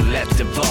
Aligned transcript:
så 0.00 0.06
lätt 0.12 0.38
det 0.38 0.44
var. 0.44 0.66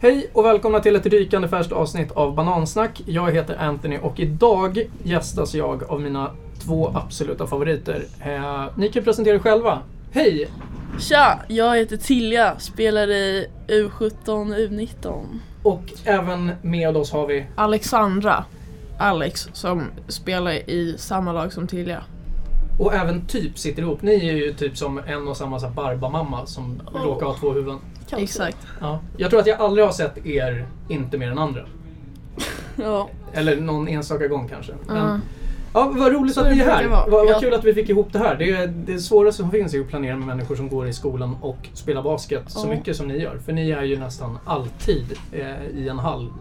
Hej 0.00 0.30
och 0.32 0.44
välkomna 0.44 0.80
till 0.80 0.96
ett 0.96 1.06
rykande 1.06 1.48
färskt 1.48 1.72
avsnitt 1.72 2.12
av 2.12 2.34
Banansnack. 2.34 3.02
Jag 3.06 3.32
heter 3.32 3.56
Anthony 3.56 3.98
och 3.98 4.20
idag 4.20 4.90
gästas 5.02 5.54
jag 5.54 5.82
av 5.90 6.00
mina 6.00 6.30
två 6.64 6.92
absoluta 6.94 7.46
favoriter. 7.46 8.04
Eh, 8.24 8.64
ni 8.76 8.88
kan 8.88 9.04
presentera 9.04 9.34
er 9.34 9.38
själva. 9.38 9.78
Hej! 10.12 10.48
Tja, 10.98 11.40
jag 11.48 11.76
heter 11.76 11.96
Tilja, 11.96 12.58
spelar 12.58 13.10
i 13.10 13.46
U17 13.68 14.10
U19. 14.56 15.24
Och 15.62 15.84
även 16.04 16.52
med 16.62 16.96
oss 16.96 17.12
har 17.12 17.26
vi... 17.26 17.46
Alexandra, 17.56 18.44
Alex, 18.98 19.48
som 19.52 19.84
spelar 20.08 20.52
i 20.70 20.94
samma 20.98 21.32
lag 21.32 21.52
som 21.52 21.66
Tilja. 21.66 22.02
Och 22.80 22.94
även 22.94 23.26
typ 23.26 23.58
sitter 23.58 23.82
ihop. 23.82 24.02
Ni 24.02 24.28
är 24.28 24.34
ju 24.34 24.52
typ 24.52 24.76
som 24.76 24.98
en 25.06 25.28
och 25.28 25.36
samma 25.36 25.60
så 25.60 25.66
här 25.66 25.74
Barbamamma 25.74 26.46
som 26.46 26.82
Åh. 26.94 27.04
råkar 27.04 27.26
ha 27.26 27.34
två 27.34 27.52
huvuden. 27.52 27.78
Kanske. 28.10 28.22
Exakt. 28.24 28.66
Ja. 28.80 29.00
Jag 29.16 29.30
tror 29.30 29.40
att 29.40 29.46
jag 29.46 29.60
aldrig 29.60 29.86
har 29.86 29.92
sett 29.92 30.26
er 30.26 30.66
inte 30.88 31.18
mer 31.18 31.30
än 31.30 31.38
andra. 31.38 31.62
Ja. 32.76 33.08
Eller 33.32 33.56
någon 33.60 33.88
enstaka 33.88 34.28
gång 34.28 34.48
kanske. 34.48 34.72
Men, 34.86 34.96
Ja. 34.96 35.20
Ja, 35.74 35.92
vad 35.96 36.12
roligt 36.12 36.34
Så 36.34 36.40
att 36.40 36.52
ni 36.52 36.60
är 36.60 36.64
här. 36.64 36.88
Vad, 36.88 37.10
vad 37.10 37.26
Ja. 37.28 37.40
kul 37.40 37.54
att 37.54 37.64
vi 37.64 37.74
fick 37.74 37.88
ihop 37.88 38.12
det 38.12 38.18
här. 38.18 38.36
Det, 38.36 38.50
är, 38.50 38.66
det 38.66 38.98
svåraste 38.98 39.42
som 39.42 39.50
finns 39.50 39.74
är 39.74 39.80
att 39.80 39.88
planera 39.88 40.16
med 40.16 40.26
människor 40.26 40.56
som 40.56 40.68
går 40.68 40.88
i 40.88 40.92
skolan 40.92 41.36
och 41.40 41.56
spelar 41.72 42.02
basket 42.02 42.42
så 42.46 42.66
Ja. 42.68 42.70
mycket 42.74 42.96
som 42.96 43.08
ni 43.08 43.18
gör. 43.18 43.38
För 43.38 43.52
ni 43.52 43.70
är 43.70 43.82
ju 43.82 43.98
nästan 43.98 44.38
alltid 44.44 45.04
eh, 45.32 45.66
i 45.78 45.88
en 45.88 45.98
hall 45.98 46.32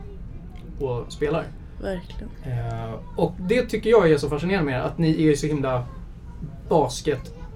och 0.79 1.05
spelar. 1.13 1.43
Verkligen. 1.81 2.29
Eh, 2.43 2.93
och 3.15 3.33
det 3.39 3.61
tycker 3.65 3.89
jag 3.89 4.11
är 4.11 4.17
så 4.17 4.29
fascinerande 4.29 4.71
med 4.71 4.79
er, 4.79 4.83
att 4.83 4.97
ni 4.97 5.27
är 5.27 5.35
så 5.35 5.47
himla 5.47 5.83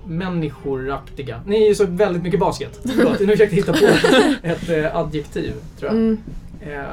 basketmänniskoraktiga. 0.08 1.42
Ni 1.46 1.64
är 1.64 1.68
ju 1.68 1.76
så 1.76 1.86
väldigt 1.86 2.24
mycket 2.24 2.40
basket. 2.40 2.80
Förlåt, 2.96 3.20
nu 3.20 3.28
försökte 3.28 3.44
jag 3.44 3.50
hitta 3.66 3.74
på 3.74 3.86
ett 4.48 4.70
eh, 4.70 4.96
adjektiv, 4.98 5.54
tror 5.80 5.92
jag. 5.92 5.98
Mm. 6.00 6.18
Eh, 6.62 6.84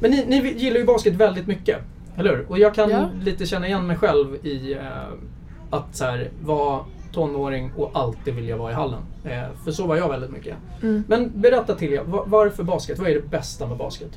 Men 0.00 0.10
ni, 0.10 0.24
ni 0.26 0.52
gillar 0.56 0.76
ju 0.78 0.84
basket 0.84 1.14
väldigt 1.14 1.46
mycket, 1.46 1.78
eller 2.16 2.30
hur? 2.30 2.46
Och 2.48 2.58
jag 2.58 2.74
kan 2.74 2.90
Ja. 2.90 3.08
lite 3.22 3.46
känna 3.46 3.66
igen 3.66 3.86
mig 3.86 3.96
själv 3.96 4.46
i 4.46 4.72
eh, 4.72 4.78
att 5.70 5.96
så 5.96 6.04
här, 6.04 6.30
vara 6.44 6.80
tonåring 7.12 7.70
och 7.76 7.90
alltid 7.94 8.34
vilja 8.34 8.56
vara 8.56 8.70
i 8.72 8.74
hallen. 8.74 9.00
För 9.64 9.70
så 9.72 9.86
var 9.86 9.96
jag 9.96 10.08
väldigt 10.08 10.30
mycket. 10.30 10.56
Mm. 10.82 11.04
Men 11.08 11.30
berätta 11.34 11.74
till 11.74 11.92
er, 11.92 12.02
va- 12.06 12.24
varför 12.26 12.62
basket? 12.62 12.98
Vad 12.98 13.08
är 13.10 13.14
det 13.14 13.30
bästa 13.30 13.66
med 13.66 13.76
basket? 13.76 14.10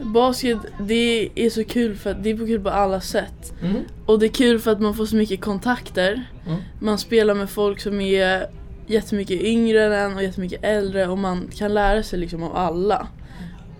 Basket, 0.00 0.58
det 0.80 1.30
är 1.34 1.50
så 1.50 1.64
kul 1.64 1.96
för 1.96 2.10
att 2.10 2.22
det 2.22 2.30
är 2.30 2.36
på 2.36 2.46
kul 2.46 2.60
på 2.60 2.70
alla 2.70 3.00
sätt. 3.00 3.54
Mm. 3.62 3.76
Och 4.06 4.18
det 4.18 4.26
är 4.26 4.32
kul 4.32 4.58
för 4.58 4.70
att 4.70 4.80
man 4.80 4.94
får 4.94 5.06
så 5.06 5.16
mycket 5.16 5.40
kontakter. 5.40 6.24
Mm. 6.46 6.58
Man 6.80 6.98
spelar 6.98 7.34
med 7.34 7.50
folk 7.50 7.80
som 7.80 8.00
är 8.00 8.46
jättemycket 8.86 9.40
yngre 9.40 9.84
än 9.84 9.92
en 9.92 10.16
och 10.16 10.22
jättemycket 10.22 10.64
äldre 10.64 11.08
och 11.08 11.18
man 11.18 11.48
kan 11.54 11.74
lära 11.74 12.02
sig 12.02 12.18
liksom 12.18 12.42
av 12.42 12.56
alla. 12.56 13.06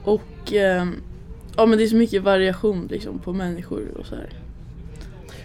Och 0.05 0.53
ehm, 0.53 0.97
ja 1.57 1.67
men 1.67 1.79
det 1.79 1.85
är 1.85 1.89
så 1.89 1.97
mycket 1.97 2.23
variation 2.23 2.89
liksom 2.91 3.19
på 3.19 3.33
människor 3.33 3.83
och 3.99 4.07
så 4.07 4.15
här. 4.15 4.29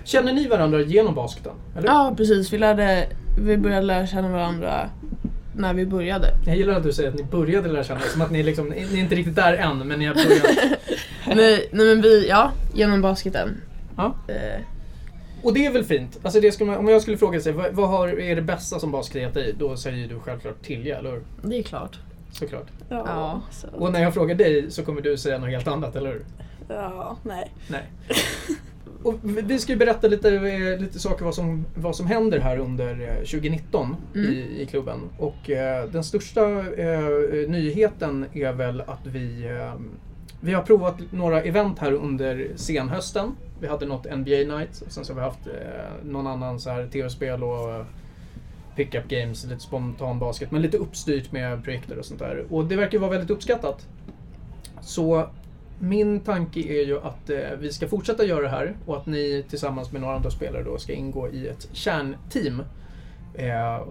Känner 0.03 0.33
ni 0.33 0.47
varandra 0.47 0.81
genom 0.81 1.15
basketen? 1.15 1.53
Eller? 1.77 1.87
Ja, 1.87 2.13
precis. 2.17 2.53
Vi, 2.53 2.57
lärde, 2.57 3.07
vi 3.41 3.57
började 3.57 3.85
lära 3.85 4.07
känna 4.07 4.29
varandra 4.29 4.89
när 5.57 5.73
vi 5.73 5.85
började. 5.85 6.27
Jag 6.45 6.55
gillar 6.57 6.73
att 6.73 6.83
du 6.83 6.93
säger 6.93 7.09
att 7.09 7.15
ni 7.15 7.23
började 7.23 7.69
lära 7.69 7.83
känna 7.83 7.99
som 7.99 8.21
att 8.21 8.31
ni, 8.31 8.43
liksom, 8.43 8.67
ni 8.69 8.81
är 8.81 8.97
inte 9.03 9.15
riktigt 9.15 9.35
där 9.35 9.53
än, 9.53 9.77
men 9.87 9.99
ni 9.99 10.05
har 10.05 10.13
börjat. 10.13 10.79
nej, 11.35 11.69
nej 11.71 11.85
men 11.85 12.01
vi, 12.01 12.27
ja, 12.29 12.51
genom 12.73 13.01
basketen. 13.01 13.61
Ja. 13.97 14.15
Eh, 14.27 14.61
Och 15.43 15.53
det 15.53 15.65
är 15.65 15.71
väl 15.71 15.83
fint? 15.83 16.19
Alltså 16.23 16.39
det 16.39 16.51
skulle 16.51 16.71
man, 16.71 16.79
om 16.79 16.87
jag 16.87 17.01
skulle 17.01 17.17
fråga 17.17 17.39
sig, 17.41 17.51
vad, 17.53 17.73
vad 17.73 17.89
har, 17.89 18.07
är 18.19 18.35
det 18.35 18.41
bästa 18.41 18.79
som 18.79 18.91
basket 18.91 19.21
gett 19.21 19.33
dig? 19.33 19.55
Då 19.59 19.77
säger 19.77 20.07
du 20.07 20.19
självklart 20.19 20.61
Tilja, 20.63 20.97
eller 20.97 21.11
hur? 21.11 21.21
det 21.41 21.59
är 21.59 21.63
klart. 21.63 21.99
Såklart. 22.31 22.67
Ja. 22.89 23.41
Så. 23.51 23.67
Och 23.67 23.91
när 23.91 24.01
jag 24.01 24.13
frågar 24.13 24.35
dig 24.35 24.71
så 24.71 24.83
kommer 24.85 25.01
du 25.01 25.17
säga 25.17 25.37
något 25.37 25.49
helt 25.49 25.67
annat, 25.67 25.95
eller 25.95 26.09
hur? 26.09 26.25
ja 26.69 27.17
nej. 27.23 27.51
Nej. 27.67 27.83
Och 29.03 29.15
vi 29.21 29.59
ska 29.59 29.71
ju 29.71 29.77
berätta 29.77 30.07
lite, 30.07 30.35
eh, 30.35 30.79
lite 30.79 30.99
saker 30.99 31.25
vad 31.25 31.35
som, 31.35 31.65
vad 31.75 31.95
som 31.95 32.07
händer 32.07 32.39
här 32.39 32.57
under 32.57 33.01
eh, 33.09 33.15
2019 33.15 33.95
Mm. 34.15 34.31
i, 34.31 34.61
i 34.61 34.65
klubben. 34.65 34.99
Och 35.17 35.49
eh, 35.49 35.89
den 35.89 36.03
största 36.03 36.41
eh, 36.59 37.49
nyheten 37.49 38.25
är 38.33 38.53
väl 38.53 38.81
att 38.81 39.05
vi, 39.05 39.45
eh, 39.47 39.73
vi 40.41 40.53
har 40.53 40.61
provat 40.63 40.95
några 41.11 41.41
event 41.41 41.79
här 41.79 41.91
under 41.91 42.47
senhösten. 42.55 43.31
Vi 43.59 43.67
hade 43.67 43.85
något 43.85 44.05
NBA 44.17 44.57
night 44.57 44.81
och 44.85 44.91
sen 44.91 45.05
så 45.05 45.13
har 45.13 45.19
vi 45.19 45.25
haft 45.25 45.47
eh, 45.47 46.05
någon 46.09 46.27
annan 46.27 46.59
så 46.59 46.69
här 46.69 46.87
tv-spel 46.87 47.43
och 47.43 47.69
eh, 47.75 47.85
pick-up 48.75 49.07
games, 49.07 49.45
lite 49.45 49.61
spontan 49.61 50.19
basket, 50.19 50.51
men 50.51 50.61
lite 50.61 50.77
uppstyrt 50.77 51.31
med 51.31 51.63
projekter 51.63 51.99
och 51.99 52.05
sånt 52.05 52.19
där. 52.19 52.45
Och 52.49 52.65
det 52.65 52.75
verkar 52.75 52.99
vara 52.99 53.11
väldigt 53.11 53.29
uppskattat. 53.29 53.87
Så 54.81 55.27
min 55.79 56.19
tanke 56.19 56.59
är 56.59 56.85
ju 56.85 56.99
att 56.99 57.29
eh, 57.29 57.37
vi 57.59 57.71
ska 57.71 57.87
fortsätta 57.87 58.25
göra 58.25 58.41
det 58.41 58.49
här 58.49 58.75
och 58.85 58.97
att 58.97 59.05
ni 59.05 59.45
tillsammans 59.49 59.91
med 59.91 60.01
några 60.01 60.15
andra 60.15 60.29
spelare 60.29 60.63
då 60.63 60.77
ska 60.77 60.93
ingå 60.93 61.29
i 61.29 61.47
ett 61.47 61.67
kärnteam. 61.73 62.63
Eh, 63.33 63.81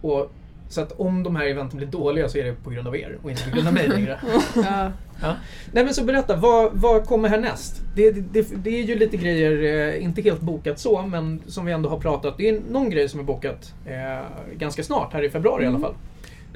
och, 0.00 0.32
så 0.68 0.80
att 0.80 0.92
om 0.92 1.22
de 1.22 1.36
här 1.36 1.46
eventen 1.46 1.76
blir 1.76 1.88
dåliga 1.88 2.28
så 2.28 2.38
är 2.38 2.44
det 2.44 2.52
på 2.52 2.70
grund 2.70 2.88
av 2.88 2.96
er 2.96 3.18
och 3.22 3.30
inte 3.30 3.50
på 3.50 3.50
grund 3.50 3.68
av 3.68 3.74
mig 3.74 3.88
längre. 3.88 4.20
Ja. 4.54 4.92
Ja. 5.22 5.36
Nej 5.72 5.84
men 5.84 5.94
så 5.94 6.04
berätta, 6.04 6.36
vad, 6.36 6.72
vad 6.72 7.06
kommer 7.06 7.28
härnäst? 7.28 7.82
Det, 7.94 8.10
det, 8.10 8.64
det 8.64 8.78
är 8.78 8.82
ju 8.82 8.94
lite 8.94 9.16
grejer, 9.16 9.92
eh, 9.94 10.04
inte 10.04 10.22
helt 10.22 10.40
bokat 10.40 10.78
så, 10.78 11.02
men 11.02 11.42
som 11.46 11.66
vi 11.66 11.72
ändå 11.72 11.88
har 11.88 11.98
pratat. 11.98 12.36
Det 12.38 12.48
är 12.48 12.60
någon 12.70 12.90
grej 12.90 13.08
som 13.08 13.20
är 13.20 13.24
bokat 13.24 13.74
eh, 13.86 14.24
ganska 14.56 14.82
snart, 14.82 15.12
här 15.12 15.22
i 15.22 15.30
februari 15.30 15.64
i 15.64 15.66
alla 15.66 15.78
fall. 15.78 15.94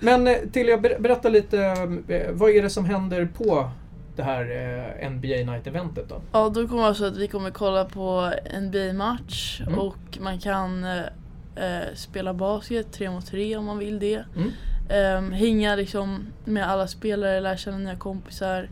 Men 0.01 0.27
eh, 0.27 0.37
till 0.53 0.69
jag 0.69 0.83
ber, 0.83 0.99
berätta 0.99 1.29
lite, 1.29 1.59
eh, 2.09 2.31
vad 2.33 2.51
är 2.51 2.63
det 2.63 2.71
som 2.71 2.85
händer 2.85 3.29
på 3.37 3.71
det 4.21 4.25
här 4.25 4.45
eh, 5.03 5.11
NBA 5.11 5.53
Night-eventet 5.53 6.09
då? 6.09 6.21
Ja, 6.33 6.49
då 6.49 6.69
kommer 6.69 6.89
det 6.89 6.95
så 6.95 7.05
att 7.07 7.17
vi 7.17 7.29
kommer 7.29 7.51
kolla 7.51 7.85
på 7.85 8.33
NBA-match 8.63 9.61
Mm. 9.67 9.79
och 9.79 10.19
man 10.21 10.39
kan 10.39 10.85
eh, 10.85 10.99
eh, 11.57 11.95
spela 11.95 12.35
basket 12.35 12.93
tre 12.93 13.11
mot 13.11 13.27
tre 13.27 13.57
om 13.57 13.65
man 13.65 13.79
vill 13.79 13.99
det. 13.99 14.25
Mm. 14.37 14.51
Um, 15.27 15.33
hänga 15.33 15.77
liksom 15.77 16.27
med 16.45 16.71
alla 16.71 16.87
spelare, 16.87 17.41
lära 17.41 17.57
känna 17.57 17.79
nya 17.79 17.97
kompisar. 17.97 18.69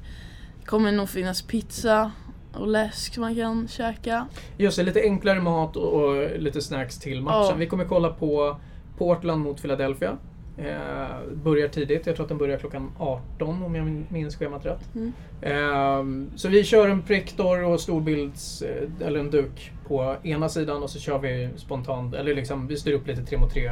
Det 0.60 0.66
kommer 0.66 0.92
nog 0.92 1.08
finnas 1.08 1.42
pizza 1.42 2.12
och 2.52 2.66
läsk 2.68 3.16
man 3.18 3.36
kan 3.36 3.68
käka. 3.68 4.26
Just 4.56 4.76
det, 4.78 4.82
lite 4.82 5.00
enklare 5.00 5.40
mat 5.40 5.76
och, 5.76 5.92
och 6.04 6.40
lite 6.40 6.60
snacks 6.62 6.98
till 6.98 7.22
matchen. 7.22 7.48
Ja. 7.48 7.54
Vi 7.54 7.66
kommer 7.66 7.84
kolla 7.84 8.08
på 8.10 8.56
Portland 8.98 9.42
mot 9.42 9.60
Philadelphia. 9.62 10.16
Eh, 10.58 11.34
börjar 11.44 11.68
tidigt, 11.68 12.06
jag 12.06 12.16
tror 12.16 12.24
att 12.24 12.28
den 12.28 12.38
börjar 12.38 12.58
klockan 12.58 12.90
18 12.98 13.62
om 13.62 13.74
jag 13.74 14.04
minns 14.08 14.36
schemat 14.36 14.66
rätt. 14.66 14.94
Mm. 14.94 15.12
Ehm, 15.42 16.30
så 16.36 16.48
vi 16.48 16.64
kör 16.64 16.88
en 16.88 17.02
projektor 17.02 17.64
och 17.64 17.80
storbilds, 17.80 18.62
eh, 18.62 19.06
eller 19.06 19.20
en 19.20 19.30
duk 19.30 19.72
på 19.88 20.16
ena 20.22 20.48
sidan 20.48 20.82
och 20.82 20.90
så 20.90 20.98
kör 20.98 21.18
vi 21.18 21.48
spontant, 21.56 22.14
eller 22.14 22.34
liksom 22.34 22.66
vi 22.66 22.76
styr 22.76 22.92
upp 22.92 23.06
lite 23.06 23.22
tre 23.22 23.38
mot 23.38 23.50
tre 23.52 23.70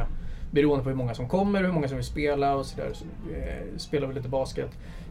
beroende 0.51 0.83
på 0.83 0.89
hur 0.89 0.97
många 0.97 1.13
som 1.13 1.27
kommer, 1.29 1.63
hur 1.63 1.71
många 1.71 1.87
som 1.87 1.97
vill 1.97 2.05
spela 2.05 2.55
och 2.55 2.65
sådär. 2.65 2.89
Så, 2.93 3.05
eh, 3.33 3.77
spelar 3.77 4.07
vi 4.07 4.13
lite 4.13 4.29
basket. 4.29 4.69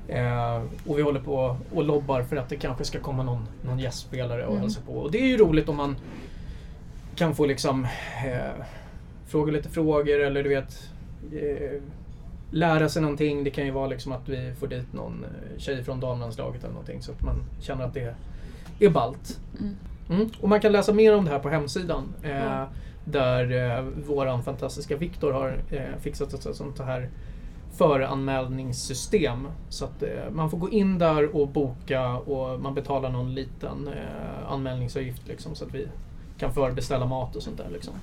Eh, 0.09 0.63
och 0.87 0.99
vi 0.99 1.03
håller 1.03 1.21
på 1.21 1.57
och 1.75 1.85
lobbar 1.85 2.23
för 2.23 2.37
att 2.37 2.49
det 2.49 2.57
kanske 2.57 2.85
ska 2.85 2.99
komma 3.01 3.23
någon, 3.23 3.49
någon 3.63 3.79
gästspelare 3.79 4.43
och 4.45 4.51
Mm. 4.51 4.61
hälsa 4.63 4.81
på. 4.87 4.93
Och 4.93 5.11
det 5.11 5.19
är 5.19 5.27
ju 5.27 5.37
roligt 5.37 5.69
om 5.69 5.77
man 5.77 5.97
kan 7.17 7.35
få 7.35 7.47
liksom 7.47 7.85
eh, 8.27 8.65
fråga 9.27 9.53
lite 9.53 9.69
frågor 9.69 10.21
eller 10.21 10.43
du 10.43 10.49
vet 10.49 10.91
eh, 11.33 11.83
lära 12.51 12.89
sig 12.89 13.03
någonting. 13.03 13.45
Det 13.45 13.51
kan 13.51 13.65
ju 13.65 13.71
vara 13.71 13.87
liksom 13.87 14.13
att 14.13 14.29
vi 14.29 14.55
får 14.55 14.67
dit 14.67 14.93
någon 14.93 15.25
eh, 15.25 15.59
tjej 15.59 15.85
från 15.85 16.01
damlandslaget 16.01 16.65
eller 16.65 16.73
någonting 16.73 17.03
så 17.03 17.13
att 17.13 17.23
man 17.23 17.43
känner 17.61 17.85
att 17.85 17.95
det 17.95 18.15
är 18.81 18.91
ballt. 18.91 19.41
Mm. 19.61 19.77
Mm. 20.11 20.31
Och 20.41 20.49
man 20.49 20.61
kan 20.61 20.73
läsa 20.73 20.93
mer 20.93 21.17
om 21.17 21.25
det 21.25 21.31
här 21.31 21.39
på 21.39 21.49
hemsidan. 21.49 22.15
Eh. 22.23 22.65
Där 23.05 23.77
eh, 23.79 23.85
våran 24.07 24.43
fantastiska 24.43 24.97
Viktor 24.97 25.33
har 25.33 25.59
eh, 25.71 26.01
fixat 26.01 26.33
ett 26.33 26.57
sånt 26.57 26.79
här 26.79 27.11
föranmälningssystem. 27.73 29.49
Så 29.69 29.85
att 29.85 30.03
eh, 30.03 30.31
man 30.33 30.51
får 30.51 30.59
gå 30.59 30.71
in 30.71 30.99
där 30.99 31.37
och 31.37 31.49
boka 31.49 32.17
och 32.17 32.61
man 32.61 32.75
betalar 32.75 33.11
någon 33.11 33.35
liten 33.35 33.89
eh, 33.89 34.53
anmälningsavgift 34.53 35.29
liksom, 35.29 35.55
så 35.55 35.65
att 35.65 35.75
vi 35.75 35.89
kan 36.39 36.55
förbeställa 36.55 37.07
mat 37.07 37.37
och 37.37 37.43
sånt 37.43 37.57
där. 37.57 37.71
Liksom. 37.73 37.95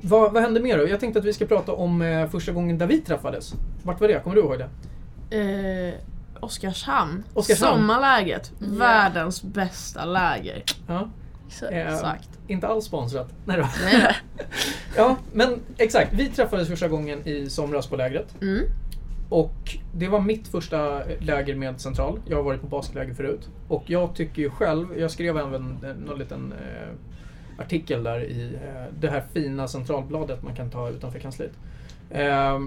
Vad, 0.00 0.32
vad 0.32 0.42
hände 0.42 0.60
mer 0.60 0.78
då? 0.78 0.88
Jag 0.88 1.00
tänkte 1.00 1.18
att 1.18 1.24
vi 1.24 1.32
ska 1.32 1.46
prata 1.46 1.72
om 1.72 2.02
eh, 2.02 2.28
första 2.28 2.52
gången 2.52 2.78
där 2.78 2.86
vi 2.86 3.00
träffades. 3.00 3.54
Vart 3.82 4.00
var 4.00 4.08
det? 4.08 4.20
Kommer 4.22 4.36
du 4.36 4.42
ihåg 4.42 4.58
det? 4.58 4.68
Eh, 5.38 5.94
Oskarshamn. 6.40 7.24
Oskarshamn. 7.34 7.78
Sommarläget. 7.78 8.52
Ja. 8.58 8.66
Världens 8.70 9.42
bästa 9.42 10.04
läger. 10.04 10.62
Ja. 10.86 11.08
Exakt. 11.46 11.72
Eh, 11.72 11.94
Exakt. 11.94 12.28
Inte 12.46 12.66
alls 12.68 12.84
sponsrat. 12.84 13.28
Nej 13.44 13.56
då. 13.56 13.68
Nej. 13.84 14.16
Ja, 14.96 15.16
men 15.32 15.60
exakt. 15.78 16.12
Vi 16.12 16.28
träffades 16.28 16.68
första 16.68 16.88
gången 16.88 17.28
i 17.28 17.50
somras 17.50 17.86
på 17.86 17.96
lägret. 17.96 18.42
Mm. 18.42 18.64
Och 19.28 19.76
det 19.94 20.08
var 20.08 20.20
mitt 20.20 20.48
första 20.48 21.02
läger 21.20 21.54
med 21.54 21.80
Central. 21.80 22.20
Jag 22.28 22.36
har 22.36 22.42
varit 22.42 22.60
på 22.60 22.66
basketläger 22.66 23.14
förut. 23.14 23.48
Och 23.68 23.82
jag 23.86 24.14
tycker 24.14 24.42
ju 24.42 24.50
själv, 24.50 24.98
jag 24.98 25.10
skrev 25.10 25.38
även 25.38 25.78
eh, 25.84 25.94
någon 26.06 26.18
liten 26.18 26.52
eh, 26.52 26.88
artikel 27.58 28.02
där 28.02 28.20
i 28.24 28.54
eh, 28.54 28.84
det 29.00 29.08
här 29.10 29.24
fina 29.32 29.68
Centralbladet 29.68 30.42
man 30.42 30.54
kan 30.54 30.70
ta 30.70 30.88
utanför 30.90 31.18
kansliet. 31.18 31.52
Eh, 32.10 32.60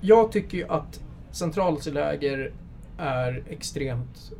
jag 0.00 0.32
tycker 0.32 0.58
ju 0.58 0.68
att 0.68 1.00
centralläger 1.30 2.52
är 2.98 3.42
extremt 3.48 4.32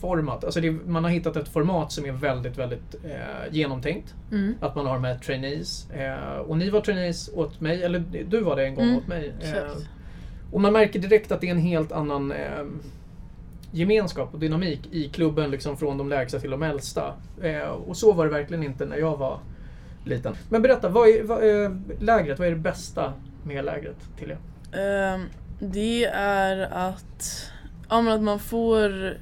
välformat. 0.00 0.44
Alltså 0.44 0.60
det, 0.60 0.70
man 0.70 1.04
har 1.04 1.10
hittat 1.10 1.36
ett 1.36 1.48
format 1.48 1.92
som 1.92 2.06
är 2.06 2.12
väldigt, 2.12 2.58
väldigt 2.58 2.94
eh, 3.04 3.20
genomtänkt. 3.50 4.14
Mm. 4.30 4.54
Att 4.60 4.74
man 4.74 4.86
har 4.86 4.98
med 4.98 5.22
trainees. 5.22 5.90
Eh, 5.90 6.36
och 6.36 6.58
ni 6.58 6.70
var 6.70 6.80
trainees 6.80 7.30
åt 7.34 7.60
mig, 7.60 7.82
eller 7.82 8.04
du 8.28 8.40
var 8.40 8.56
det 8.56 8.64
en 8.64 8.74
gång 8.74 8.84
Mm, 8.84 8.96
åt 8.96 9.06
mig. 9.06 9.32
Eh, 9.40 9.76
och 10.52 10.60
man 10.60 10.72
märker 10.72 10.98
direkt 10.98 11.32
att 11.32 11.40
det 11.40 11.46
är 11.46 11.50
en 11.50 11.58
helt 11.58 11.92
annan 11.92 12.32
eh, 12.32 12.64
gemenskap 13.72 14.34
och 14.34 14.40
dynamik 14.40 14.88
i 14.90 15.08
klubben 15.08 15.50
liksom 15.50 15.76
från 15.76 15.98
de 15.98 16.08
lägsta 16.08 16.38
till 16.38 16.50
de 16.50 16.62
äldsta. 16.62 17.14
Eh, 17.42 17.68
och 17.68 17.96
så 17.96 18.12
var 18.12 18.24
det 18.24 18.32
verkligen 18.32 18.62
inte 18.62 18.86
när 18.86 18.96
jag 18.96 19.16
var 19.16 19.38
liten. 20.04 20.34
Men 20.48 20.62
berätta, 20.62 20.88
vad 20.88 21.08
är, 21.08 21.22
vad 21.22 21.44
är 21.44 21.80
lägret? 22.00 22.38
Vad 22.38 22.48
är 22.48 22.52
det 22.52 22.58
bästa 22.58 23.12
med 23.44 23.64
lägret 23.64 23.96
till 24.18 24.30
er? 24.30 24.38
Ehm, 24.80 25.26
det 25.58 26.04
är 26.14 26.58
att, 26.72 27.50
ja, 27.88 28.14
att 28.14 28.22
man 28.22 28.38
får 28.38 29.16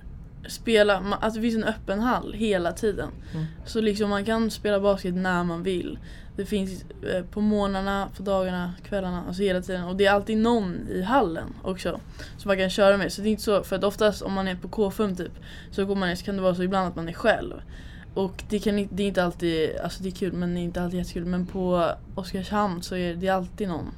spela, 0.48 1.16
att 1.20 1.34
det 1.34 1.40
finns 1.40 1.56
en 1.56 1.64
öppen 1.64 2.00
hall 2.00 2.32
hela 2.32 2.72
tiden. 2.72 3.08
Mm. 3.34 3.46
Så 3.64 3.80
liksom 3.80 4.10
man 4.10 4.24
kan 4.24 4.50
spela 4.50 4.80
basket 4.80 5.14
när 5.14 5.44
man 5.44 5.62
vill. 5.62 5.98
Det 6.36 6.44
finns 6.44 6.84
eh, 7.14 7.24
på 7.24 7.40
morgnarna, 7.40 8.08
på 8.16 8.22
dagarna, 8.22 8.74
kvällarna, 8.82 9.24
alltså 9.26 9.42
hela 9.42 9.62
tiden. 9.62 9.84
Och 9.84 9.96
det 9.96 10.06
är 10.06 10.12
alltid 10.12 10.38
någon 10.38 10.88
i 10.88 11.02
hallen 11.02 11.54
också. 11.62 12.00
Som 12.36 12.48
man 12.48 12.56
kan 12.56 12.70
köra 12.70 12.96
med. 12.96 13.12
Så 13.12 13.22
det 13.22 13.28
är 13.28 13.30
inte 13.30 13.42
så, 13.42 13.62
för 13.62 13.76
att 13.76 13.84
oftast 13.84 14.22
om 14.22 14.32
man 14.32 14.48
är 14.48 14.54
på 14.54 14.68
K5 14.68 15.16
typ 15.16 15.32
så 15.70 15.84
går 15.84 15.94
man 15.94 16.08
ner 16.08 16.16
så 16.16 16.24
kan 16.24 16.36
det 16.36 16.42
vara 16.42 16.54
så 16.54 16.62
ibland 16.62 16.88
att 16.88 16.96
man 16.96 17.08
är 17.08 17.12
själv. 17.12 17.54
Och 18.14 18.42
det, 18.48 18.58
kan, 18.58 18.88
det 18.90 19.02
är 19.02 19.06
inte 19.06 19.24
alltid, 19.24 19.76
alltså 19.76 20.02
det 20.02 20.08
är 20.08 20.12
kul 20.12 20.32
men 20.32 20.54
det 20.54 20.60
är 20.60 20.62
inte 20.62 20.82
alltid 20.82 20.98
jättekul. 20.98 21.24
Men 21.24 21.46
på 21.46 21.90
Oskarshamn 22.14 22.82
så 22.82 22.96
är 22.96 23.14
det 23.14 23.28
alltid 23.28 23.68
någon. 23.68 23.90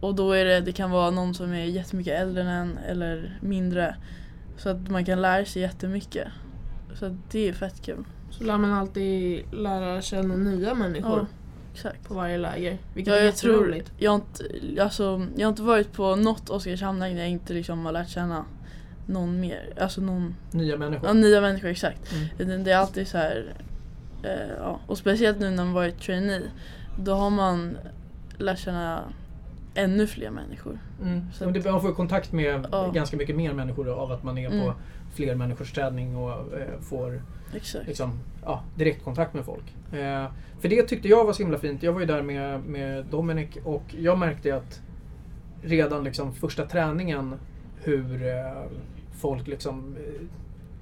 Och 0.00 0.14
då 0.14 0.32
är 0.32 0.44
det, 0.44 0.60
det 0.60 0.72
kan 0.72 0.90
vara 0.90 1.10
någon 1.10 1.34
som 1.34 1.52
är 1.52 1.64
jättemycket 1.64 2.20
äldre 2.20 2.42
än 2.42 2.48
en 2.48 2.78
eller 2.78 3.38
mindre. 3.40 3.96
Så 4.56 4.68
att 4.68 4.88
man 4.88 5.04
kan 5.04 5.22
lära 5.22 5.44
sig 5.44 5.62
jättemycket. 5.62 6.28
Så 6.94 7.16
det 7.30 7.48
är 7.48 7.52
fett 7.52 7.82
kul. 7.82 8.04
Så 8.30 8.44
lär 8.44 8.58
man 8.58 8.72
alltid 8.72 9.44
lära 9.52 10.02
känna 10.02 10.36
nya 10.36 10.74
människor 10.74 11.18
Ja, 11.18 11.26
exakt. 11.74 12.08
på 12.08 12.14
varje 12.14 12.38
läger. 12.38 12.78
Vilket 12.94 13.14
Ja, 13.14 13.20
är 13.20 13.24
jag 13.24 13.36
tror, 13.36 13.54
jätteroligt. 13.54 13.92
jag 13.98 14.10
har, 14.10 14.16
inte, 14.16 14.82
alltså, 14.82 15.26
jag 15.36 15.46
har 15.46 15.50
inte 15.50 15.62
varit 15.62 15.92
på 15.92 16.16
något 16.16 16.50
Oskarshamn 16.50 16.98
där 17.00 17.06
jag 17.08 17.28
inte 17.28 17.52
liksom 17.52 17.84
har 17.86 17.92
lärt 17.92 18.08
känna 18.08 18.44
någon 19.06 19.40
mer. 19.40 19.72
Alltså 19.80 20.00
någon, 20.00 20.34
Nya 20.50 20.76
människor? 20.76 21.06
ja, 21.08 21.12
nya 21.12 21.40
människor 21.40 21.68
exakt. 21.68 22.12
Mm. 22.12 22.26
Utan 22.38 22.64
Det 22.64 22.70
är 22.72 22.76
alltid 22.76 23.08
så 23.08 23.18
här, 23.18 23.54
eh, 24.22 24.48
ja. 24.58 24.80
Och 24.86 24.98
speciellt 24.98 25.38
nu 25.40 25.50
när 25.50 25.64
man 25.64 25.72
varit 25.72 26.00
trainee. 26.02 26.42
Då 26.98 27.14
har 27.14 27.30
man 27.30 27.76
lärt 28.38 28.58
känna 28.58 29.02
ännu 29.74 30.06
fler 30.06 30.30
människor. 30.30 30.78
Mm. 31.02 31.20
Så 31.32 31.44
det, 31.50 31.64
man 31.70 31.80
får 31.80 31.92
kontakt 31.92 32.32
med 32.32 32.66
Ja. 32.72 32.90
ganska 32.94 33.16
mycket 33.16 33.36
mer 33.36 33.52
människor 33.52 33.88
av 33.88 34.12
att 34.12 34.22
man 34.22 34.38
är 34.38 34.48
på 34.48 34.54
Mm. 34.54 34.72
fler 35.14 35.34
människors 35.34 35.72
träning 35.72 36.16
och 36.16 36.30
eh, 36.58 36.80
får 36.80 37.22
Exakt. 37.54 37.86
liksom, 37.86 38.12
ja, 38.44 38.62
direktkontakt 38.76 39.34
med 39.34 39.44
folk. 39.44 39.74
Eh, 39.92 40.26
för 40.60 40.68
det 40.68 40.82
tyckte 40.82 41.08
jag 41.08 41.24
var 41.24 41.32
så 41.32 41.42
himla 41.42 41.58
fint. 41.58 41.82
Jag 41.82 41.92
var 41.92 42.00
ju 42.00 42.06
där 42.06 42.22
med, 42.22 42.60
med 42.64 43.04
Dominic 43.04 43.48
och 43.64 43.82
jag 43.98 44.18
märkte 44.18 44.56
att 44.56 44.80
redan 45.62 46.04
liksom 46.04 46.34
första 46.34 46.66
träningen 46.66 47.34
hur 47.82 48.26
eh, 48.26 48.62
folk 49.20 49.46
liksom 49.46 49.96
eh, 49.96 50.26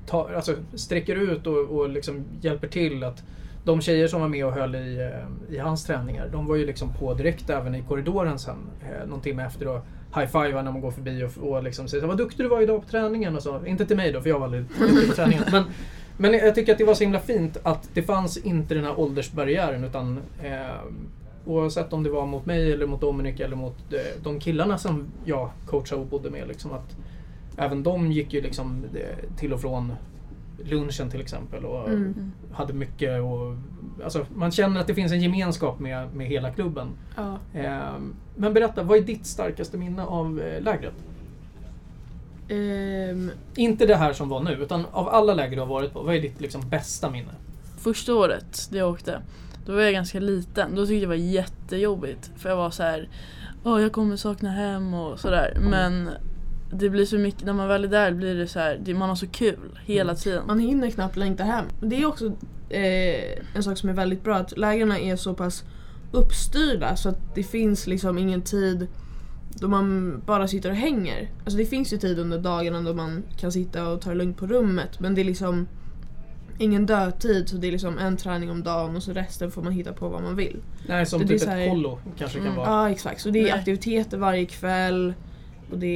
tar, 0.07 0.33
alltså, 0.33 0.55
sträcker 0.75 1.17
ut 1.17 1.47
och, 1.47 1.59
och 1.59 1.89
liksom 1.89 2.25
hjälper 2.41 2.69
till. 2.69 3.05
att 3.05 3.25
de 3.69 3.81
tjejer 3.81 4.09
som 4.09 4.21
var 4.21 4.29
med 4.29 4.47
och 4.47 4.53
höll 4.53 4.75
i, 4.75 5.11
eh, 5.51 5.55
i 5.55 5.59
hans 5.59 5.85
träningar, 5.85 6.29
de 6.33 6.47
var 6.47 6.57
ju 6.57 6.67
liksom 6.67 6.93
på 6.95 7.15
direkt 7.15 7.51
även 7.51 7.75
i 7.75 7.83
korridoren 7.83 8.39
sen. 8.39 8.57
Eh, 8.83 9.09
någon 9.09 9.21
timme 9.21 9.47
efter 9.47 9.69
och 9.69 9.81
high-fivar 10.15 10.63
när 10.63 10.73
man 10.73 10.81
går 10.81 10.91
förbi 10.91 11.25
och, 11.25 11.49
och 11.49 11.63
liksom 11.63 11.89
säger 11.89 12.07
vad 12.07 12.17
duktig 12.17 12.45
du 12.45 12.49
var 12.49 12.61
idag 12.61 12.83
på 12.83 12.89
träningen 12.89 13.37
och 13.37 13.43
så. 13.43 13.67
Inte 13.67 13.87
till 13.87 13.97
mig 13.97 14.13
då, 14.13 14.21
för 14.21 14.29
jag 14.29 14.39
var 14.39 14.45
aldrig 14.45 14.65
duktig 14.79 15.09
på 15.09 15.15
träningen. 15.17 15.45
Men, 15.53 15.65
men 16.17 16.33
jag 16.33 16.55
tycker 16.55 16.73
att 16.73 16.79
det 16.79 16.85
var 16.85 16.95
så 16.95 17.05
himla 17.05 17.21
fint 17.21 17.57
att 17.63 17.91
det 17.95 18.03
fanns 18.03 18.37
inte 18.37 18.75
den 18.75 18.85
här 18.85 19.01
åldersbarriären 19.01 19.85
utan 19.85 20.21
eh, 20.43 20.83
oavsett 21.47 21.93
om 21.93 22.03
det 22.03 22.11
var 22.11 22.27
mot 22.27 22.47
mig 22.47 22.73
eller 22.73 22.87
mot 22.87 23.01
Dominic 23.01 23.41
eller 23.41 23.57
mot 23.57 23.93
eh, 23.93 24.23
de 24.23 24.41
killarna 24.41 24.79
som 24.79 25.07
jag 25.25 25.51
coachade 25.67 26.01
och 26.01 26.07
bodde 26.07 26.31
med. 26.31 26.49
Liksom, 26.49 26.73
att 26.73 26.97
även 27.57 27.83
de 27.83 28.13
gick 28.13 28.33
ju 28.33 28.41
liksom 28.41 28.85
till 29.37 29.53
och 29.53 29.61
från 29.61 29.93
lunchen 30.65 31.11
till 31.11 31.21
exempel 31.21 31.65
och 31.65 31.89
Mm. 31.89 32.03
Mm. 32.03 32.33
hade 32.53 32.73
mycket 32.73 33.23
och, 33.23 33.57
alltså, 34.05 34.27
Man 34.35 34.51
känner 34.51 34.81
att 34.81 34.87
det 34.87 34.95
finns 34.95 35.13
en 35.13 35.21
gemenskap 35.21 35.79
med, 35.81 36.15
med 36.15 36.27
hela 36.27 36.51
klubben. 36.51 36.89
Ja. 37.17 37.39
Eh, 37.55 37.93
men 38.37 38.55
berätta, 38.55 38.83
vad 38.83 38.99
är 38.99 39.03
ditt 39.03 39.27
starkaste 39.27 39.77
minne 39.77 40.03
av 40.05 40.41
eh, 40.41 40.63
lägret? 40.63 40.95
Ehm, 42.49 43.31
Inte 43.57 43.87
det 43.87 43.97
här 43.97 44.13
som 44.13 44.29
var 44.29 44.43
nu, 44.43 44.53
utan 44.53 44.85
av 44.93 45.09
alla 45.09 45.35
läger 45.35 45.57
du 45.57 45.61
har 45.63 45.67
varit 45.69 45.93
på, 45.93 46.03
vad 46.03 46.15
är 46.15 46.21
ditt 46.21 46.41
liksom, 46.41 46.69
bästa 46.69 47.11
minne? 47.11 47.33
Första 47.79 48.15
året 48.15 48.69
det 48.71 48.79
jag 48.79 48.91
åkte, 48.91 49.21
då 49.67 49.73
var 49.75 49.81
jag 49.81 49.93
ganska 49.93 50.21
liten. 50.21 50.75
Då 50.75 50.83
tyckte 50.87 50.95
jag 50.95 51.03
det 51.03 51.07
var 51.07 51.15
jättejobbigt. 51.15 52.31
För 52.37 52.49
jag 52.49 52.57
var 52.57 52.71
så 52.71 52.83
här, 52.83 53.09
åh 53.65 53.83
jag 53.83 53.93
kommer 53.93 54.17
sakna 54.17 54.51
hem 54.51 54.95
och 54.95 55.21
sådär. 55.21 55.59
Men 55.71 56.11
det 56.71 56.91
blir 56.91 57.05
så 57.05 57.19
mycket, 57.19 57.45
när 57.45 57.53
man 57.53 57.69
väl 57.69 57.85
är 57.85 57.89
där 57.89 58.13
blir 58.13 58.35
det 58.35 58.47
så 58.47 58.59
här, 58.59 58.81
det, 58.85 58.95
man 58.95 59.09
har 59.09 59.17
så 59.17 59.27
kul 59.27 59.79
hela 59.85 60.11
Mm. 60.11 60.17
tiden. 60.17 60.43
man 60.47 60.59
hinner 60.59 60.91
knappt 60.91 61.17
längta 61.17 61.45
hem. 61.45 61.65
Det 61.81 61.97
är 62.03 62.07
också 62.07 62.27
eh, 62.69 63.39
en 63.55 63.63
sak 63.63 63.79
som 63.79 63.89
är 63.89 63.93
väldigt 63.93 64.25
bra, 64.25 64.37
att 64.37 64.59
lägren 64.59 64.93
är 64.93 65.17
så 65.17 65.35
pass 65.35 65.65
uppstyrda 66.13 66.97
så 66.97 67.09
att 67.09 67.35
det 67.35 67.43
finns 67.43 67.87
liksom 67.87 68.19
ingen 68.19 68.43
tid 68.43 68.87
då 69.61 69.69
man 69.69 70.21
bara 70.27 70.49
sitter 70.49 70.71
och 70.71 70.77
hänger. 70.77 71.31
Alltså 71.45 71.59
det 71.59 71.67
finns 71.67 71.93
ju 71.93 71.97
tid 71.99 72.19
under 72.19 72.39
dagarna 72.39 72.83
då 72.83 72.95
man 72.95 73.23
kan 73.41 73.53
sitta 73.53 73.89
och 73.89 74.01
ta 74.01 74.11
det 74.11 74.17
lugnt 74.17 74.37
på 74.39 74.47
rummet 74.47 75.01
men 75.01 75.15
det 75.15 75.21
är 75.21 75.25
liksom 75.25 75.67
ingen 76.59 76.87
dödtid 76.87 77.49
så 77.49 77.57
det 77.57 77.67
är 77.69 77.73
liksom 77.73 77.99
en 77.99 78.17
träning 78.17 78.51
om 78.51 78.63
dagen 78.63 78.97
och 78.97 79.03
så 79.03 79.13
resten 79.13 79.51
får 79.51 79.63
man 79.63 79.73
hitta 79.73 79.93
på 79.93 80.09
vad 80.09 80.23
man 80.23 80.37
vill. 80.37 80.57
Nej, 80.89 81.07
som 81.07 81.21
Det 81.21 81.27
typ 81.29 81.41
så 81.41 81.51
här- 81.51 81.61
ett 81.61 81.71
kollo 81.71 81.99
kanske 82.19 82.39
kan 82.39 82.47
Mm. 82.47 82.57
vara. 82.59 82.69
Ja 82.69 82.91
exakt, 82.91 83.21
så 83.21 83.31
det 83.31 83.39
är 83.39 83.43
Nej. 83.43 83.53
aktiviteter 83.53 84.19
varje 84.19 84.47
kväll 84.47 85.15
och 85.71 85.79
det 85.79 85.87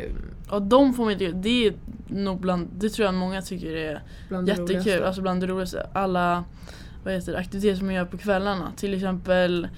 är 0.00 0.08
Och 0.50 0.62
de 0.62 0.94
får 0.94 1.04
mig 1.04 1.18
till, 1.18 1.42
det 1.42 1.66
är 1.66 1.72
nog 2.08 2.40
bland, 2.40 2.68
det 2.78 2.88
tror 2.88 3.06
jag 3.06 3.14
många 3.14 3.42
tycker 3.42 3.76
är 3.76 4.02
bland 4.28 4.48
jättekul. 4.48 4.76
roligaste. 4.76 5.06
Alltså 5.06 5.22
bland 5.22 5.40
det 5.40 5.46
roligaste. 5.46 5.86
Alla 5.92 6.44
vad 7.04 7.14
heter 7.14 7.32
det, 7.32 7.38
aktiviteter 7.38 7.76
som 7.76 7.86
man 7.86 7.94
gör 7.94 8.04
på 8.04 8.18
kvällarna. 8.18 8.72
Till 8.76 8.94
exempel 8.94 9.68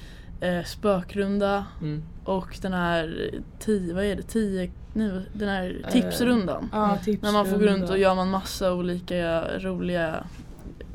eh, 0.41 0.65
spökrunda 0.65 1.65
Mm. 1.81 2.03
och 2.25 2.59
den 2.63 2.73
här 2.73 3.31
tio, 3.59 3.95
vad 3.95 4.05
är 4.05 4.17
det, 4.17 4.23
tio, 4.23 4.71
nej, 4.93 5.11
den 5.33 5.49
här 5.49 5.81
Eh, 5.87 5.91
tipsrundan. 5.93 6.69
Ja, 6.73 6.99
tips 7.05 7.23
När 7.23 7.33
man 7.33 7.47
får 7.47 7.59
gå 7.59 7.65
runt 7.65 7.91
och 7.91 7.99
gör 7.99 8.15
man 8.15 8.31
massa 8.31 8.73
olika 8.75 9.45
roliga 9.59 10.25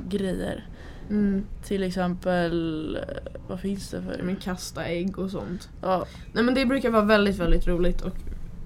grejer. 0.10 0.66
Mm, 1.10 1.44
Till 1.64 1.84
exempel, 1.84 2.96
eh, 2.96 3.16
vad 3.48 3.60
finns 3.60 3.90
det 3.90 4.02
för? 4.02 4.24
men 4.24 4.36
kasta 4.36 4.86
ägg 4.86 5.20
och 5.20 5.30
sånt. 5.32 5.70
Ja, 5.82 6.06
Nej 6.34 6.44
men 6.44 6.54
det 6.56 6.66
brukar 6.66 6.90
vara 6.90 7.04
väldigt, 7.06 7.36
väldigt 7.38 7.68
roligt 7.68 8.02
och 8.02 8.16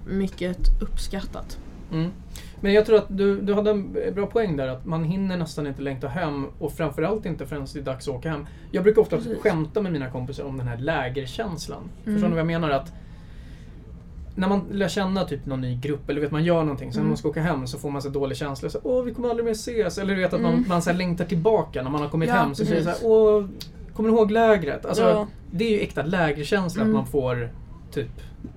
mycket 0.06 0.58
uppskattat. 0.82 1.58
Mm. 1.92 2.10
Men 2.60 2.72
jag 2.72 2.86
tror 2.86 2.96
att 2.98 3.06
du, 3.08 3.40
du 3.40 3.54
hade 3.54 3.70
en 3.70 3.92
bra 4.14 4.26
poäng 4.26 4.56
där, 4.56 4.68
att 4.68 4.86
man 4.86 5.04
hinner 5.04 5.36
nästan 5.36 5.66
inte 5.66 5.82
längta 5.82 6.08
hem 6.08 6.46
och 6.58 6.72
framförallt 6.72 7.26
inte 7.26 7.46
förrän 7.46 7.66
det 7.74 7.78
är 7.80 7.82
dags 7.82 8.08
att 8.08 8.14
åka 8.14 8.30
hem. 8.30 8.46
Jag 8.72 8.82
brukar 8.84 9.02
ofta 9.02 9.16
Precis. 9.16 9.38
skämta 9.38 9.82
med 9.82 9.92
mina 9.92 10.10
kompisar 10.10 10.44
om 10.44 10.58
den 10.58 10.68
här 10.68 10.76
lägerkänslan. 10.78 11.82
Mm. 12.04 12.14
Förstår 12.14 12.28
ni 12.28 12.34
vad 12.34 12.40
jag 12.40 12.46
menar? 12.46 12.70
Att 12.70 12.92
när 14.34 14.48
man 14.48 14.64
lär 14.72 14.88
känna 14.88 15.24
typ 15.24 15.46
någon 15.46 15.60
ny 15.60 15.76
grupp 15.76 16.10
eller 16.10 16.20
vet 16.20 16.30
man 16.30 16.44
gör 16.44 16.62
någonting, 16.62 16.92
sen 16.92 16.98
när 16.98 17.02
Mm. 17.02 17.10
man 17.10 17.16
ska 17.16 17.28
åka 17.28 17.42
hem 17.42 17.66
så 17.66 17.78
får 17.78 17.90
man 17.90 18.02
så 18.02 18.08
dålig 18.08 18.36
känsla. 18.36 18.70
Så, 18.70 18.78
Åh, 18.82 19.04
vi 19.04 19.14
kommer 19.14 19.28
aldrig 19.28 19.44
mer 19.44 19.52
ses. 19.52 19.98
Eller 19.98 20.14
du 20.14 20.20
vet 20.20 20.32
att 20.32 20.40
man, 20.40 20.52
Mm. 20.52 20.64
man 20.68 20.82
så 20.82 20.90
här 20.90 20.96
längtar 20.96 21.24
tillbaka 21.24 21.82
när 21.82 21.90
man 21.90 22.00
har 22.02 22.08
kommit 22.08 22.28
Ja, 22.28 22.34
hem. 22.34 22.54
Så 22.54 22.64
säger 22.64 22.82
så 22.82 22.88
här, 22.88 22.98
Åh, 23.02 23.44
kommer 23.94 24.08
du 24.08 24.14
ihåg 24.16 24.30
lägret? 24.30 24.86
Alltså, 24.86 25.02
Ja. 25.02 25.26
Det 25.52 25.64
är 25.64 25.70
ju 25.70 25.80
äkta 25.80 26.02
lägerkänsla 26.02 26.82
Mm. 26.82 26.96
att 26.96 27.02
man 27.02 27.06
får 27.12 27.50
typ 27.92 28.08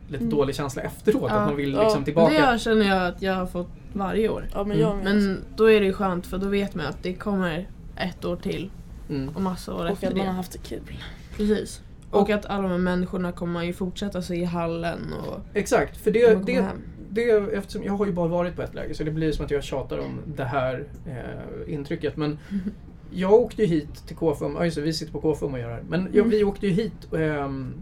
lite 0.08 0.24
Mm. 0.24 0.30
dålig 0.38 0.56
känsla 0.56 0.82
efteråt. 0.82 1.26
Ja. 1.30 1.36
Att 1.36 1.48
man 1.48 1.56
vill 1.56 1.74
Ja. 1.74 1.84
liksom 1.84 2.04
tillbaka. 2.04 2.52
Det 2.52 2.60
känner 2.60 2.86
jag 2.88 3.08
att 3.08 3.22
jag 3.22 3.34
har 3.34 3.46
fått 3.46 3.70
varje 3.94 4.30
år. 4.30 4.48
ja 4.54 4.64
men 4.64 4.80
Mm. 4.82 4.98
Men 5.04 5.40
då 5.56 5.72
är 5.72 5.80
det 5.80 5.86
ju 5.86 5.94
skönt 5.94 6.28
för 6.28 6.38
då 6.38 6.48
vet 6.48 6.76
man 6.76 6.86
att 6.86 7.04
det 7.04 7.14
kommer 7.14 7.68
ett 7.98 8.26
år 8.26 8.36
till 8.36 8.72
Mm. 9.10 9.30
och 9.36 9.42
massa 9.42 9.74
år 9.74 9.84
och 9.86 9.90
efter 9.92 10.08
att 10.08 10.14
man 10.14 10.20
har 10.26 10.34
det. 10.34 10.38
haft 10.38 10.52
det 10.52 10.60
kul. 10.60 11.04
Precis. 11.38 11.82
Och 12.12 12.30
att 12.30 12.46
alla 12.46 12.62
de 12.62 12.72
här 12.72 12.78
människorna 12.78 13.32
kommer 13.32 13.64
ju 13.64 13.74
fortsätta 13.74 14.22
se 14.22 14.36
i 14.36 14.44
hallen 14.44 15.00
och 15.28 15.40
Exakt, 15.54 15.98
för 15.98 16.12
det, 16.12 16.46
det, 16.46 16.62
hem. 16.62 16.78
det, 17.10 17.30
eftersom 17.32 17.84
jag 17.84 17.94
har 17.94 18.06
ju 18.06 18.12
bara 18.12 18.28
varit 18.28 18.56
på 18.56 18.62
ett 18.62 18.74
läger 18.76 18.94
så 18.94 19.04
det 19.04 19.12
blir 19.12 19.32
som 19.32 19.46
att 19.46 19.52
jag 19.52 19.64
tjatar 19.64 19.98
om 19.98 20.20
det 20.36 20.44
här 20.44 20.84
eh, 21.08 21.74
intrycket. 21.74 22.18
Men 22.18 22.40
jag 23.12 23.34
åkte 23.34 23.62
ju 23.62 23.68
hit 23.68 24.08
till 24.08 24.16
KFUM, 24.16 24.56
ja 24.58 24.66
just 24.66 24.76
det, 24.76 24.82
vi 24.82 24.94
sitter 24.94 25.12
på 25.14 25.22
KFUM 25.34 25.54
och 25.54 25.60
gör 25.60 25.68
det 25.68 25.74
här. 25.74 25.84
Men 25.90 26.02
jag, 26.02 26.16
Mm. 26.18 26.30
vi 26.30 26.44
åkte 26.44 26.68
ju 26.68 26.74
hit 26.74 27.14
ehm, 27.14 27.74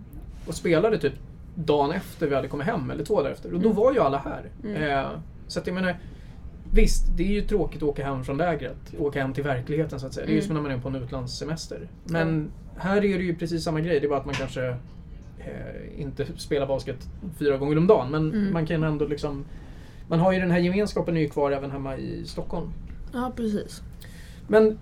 och 0.48 0.53
spelade 0.55 0.98
typ 0.98 1.13
dagen 1.55 1.91
efter 1.91 2.27
vi 2.27 2.36
hade 2.36 2.48
kommit 2.48 2.67
hem, 2.67 2.91
eller 2.91 3.05
två 3.05 3.15
dagar 3.22 3.31
efter. 3.31 3.53
Och 3.53 3.60
då 3.60 3.70
Mm. 3.70 3.77
var 3.77 3.93
ju 3.93 4.00
alla 4.00 4.17
här. 4.17 4.50
Mm. 4.63 4.84
Eh, 5.05 5.10
så 5.48 5.60
att 5.60 5.67
jag 5.67 5.74
menar, 5.74 5.96
visst, 6.74 7.17
det 7.17 7.24
är 7.24 7.27
ju 7.31 7.41
tråkigt 7.41 7.77
att 7.84 7.89
åka 7.89 8.05
hem 8.05 8.24
från 8.24 8.38
lägret. 8.38 8.77
Åka 9.00 9.22
hem 9.22 9.34
till 9.34 9.43
verkligheten 9.43 10.00
så 10.00 10.08
att 10.08 10.13
säga. 10.13 10.25
Det 10.25 10.31
är 10.31 10.34
ju 10.34 10.39
Mm. 10.39 10.48
som 10.48 10.55
när 10.55 10.62
man 10.63 10.72
är 10.72 10.77
på 10.77 10.88
en 10.89 10.96
utlandssemester. 10.96 11.88
Men 12.05 12.51
här 12.77 12.98
är 12.98 13.17
det 13.17 13.24
ju 13.24 13.36
precis 13.36 13.63
samma 13.63 13.79
grej, 13.81 14.00
det 14.00 14.05
är 14.05 14.10
bara 14.10 14.20
att 14.20 14.25
man 14.25 14.36
kanske 14.36 14.67
eh, 15.39 16.01
inte 16.01 16.25
spela 16.38 16.65
basket 16.65 17.08
fyra 17.39 17.58
gånger 17.58 17.77
om 17.77 17.88
dagen. 17.88 18.12
Men 18.12 18.34
Mm. 18.34 18.53
man 18.53 18.65
kan 18.65 18.84
ändå 18.84 19.05
liksom... 19.05 19.46
Man 20.08 20.20
har 20.20 20.31
ju 20.31 20.39
den 20.39 20.51
här 20.51 20.60
gemenskapen 20.60 21.17
är 21.17 21.22
ju 21.22 21.29
kvar 21.29 21.51
även 21.51 21.72
hemma 21.72 21.98
i 21.98 22.22
Stockholm. 22.25 22.70
Ja, 23.13 23.31
precis. 23.36 23.81
Men 24.48 24.77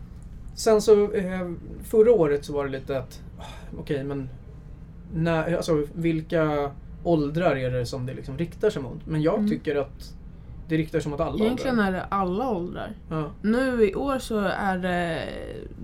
sen 0.55 0.81
så 0.81 1.11
eh, 1.13 1.51
förra 1.83 2.11
året 2.11 2.45
så 2.45 2.53
var 2.53 2.65
det 2.65 2.71
lite 2.71 2.97
att, 2.97 3.21
ah, 3.39 3.43
okej 3.79 4.03
men 4.03 4.29
när, 5.13 5.55
alltså, 5.55 5.85
vilka 5.93 6.71
åldrar 7.03 7.55
är 7.55 7.71
det 7.71 7.85
som 7.85 8.05
det 8.05 8.13
liksom 8.13 8.37
riktar 8.37 8.69
sig 8.69 8.81
mot? 8.81 9.05
Men 9.07 9.21
jag 9.21 9.37
Mm. 9.37 9.49
tycker 9.49 9.75
att 9.75 10.13
det 10.67 10.77
riktar 10.77 10.99
sig 10.99 11.11
mot 11.11 11.19
alla 11.19 11.43
Egentligen 11.45 11.79
åldrar. 11.79 11.87
är 11.87 11.91
det 11.91 12.03
alla 12.03 12.49
åldrar. 12.49 12.91
Ja, 13.09 13.31
Nu 13.41 13.89
i 13.89 13.95
år 13.95 14.19
så 14.19 14.39
är 14.39 14.77
det 14.77 15.23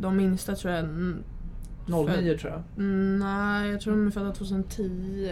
de 0.02 0.18
minsta 0.18 0.56
tror 0.56 0.74
jag... 0.74 0.84
mm, 0.84 1.24
09 1.88 2.38
tror 2.38 2.52
jag. 2.52 2.62
mm, 2.78 3.20
Nej, 3.20 3.72
jag 3.72 3.82
tror 3.82 3.94
de 3.94 4.08
är 4.08 4.12
födda 4.12 4.32
2010. 4.32 5.32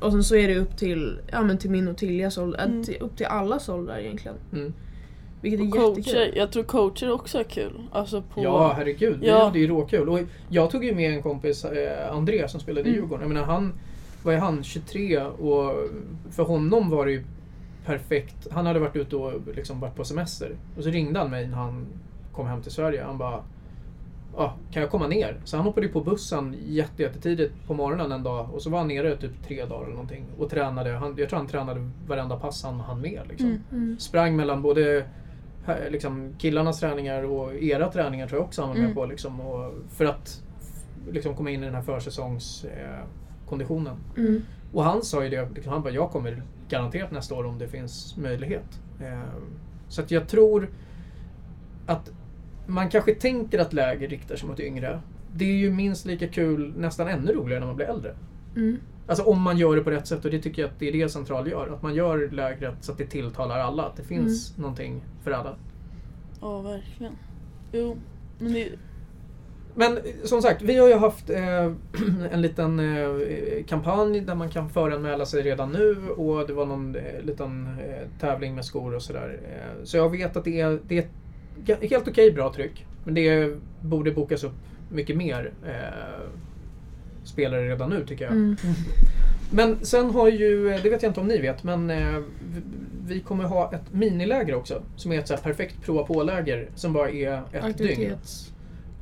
Och 0.00 0.12
sen 0.12 0.24
så 0.24 0.36
är 0.36 0.48
det 0.48 0.58
upp 0.58 0.76
till, 0.76 1.20
ja, 1.32 1.42
men 1.42 1.58
till 1.58 1.70
min 1.70 1.88
och 1.88 1.96
Tiljas 1.96 2.38
ålder. 2.38 2.64
Mm. 2.66 2.84
Upp 3.00 3.16
till 3.16 3.26
allas 3.26 3.68
åldrar 3.68 3.98
egentligen. 3.98 4.36
Mm. 4.52 4.72
Vilket 5.42 5.60
är 5.60 5.64
Och 5.64 5.76
jättekul. 5.98 6.04
coacher, 6.04 6.32
jag 6.36 6.52
tror 6.52 6.62
coacher 6.62 7.12
också 7.12 7.38
är 7.38 7.44
kul. 7.44 7.82
Alltså 7.92 8.22
på... 8.22 8.42
Ja, 8.42 8.72
herregud. 8.76 9.18
Vi 9.20 9.26
Ja. 9.28 9.44
hade 9.44 9.58
ju 9.58 9.66
råkul. 9.66 10.08
Och 10.08 10.18
jag 10.48 10.70
tog 10.70 10.84
ju 10.84 10.94
med 10.94 11.12
en 11.14 11.22
kompis, 11.22 11.64
eh, 11.64 12.12
André, 12.16 12.48
som 12.48 12.60
spelade 12.60 12.88
i 12.88 12.92
Mm. 12.92 13.02
Djurgården. 13.02 13.22
Jag 13.28 13.34
menar, 13.34 13.46
han, 13.46 13.72
vad 14.22 14.34
är 14.34 14.38
han, 14.38 14.62
23 14.62 15.20
och 15.22 15.74
för 16.30 16.42
honom 16.42 16.90
var 16.90 17.06
det 17.06 17.12
ju 17.12 17.24
perfekt. 17.86 18.46
Han 18.50 18.66
hade 18.66 18.78
varit 18.78 18.96
ute 18.96 19.16
och 19.16 19.32
liksom 19.56 19.80
varit 19.80 19.94
på 19.96 20.04
semester. 20.04 20.50
Och 20.76 20.82
så 20.84 20.90
ringde 20.90 21.18
han 21.18 21.30
mig 21.30 21.46
när 21.48 21.56
han 21.56 21.86
kom 22.32 22.46
hem 22.46 22.62
till 22.62 22.72
Sverige. 22.72 23.02
Han 23.04 23.18
bara 23.18 23.40
Ja, 24.36 24.54
kan 24.72 24.82
jag 24.82 24.90
komma 24.90 25.06
ner? 25.06 25.36
Så 25.44 25.56
han 25.56 25.66
hoppade 25.66 25.86
ju 25.86 25.92
på 25.92 26.00
bussen 26.00 26.56
jätte, 26.66 27.02
jättetidigt 27.02 27.52
på 27.66 27.74
morgonen 27.74 28.12
en 28.12 28.22
dag 28.22 28.48
och 28.54 28.62
så 28.62 28.70
var 28.70 28.78
han 28.78 28.88
nere 28.88 29.16
typ 29.16 29.30
tre 29.46 29.64
dagar 29.64 29.82
eller 29.84 29.92
någonting 29.94 30.24
och 30.38 30.50
tränade. 30.50 30.90
Han, 30.90 31.14
jag 31.18 31.28
tror 31.28 31.38
han 31.38 31.46
tränade 31.48 31.90
varenda 32.08 32.36
pass 32.36 32.62
han 32.64 32.80
hann 32.80 33.00
med. 33.00 33.20
Liksom. 33.28 33.46
Mm. 33.48 33.60
Mm. 33.72 33.98
Sprang 33.98 34.36
mellan 34.36 34.62
både 34.62 35.04
liksom, 35.90 36.32
killarnas 36.38 36.80
träningar 36.80 37.22
och 37.22 37.54
era 37.54 37.92
träningar 37.92 38.26
tror 38.28 38.40
jag 38.40 38.46
också 38.46 38.62
han 38.62 38.68
var 38.68 38.74
med 38.76 38.84
Mm. 38.84 38.94
på. 38.94 39.06
Liksom, 39.06 39.40
och 39.40 39.72
för 39.88 40.04
att 40.04 40.42
liksom, 41.10 41.34
komma 41.36 41.50
in 41.50 41.62
i 41.62 41.66
den 41.66 41.74
här 41.74 41.82
försäsongskonditionen. 41.82 43.96
Eh. 44.16 44.24
Mm. 44.24 44.42
och 44.72 44.84
han 44.84 45.02
sa 45.02 45.24
ju 45.24 45.30
det, 45.30 45.48
liksom, 45.54 45.72
han 45.72 45.82
bara, 45.82 45.92
jag 45.92 46.10
kommer 46.10 46.42
garanterat 46.68 47.10
nästa 47.10 47.34
år 47.34 47.46
om 47.46 47.58
det 47.58 47.68
finns 47.68 48.16
möjlighet. 48.16 48.80
Eh, 49.00 49.22
så 49.88 50.02
att 50.02 50.10
jag 50.10 50.28
tror 50.28 50.68
att 51.86 52.10
man 52.66 52.88
kanske 52.90 53.14
tänker 53.14 53.58
att 53.58 53.72
läger 53.72 54.08
riktar 54.08 54.36
sig 54.36 54.48
mot 54.48 54.60
yngre. 54.60 55.00
Det 55.34 55.44
är 55.44 55.56
ju 55.56 55.70
minst 55.70 56.06
lika 56.06 56.28
kul, 56.28 56.74
nästan 56.76 57.08
ännu 57.08 57.32
roligare 57.32 57.60
när 57.60 57.66
man 57.66 57.76
blir 57.76 57.86
äldre. 57.86 58.14
Mm. 58.56 58.78
Alltså 59.06 59.24
om 59.24 59.42
man 59.42 59.58
gör 59.58 59.76
det 59.76 59.82
på 59.82 59.90
rätt 59.90 60.06
sätt 60.06 60.24
och 60.24 60.30
det 60.30 60.38
tycker 60.38 60.62
jag 60.62 60.70
att 60.70 60.78
det 60.78 60.88
är 60.88 60.92
det 60.92 61.08
Central 61.08 61.48
gör. 61.48 61.68
Att 61.74 61.82
man 61.82 61.94
gör 61.94 62.28
lägret 62.30 62.74
så 62.80 62.92
att 62.92 62.98
det 62.98 63.06
tilltalar 63.06 63.58
alla. 63.58 63.82
Att 63.82 63.96
det 63.96 64.02
finns 64.02 64.58
någonting 64.58 65.04
för 65.22 65.30
alla. 65.30 65.56
Ja, 66.40 66.60
verkligen. 66.60 67.16
Jo, 67.72 67.96
men 68.38 68.52
det... 68.52 68.68
Men 69.74 69.98
som 70.24 70.42
sagt, 70.42 70.62
vi 70.62 70.76
har 70.76 70.88
ju 70.88 70.94
haft 70.94 71.30
eh, 71.30 71.72
en 72.30 72.42
liten 72.42 72.80
eh, 72.80 73.64
kampanj 73.66 74.20
där 74.20 74.34
man 74.34 74.48
kan 74.48 74.68
föranmäla 74.68 75.26
sig 75.26 75.42
redan 75.42 75.72
nu 75.72 76.08
och 76.08 76.46
det 76.46 76.52
var 76.52 76.66
någon 76.66 76.96
eh, 76.96 77.20
liten 77.22 77.66
eh, 77.66 78.08
tävling 78.20 78.54
med 78.54 78.64
skor 78.64 78.94
och 78.94 79.02
sådär. 79.02 79.40
Eh, 79.44 79.84
så 79.84 79.96
jag 79.96 80.10
vet 80.10 80.36
att 80.36 80.44
det 80.44 80.60
är, 80.60 80.80
det 80.88 80.98
är 81.66 81.88
helt 81.88 82.08
okej 82.08 82.32
bra 82.32 82.52
tryck. 82.52 82.86
Men 83.04 83.14
det 83.14 83.56
borde 83.80 84.10
bokas 84.10 84.44
upp 84.44 84.52
mycket 84.90 85.16
mer 85.16 85.52
eh, 85.66 86.20
spelare 87.24 87.68
redan 87.68 87.90
nu 87.90 88.04
tycker 88.06 88.24
jag. 88.24 88.32
Mm. 88.32 88.56
Men 89.50 89.84
sen 89.84 90.10
har 90.10 90.28
ju, 90.28 90.78
det 90.82 90.90
vet 90.90 91.02
jag 91.02 91.10
inte 91.10 91.20
om 91.20 91.26
ni 91.26 91.38
vet, 91.38 91.64
men 91.64 91.90
eh, 91.90 92.18
vi- 93.06 93.20
kommer 93.20 93.44
ha 93.44 93.72
ett 93.72 93.92
miniläger 93.92 94.54
också. 94.54 94.82
Som 94.96 95.12
är 95.12 95.18
ett 95.18 95.28
så 95.28 95.34
här 95.34 95.40
perfekt 95.42 95.82
prova 95.82 96.02
på-läger 96.02 96.68
som 96.74 96.92
bara 96.92 97.10
är 97.10 97.32
ett 97.32 97.52
dygn. 97.52 97.64
Aktivitets... 97.70 98.52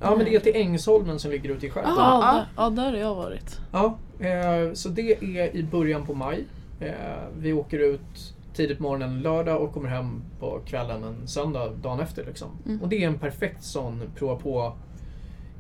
Ja, 0.03 0.17
men 0.17 0.25
det 0.25 0.35
är 0.35 0.41
till 0.41 0.57
Ängsholmen 0.57 1.19
som 1.19 1.31
ligger 1.31 1.51
ute 1.51 1.67
i 1.67 1.71
skärgården. 1.71 1.97
Ja, 1.99 2.21
Ja. 2.23 2.33
där, 2.33 2.47
ja, 2.57 2.71
där 2.71 2.91
har 2.93 2.99
jag 2.99 3.15
varit. 3.15 3.59
Ja, 3.73 3.99
eh, 4.21 4.73
så 4.73 4.89
det 4.89 5.13
är 5.13 5.57
i 5.57 5.63
början 5.63 6.07
på 6.07 6.15
maj. 6.15 6.45
Eh, 6.81 6.91
vi 7.39 7.53
åker 7.53 7.79
ut 7.79 8.35
tidigt 8.55 8.77
på 8.77 8.83
morgonen 8.83 9.21
lördag 9.21 9.63
och 9.63 9.73
kommer 9.73 9.89
hem 9.89 10.23
på 10.41 10.61
kvällen 10.67 11.05
en 11.05 11.29
söndag 11.29 11.69
dagen 11.83 12.01
efter. 12.01 12.25
Liksom. 12.25 12.49
Mm. 12.67 12.83
Och 12.83 12.89
det 12.89 13.05
är 13.05 13.07
en 13.07 13.19
perfekt 13.19 13.65
sån 13.65 14.03
prova 14.17 14.37
på 14.37 14.73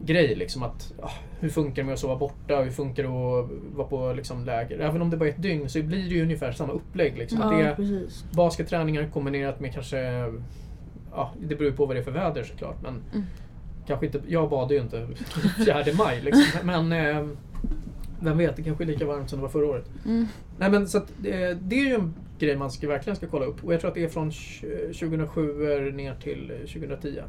grej. 0.04 0.34
Liksom, 0.34 0.62
att, 0.62 0.92
ah, 1.02 1.10
hur 1.40 1.48
funkar 1.48 1.82
det 1.82 1.86
med 1.86 1.92
att 1.92 1.98
sova 1.98 2.16
borta? 2.16 2.62
Hur 2.62 2.70
funkar 2.70 3.02
det 3.02 3.08
att 3.08 3.50
vara 3.76 3.88
på 3.88 4.12
liksom, 4.12 4.44
läger? 4.44 4.78
Även 4.78 5.02
om 5.02 5.10
det 5.10 5.16
bara 5.16 5.28
är 5.28 5.32
ett 5.32 5.42
dygn 5.42 5.68
så 5.68 5.82
blir 5.82 5.98
det 5.98 6.14
ju 6.14 6.22
ungefär 6.22 6.52
samma 6.52 6.72
upplägg. 6.72 7.18
Liksom. 7.18 7.42
Att 7.42 7.50
det 7.50 7.60
Ja, 7.60 7.66
är 7.66 7.74
precis. 7.74 8.24
basketträningar 8.32 9.08
kombinerat 9.12 9.60
med 9.60 9.72
kanske... 9.74 9.98
Ja, 11.12 11.32
det 11.40 11.54
beror 11.56 11.70
ju 11.70 11.76
på 11.76 11.86
vad 11.86 11.96
det 11.96 12.00
är 12.00 12.04
för 12.04 12.10
väder 12.10 12.44
såklart. 12.44 12.76
Men 12.82 12.94
Mm. 13.12 13.26
kanske 13.86 14.06
inte, 14.06 14.20
jag 14.28 14.50
badade 14.50 14.74
ju 14.74 14.80
inte 14.80 15.08
4 15.66 15.84
maj. 15.98 16.20
Liksom. 16.20 16.66
Men 16.66 16.92
eh, 16.92 17.26
vem 18.20 18.38
vet, 18.38 18.56
det 18.56 18.62
kanske 18.62 18.84
är 18.84 18.86
lika 18.86 19.06
varmt 19.06 19.30
som 19.30 19.38
det 19.38 19.42
var 19.42 19.48
förra 19.50 19.66
året. 19.66 19.90
Mm. 20.06 20.26
Nej, 20.58 20.70
men 20.70 20.88
så 20.88 20.98
att, 20.98 21.10
eh, 21.10 21.56
det 21.60 21.76
är 21.80 21.86
ju 21.88 21.94
en 21.94 22.14
grej 22.38 22.56
man 22.56 22.70
ska, 22.70 22.88
verkligen 22.88 23.16
ska 23.16 23.26
kolla 23.26 23.44
upp. 23.44 23.64
Och 23.64 23.74
jag 23.74 23.80
tror 23.80 23.88
att 23.88 23.94
det 23.94 24.04
är 24.04 24.08
från 24.08 24.30
tj- 24.30 24.92
2007 24.92 25.92
ner 25.92 26.14
till 26.14 26.50
eh, 26.50 26.66
2010. 26.72 27.20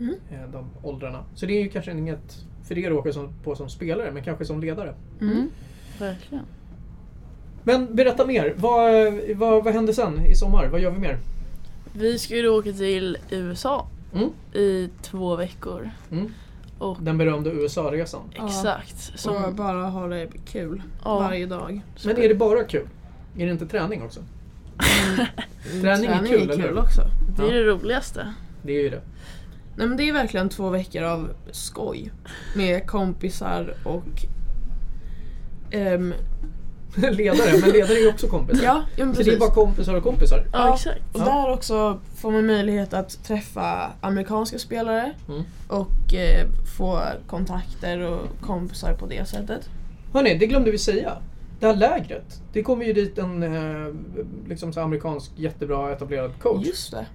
Mm. 0.00 0.14
eh, 0.30 0.50
De 0.52 0.66
åldrarna. 0.82 1.24
Så 1.34 1.46
det 1.46 1.52
är 1.58 1.62
ju 1.62 1.68
kanske 1.68 1.92
inget 1.92 2.44
för 2.64 2.78
er 2.78 2.90
att 2.90 2.96
åka 2.96 3.12
som, 3.12 3.28
på 3.44 3.56
som 3.56 3.68
spelare, 3.68 4.10
men 4.12 4.24
kanske 4.24 4.44
som 4.44 4.60
ledare. 4.60 4.94
Mm. 5.20 5.50
Verkligen. 5.98 6.44
Men 7.64 7.94
berätta 7.96 8.26
mer. 8.26 8.54
Vad, 8.56 9.12
vad, 9.36 9.64
vad 9.64 9.74
händer 9.74 9.92
sen 9.92 10.26
i 10.26 10.34
sommar? 10.34 10.66
Vad 10.66 10.80
gör 10.80 10.90
vi 10.90 10.98
mer? 10.98 11.18
Vi 11.92 12.18
ska 12.18 12.36
ju 12.36 12.48
åka 12.48 12.72
till 12.72 13.18
USA 13.30 13.86
Mm. 14.14 14.30
i 14.52 14.88
två 15.02 15.36
veckor. 15.36 15.90
Mm. 16.10 16.32
Och 16.78 16.98
Den 17.00 17.18
berömda 17.18 17.50
USA-resan. 17.50 18.20
Ja. 18.36 18.46
exakt. 18.46 19.10
Och 19.14 19.20
Som, 19.20 19.54
bara 19.56 19.86
ha 19.86 20.06
det 20.06 20.28
kul 20.46 20.82
ja, 21.04 21.18
varje 21.18 21.46
dag. 21.46 21.80
Men 22.04 22.16
är 22.18 22.28
det 22.28 22.34
bara 22.34 22.64
kul? 22.64 22.88
Är 23.38 23.46
det 23.46 23.52
inte 23.52 23.66
träning 23.66 24.02
också? 24.02 24.20
Träning 25.82 26.10
är 26.10 26.26
kul, 26.26 26.50
eller 26.50 26.68
hur? 26.68 26.78
också. 26.78 27.02
det 27.36 27.42
är 27.42 27.52
det 27.54 27.64
roligaste. 27.64 28.34
Det 28.62 28.72
är 28.72 28.82
ju 28.82 28.90
det. 28.90 29.00
Nej 29.78 29.86
men 29.86 29.96
det 29.96 30.08
är 30.08 30.12
verkligen 30.12 30.48
två 30.48 30.70
veckor 30.70 31.02
av 31.02 31.30
skoj. 31.50 32.12
Med 32.56 32.86
kompisar 32.86 33.74
och... 33.84 34.04
ehm, 35.70 36.14
ledare, 36.96 37.58
men 37.60 37.70
ledare 37.70 37.92
är 37.96 38.02
ju 38.02 38.08
också 38.08 38.28
kompisar. 38.28 38.64
ja, 38.64 38.82
ja 38.96 39.04
men 39.06 39.14
Så 39.14 39.22
det 39.22 39.32
är 39.34 39.38
bara 39.38 39.50
kompisar 39.50 39.94
och 39.94 40.02
kompisar. 40.02 40.44
Ja, 40.52 40.58
Ja. 40.66 40.74
exakt. 40.74 41.00
Och 41.14 41.20
Ja. 41.20 41.24
där 41.24 41.52
också 41.52 41.98
får 42.16 42.30
man 42.30 42.46
möjlighet 42.46 42.94
att 42.94 43.24
träffa 43.24 43.90
amerikanska 44.00 44.58
spelare 44.58 45.12
Mm. 45.28 45.42
och 45.68 46.14
eh, 46.14 46.46
få 46.78 47.00
kontakter 47.26 48.00
och 48.00 48.20
kompisar 48.40 48.94
på 48.94 49.06
det 49.06 49.28
sättet. 49.28 49.68
Hörni, 50.12 50.38
det 50.38 50.46
glömde 50.46 50.70
vi 50.70 50.78
säga. 50.78 51.12
Det 51.60 51.66
här 51.66 51.76
lägret, 51.76 52.42
det 52.52 52.62
kommer 52.62 52.84
ju 52.84 52.92
dit 52.92 53.18
en 53.18 53.42
eh, 53.42 53.94
liksom 54.48 54.72
så 54.72 54.80
amerikansk 54.80 55.30
jättebra 55.36 55.92
etablerad 55.92 56.30
coach. 56.42 56.66
Just 56.66 56.90
det. 56.90 57.06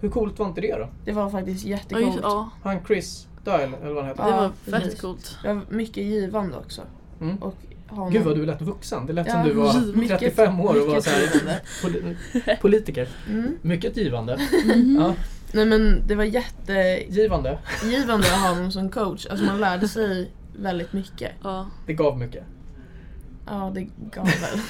Hur 0.00 0.08
coolt 0.08 0.38
var 0.38 0.46
inte 0.46 0.60
det 0.60 0.76
då? 0.78 0.88
Det 1.04 1.12
var 1.12 1.30
faktiskt 1.30 1.64
jättecoolt. 1.64 2.18
ja, 2.22 2.50
Han 2.62 2.78
Chris 2.86 3.26
Dial, 3.44 3.60
eller 3.82 3.92
vad 3.94 3.96
han 3.96 4.06
heter. 4.06 4.24
det 4.24 4.30
var 4.30 4.50
precis. 4.64 4.90
fett 4.92 5.00
coolt. 5.00 5.36
Det 5.42 5.48
var 5.54 5.60
mycket 5.68 6.04
givande 6.04 6.56
också. 6.56 6.82
Mm. 7.20 7.36
Och 7.36 7.54
ha 7.88 8.08
Gud 8.08 8.22
vad 8.24 8.36
du 8.36 8.46
lät 8.46 8.62
vuxen. 8.62 9.06
Det 9.06 9.12
lät 9.12 9.26
Ja, 9.26 9.32
som 9.32 9.42
du 9.44 9.52
var 9.54 9.96
mycket- 9.96 10.18
35 10.20 10.60
år 10.60 10.68
och 10.68 10.74
var 10.80 10.86
mycket 10.86 11.04
så 11.04 11.10
här, 11.10 11.20
givande. 11.20 11.60
poli- 11.82 12.56
politiker. 12.60 13.08
Mm. 13.28 13.58
Mycket 13.62 13.96
givande. 13.96 14.38
Mhm. 14.64 14.96
Ja, 15.00 15.14
Nej 15.52 15.64
men 15.66 16.02
det 16.06 16.14
var 16.14 16.24
jättegivande 16.24 17.58
givande. 17.84 18.26
att 18.26 18.40
ha 18.40 18.48
honom 18.54 18.72
som 18.72 18.90
coach. 18.90 19.26
Alltså 19.26 19.46
man 19.46 19.60
lärde 19.60 19.88
sig 19.88 20.30
väldigt 20.56 20.92
mycket. 20.92 21.32
Ja. 21.42 21.66
Det 21.86 21.94
gav 21.94 22.18
mycket. 22.18 22.44
Ja, 23.46 23.72
det 23.74 23.86
gav 24.14 24.24
väl. 24.24 24.60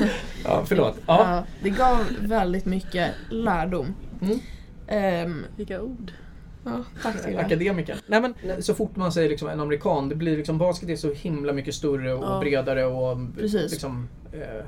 Ja, 0.44 0.62
förlåt. 0.66 0.94
Ja. 1.06 1.34
Ja, 1.36 1.44
det 1.62 1.70
gav 1.70 1.98
väldigt 2.20 2.64
mycket 2.66 3.10
lärdom. 3.30 3.94
Mm. 4.22 4.38
Ehm, 4.88 5.44
Vilka 5.56 5.82
ord. 5.82 6.12
ja, 6.64 6.84
tack 7.02 7.22
till 7.24 7.34
er. 7.34 7.38
Akademiker. 7.38 7.96
Nej, 8.06 8.20
men 8.20 8.62
så 8.62 8.74
fort 8.74 8.96
man 8.96 9.12
säger 9.12 9.28
liksom 9.28 9.48
en 9.48 9.60
amerikan, 9.60 10.08
det 10.08 10.14
blir 10.14 10.36
liksom 10.36 10.58
basket 10.58 10.88
är 10.88 10.96
så 10.96 11.12
himla 11.12 11.52
mycket 11.52 11.74
större 11.74 12.14
och 12.14 12.24
Ja. 12.24 12.40
bredare 12.40 12.84
och 12.86 13.18
Precis. 13.36 13.70
liksom 13.72 14.08
eh, 14.32 14.64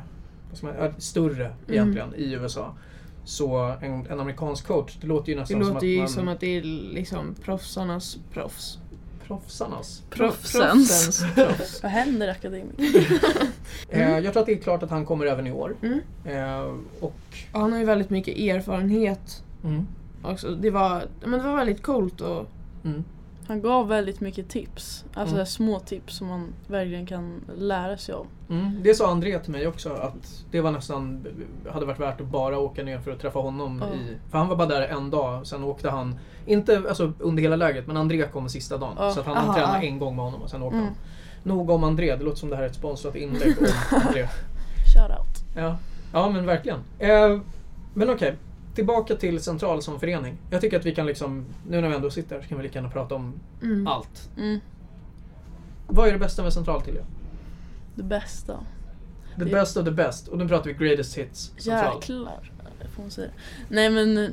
vad 0.48 0.58
ska 0.58 0.66
man, 0.66 1.00
större 1.00 1.54
egentligen 1.68 2.14
i 2.14 2.32
USA. 2.32 2.74
Så 3.24 3.56
en, 3.82 4.06
en 4.06 4.20
amerikansk 4.20 4.66
coach, 4.66 4.96
det 5.00 5.06
låter 5.06 5.28
ju 5.28 5.34
Det 5.34 5.40
nästan 5.40 5.64
som 5.64 5.74
låter 5.74 5.86
att 5.86 5.92
ju 5.92 5.98
man... 5.98 6.08
som 6.08 6.28
att 6.28 6.40
det 6.40 6.56
är 6.56 6.62
liksom 6.94 7.34
proffsarnas 7.44 8.18
proffs. 8.32 8.78
Proffsarnas. 9.26 10.02
Proffsens. 10.10 10.88
Proffsens 10.88 11.34
proffs. 11.34 11.82
Vad 11.82 11.92
händer 11.92 12.28
akademiker? 12.28 12.84
Eh, 13.88 14.18
jag 14.18 14.32
tror 14.32 14.40
att 14.40 14.46
det 14.46 14.52
är 14.52 14.58
klart 14.58 14.82
att 14.82 14.90
han 14.90 15.06
kommer 15.06 15.26
även 15.26 15.46
i 15.46 15.52
år. 15.52 15.76
Mm. 15.82 16.00
Eh, 16.24 16.60
och... 17.00 17.14
Och 17.52 17.60
han 17.60 17.72
har 17.72 17.78
ju 17.78 17.84
väldigt 17.84 18.10
mycket 18.10 18.38
erfarenhet 18.38 19.42
Mm, 19.64 19.86
också. 20.22 20.50
Det 20.50 20.70
var, 20.70 21.02
men 21.20 21.30
det 21.30 21.46
var 21.46 21.56
väldigt 21.56 21.82
coolt 21.82 22.20
och 22.20 22.46
mm. 22.84 23.04
Han 23.52 23.60
gav 23.62 23.88
väldigt 23.88 24.20
mycket 24.20 24.48
tips. 24.48 25.04
Alltså 25.14 25.34
Mm. 25.34 25.46
små 25.46 25.80
tips 25.80 26.16
som 26.16 26.26
man 26.26 26.52
verkligen 26.66 27.06
kan 27.06 27.40
lära 27.56 27.96
sig 27.96 28.14
av. 28.14 28.26
Mm, 28.50 28.80
det 28.82 28.94
sa 28.94 29.10
André 29.10 29.38
till 29.38 29.52
mig 29.52 29.66
också 29.66 29.92
att 29.92 30.44
det 30.50 30.60
var 30.60 30.70
nästan 30.70 31.26
hade 31.72 31.86
varit 31.86 32.00
värt 32.00 32.20
att 32.20 32.26
bara 32.26 32.58
åka 32.58 32.82
ner 32.82 32.98
för 32.98 33.10
att 33.10 33.20
träffa 33.20 33.38
honom. 33.38 33.84
Ja. 33.90 33.94
I, 33.96 34.16
för 34.30 34.38
han 34.38 34.48
var 34.48 34.56
bara 34.56 34.68
där 34.68 34.82
en 34.88 35.10
dag, 35.10 35.46
sen 35.46 35.64
åkte 35.64 35.90
han, 35.90 36.18
inte 36.46 36.82
alltså, 36.88 37.12
under 37.18 37.42
hela 37.42 37.56
lägret, 37.56 37.86
men 37.86 37.96
André 37.96 38.22
kom 38.32 38.48
sista 38.48 38.78
dagen. 38.78 39.12
Så 39.14 39.20
att 39.20 39.26
han 39.26 39.36
Aha, 39.36 39.54
tränade 39.54 39.86
en 39.86 39.98
gång 39.98 40.16
med 40.16 40.24
honom 40.24 40.42
och 40.42 40.50
sen 40.50 40.62
åkte 40.62 40.76
Mm. 40.76 40.86
han. 40.88 40.96
Nog 41.42 41.70
om 41.70 41.84
André, 41.84 42.16
det 42.16 42.24
låter 42.24 42.38
som 42.38 42.50
det 42.50 42.56
här 42.56 42.62
är 42.62 42.66
ett 42.68 42.74
sponsrat 42.74 43.16
inlägg 43.16 43.54
om 43.60 43.66
André. 44.06 44.28
Shoutout. 44.94 45.56
Ja, 45.56 45.76
ja 46.12 46.30
men 46.30 46.46
verkligen. 46.46 46.78
Eh, 46.98 47.38
men 47.94 48.10
okej, 48.10 48.34
tillbaka 48.74 49.14
till 49.16 49.40
Central 49.42 49.82
som 49.82 50.00
förening. 50.00 50.36
Jag 50.50 50.60
tycker 50.60 50.78
att 50.78 50.86
vi 50.86 50.94
kan 50.94 51.06
liksom, 51.06 51.44
nu 51.68 51.80
när 51.80 51.88
vi 51.88 51.94
ändå 51.94 52.10
sitter 52.10 52.34
här 52.36 52.42
så 52.42 52.48
kan 52.48 52.58
vi 52.58 52.64
lika 52.64 52.78
gärna 52.78 52.90
prata 52.90 53.14
om 53.14 53.34
Mm. 53.62 53.86
allt. 53.86 54.30
Mm. 54.38 54.60
Vad 55.86 56.08
är 56.08 56.12
det 56.12 56.18
bästa 56.18 56.42
med 56.42 56.52
Central 56.52 56.82
till 56.82 56.96
er? 56.96 57.04
Det 57.94 58.02
bästa. 58.02 58.58
The 59.38 59.44
Det- 59.44 59.50
best 59.50 59.76
of 59.76 59.84
the 59.84 59.90
best. 59.90 60.28
Och 60.28 60.38
nu 60.38 60.48
pratar 60.48 60.64
vi 60.64 60.72
greatest 60.86 61.18
hits 61.18 61.52
Central. 61.58 61.94
Jäklar, 61.96 62.50
får 62.94 63.02
man 63.02 63.10
säga. 63.10 63.30
Nej 63.68 63.90
men, 63.90 64.32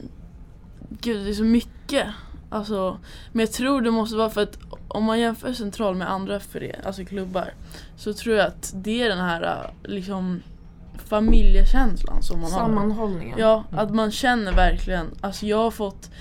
gud 0.89 1.25
det 1.25 1.29
är 1.29 1.33
så 1.33 1.43
mycket. 1.43 2.07
Alltså, 2.49 2.99
men 3.31 3.39
jag 3.39 3.51
tror 3.51 3.81
det 3.81 3.91
måste 3.91 4.15
vara 4.15 4.29
för 4.29 4.41
att 4.43 4.59
om 4.87 5.03
man 5.03 5.19
jämför 5.19 5.53
Central 5.53 5.95
med 5.95 6.11
andra 6.11 6.39
föreningar, 6.39 6.81
alltså 6.85 7.05
klubbar, 7.05 7.53
så 7.95 8.13
tror 8.13 8.35
jag 8.35 8.47
att 8.47 8.71
det 8.75 9.01
är 9.01 9.09
den 9.09 9.19
här 9.19 9.71
liksom 9.83 10.41
familjekänslan 11.01 12.23
som 12.23 12.39
man 12.39 12.51
har. 12.51 12.59
Sammanhållningen. 12.59 13.39
Ja, 13.39 13.63
Mm. 13.71 13.79
att 13.85 13.95
man 13.95 14.11
känner 14.11 14.53
verkligen, 14.53 15.07
alltså 15.21 15.45
jag 15.45 15.57
har 15.57 15.71
fått 15.71 16.11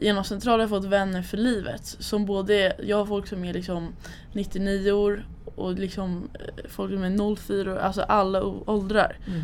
Genom 0.00 0.24
Central 0.24 0.52
har 0.54 0.60
jag 0.60 0.68
fått 0.70 0.84
vänner 0.84 1.22
för 1.22 1.36
livet. 1.36 1.86
Som 1.86 2.24
både, 2.26 2.76
jag 2.82 2.96
har 2.96 3.06
folk 3.06 3.26
som 3.26 3.44
är 3.44 3.52
liksom 3.52 3.92
99 4.32 4.92
år 4.92 5.26
och 5.54 5.72
liksom 5.72 6.28
eh, 6.34 6.70
folk 6.70 6.92
som 6.92 7.02
är 7.02 7.36
04 7.36 7.72
år, 7.72 7.76
alltså 7.78 8.02
alla 8.02 8.42
åldrar. 8.44 9.18
Mm. 9.26 9.42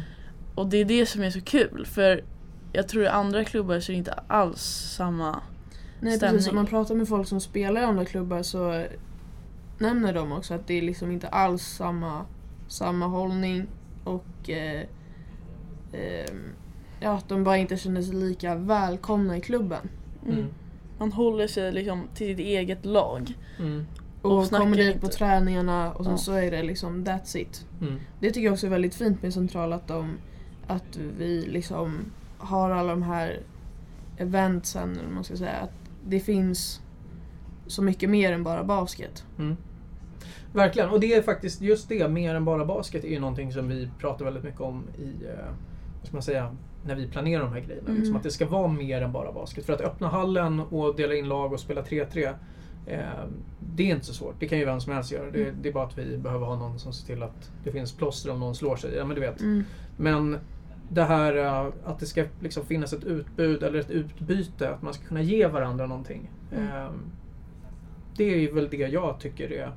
Och 0.54 0.66
det 0.66 0.76
är 0.76 0.84
det 0.84 1.06
som 1.06 1.22
är 1.22 1.30
så 1.30 1.40
kul 1.40 1.86
för 1.86 2.24
jag 2.72 2.88
tror 2.88 3.04
i 3.04 3.08
andra 3.08 3.44
klubbar 3.44 3.80
så 3.80 3.92
är 3.92 3.94
det 3.94 3.98
inte 3.98 4.12
alls 4.26 4.60
samma 4.96 5.40
Nej 6.00 6.16
stämning. 6.16 6.36
precis, 6.38 6.50
om 6.50 6.56
man 6.56 6.66
pratar 6.66 6.94
med 6.94 7.08
folk 7.08 7.28
som 7.28 7.40
spelar 7.40 7.80
i 7.80 7.84
andra 7.84 8.04
klubbar 8.04 8.42
så 8.42 8.84
nämner 9.78 10.12
de 10.12 10.32
också 10.32 10.54
att 10.54 10.66
det 10.66 10.78
är 10.78 10.82
liksom 10.82 11.10
inte 11.12 11.28
alls 11.28 11.62
samma, 11.62 12.24
samma 12.68 13.06
hållning 13.06 13.66
och 14.04 14.50
eh, 14.50 14.82
ehm, 15.92 16.52
ja, 17.00 17.10
att 17.16 17.28
de 17.28 17.44
bara 17.44 17.56
inte 17.56 17.76
känner 17.76 18.02
sig 18.02 18.14
lika 18.14 18.54
välkomna 18.54 19.36
i 19.36 19.40
klubben. 19.40 19.88
Mm. 20.24 20.38
Mm. 20.38 20.50
Man 20.98 21.12
håller 21.12 21.46
sig 21.46 21.72
liksom 21.72 22.02
till 22.14 22.26
sitt 22.26 22.46
eget 22.46 22.84
lag. 22.84 23.38
Mm. 23.58 23.86
Och 24.22 24.38
Och, 24.38 24.50
kommer 24.50 24.76
dit 24.76 25.00
på 25.00 25.08
träningarna 25.08 25.92
och 25.92 26.04
sen 26.04 26.12
Ja. 26.12 26.18
så 26.18 26.32
är 26.32 26.50
det 26.50 26.62
liksom 26.62 27.04
that's 27.04 27.36
it. 27.36 27.66
Mm. 27.80 28.00
Det 28.20 28.30
tycker 28.30 28.44
jag 28.44 28.52
också 28.52 28.66
är 28.66 28.70
väldigt 28.70 28.94
fint 28.94 29.22
med 29.22 29.34
Central 29.34 29.72
att, 29.72 29.88
de, 29.88 30.18
att 30.66 30.96
vi 31.18 31.46
liksom 31.46 31.98
har 32.38 32.70
alla 32.70 32.90
de 32.90 33.02
här 33.02 33.40
eventsen, 34.16 34.98
man 35.14 35.24
ska 35.24 35.36
säga. 35.36 35.56
Att 35.56 35.72
det 36.06 36.20
finns 36.20 36.80
så 37.66 37.82
mycket 37.82 38.10
mer 38.10 38.32
än 38.32 38.44
bara 38.44 38.64
basket. 38.64 39.24
Mm. 39.38 39.56
Verkligen, 40.52 40.88
och 40.90 41.00
det 41.00 41.14
är 41.14 41.22
faktiskt 41.22 41.60
just 41.60 41.88
det, 41.88 42.08
mer 42.08 42.34
än 42.34 42.44
bara 42.44 42.64
basket, 42.64 43.04
är 43.04 43.08
ju 43.08 43.20
någonting 43.20 43.52
som 43.52 43.68
vi 43.68 43.88
pratar 43.98 44.24
väldigt 44.24 44.44
mycket 44.44 44.60
om 44.60 44.84
i, 44.98 45.24
eh, 45.26 45.44
vad 45.98 46.06
ska 46.06 46.16
man 46.16 46.22
säga, 46.22 46.56
när 46.86 46.94
vi 46.94 47.08
planerar 47.08 47.42
de 47.42 47.52
här 47.52 47.60
grejerna. 47.60 47.86
Mm. 47.88 47.96
Liksom 48.00 48.16
att 48.16 48.22
det 48.22 48.30
ska 48.30 48.46
vara 48.46 48.68
mer 48.68 49.02
än 49.02 49.12
bara 49.12 49.32
basket. 49.32 49.66
För 49.66 49.72
att 49.72 49.80
öppna 49.80 50.08
hallen 50.08 50.60
och 50.60 50.96
dela 50.96 51.14
in 51.14 51.28
lag 51.28 51.52
och 51.52 51.60
spela 51.60 51.82
3-3, 51.82 52.34
eh, 52.86 52.98
det 53.74 53.82
är 53.90 53.94
inte 53.94 54.06
så 54.06 54.14
svårt. 54.14 54.34
Det 54.38 54.48
kan 54.48 54.58
ju 54.58 54.64
vem 54.64 54.80
som 54.80 54.92
helst 54.92 55.12
göra. 55.12 55.30
Det, 55.30 55.42
Mm. 55.42 55.54
det 55.62 55.68
är 55.68 55.72
bara 55.72 55.84
att 55.86 55.98
vi 55.98 56.18
behöver 56.18 56.46
ha 56.46 56.56
någon 56.56 56.78
som 56.78 56.92
ser 56.92 57.06
till 57.14 57.22
att 57.22 57.50
det 57.64 57.72
finns 57.72 57.92
plåster 57.92 58.30
om 58.30 58.40
någon 58.40 58.54
slår 58.54 58.76
sig. 58.76 58.94
Ja, 58.96 59.04
men 59.04 59.14
du 59.14 59.20
vet. 59.20 59.40
Mm. 59.40 59.64
Men 59.96 60.38
det 60.88 61.02
här 61.04 61.36
eh, 61.36 61.72
att 61.84 61.98
det 61.98 62.06
ska 62.06 62.24
liksom 62.40 62.64
finnas 62.66 62.92
ett 62.92 63.04
utbud 63.04 63.62
eller 63.62 63.78
ett 63.80 63.90
utbyte, 63.90 64.70
att 64.70 64.82
man 64.82 64.94
ska 64.94 65.04
kunna 65.06 65.22
ge 65.22 65.46
varandra 65.46 65.86
någonting. 65.86 66.30
Mm. 66.56 66.66
Eh, 66.68 66.88
Det 68.16 68.24
är 68.34 68.38
ju 68.38 68.52
väl 68.52 68.68
det 68.70 68.76
jag 68.76 69.20
tycker 69.20 69.52
är 69.52 69.70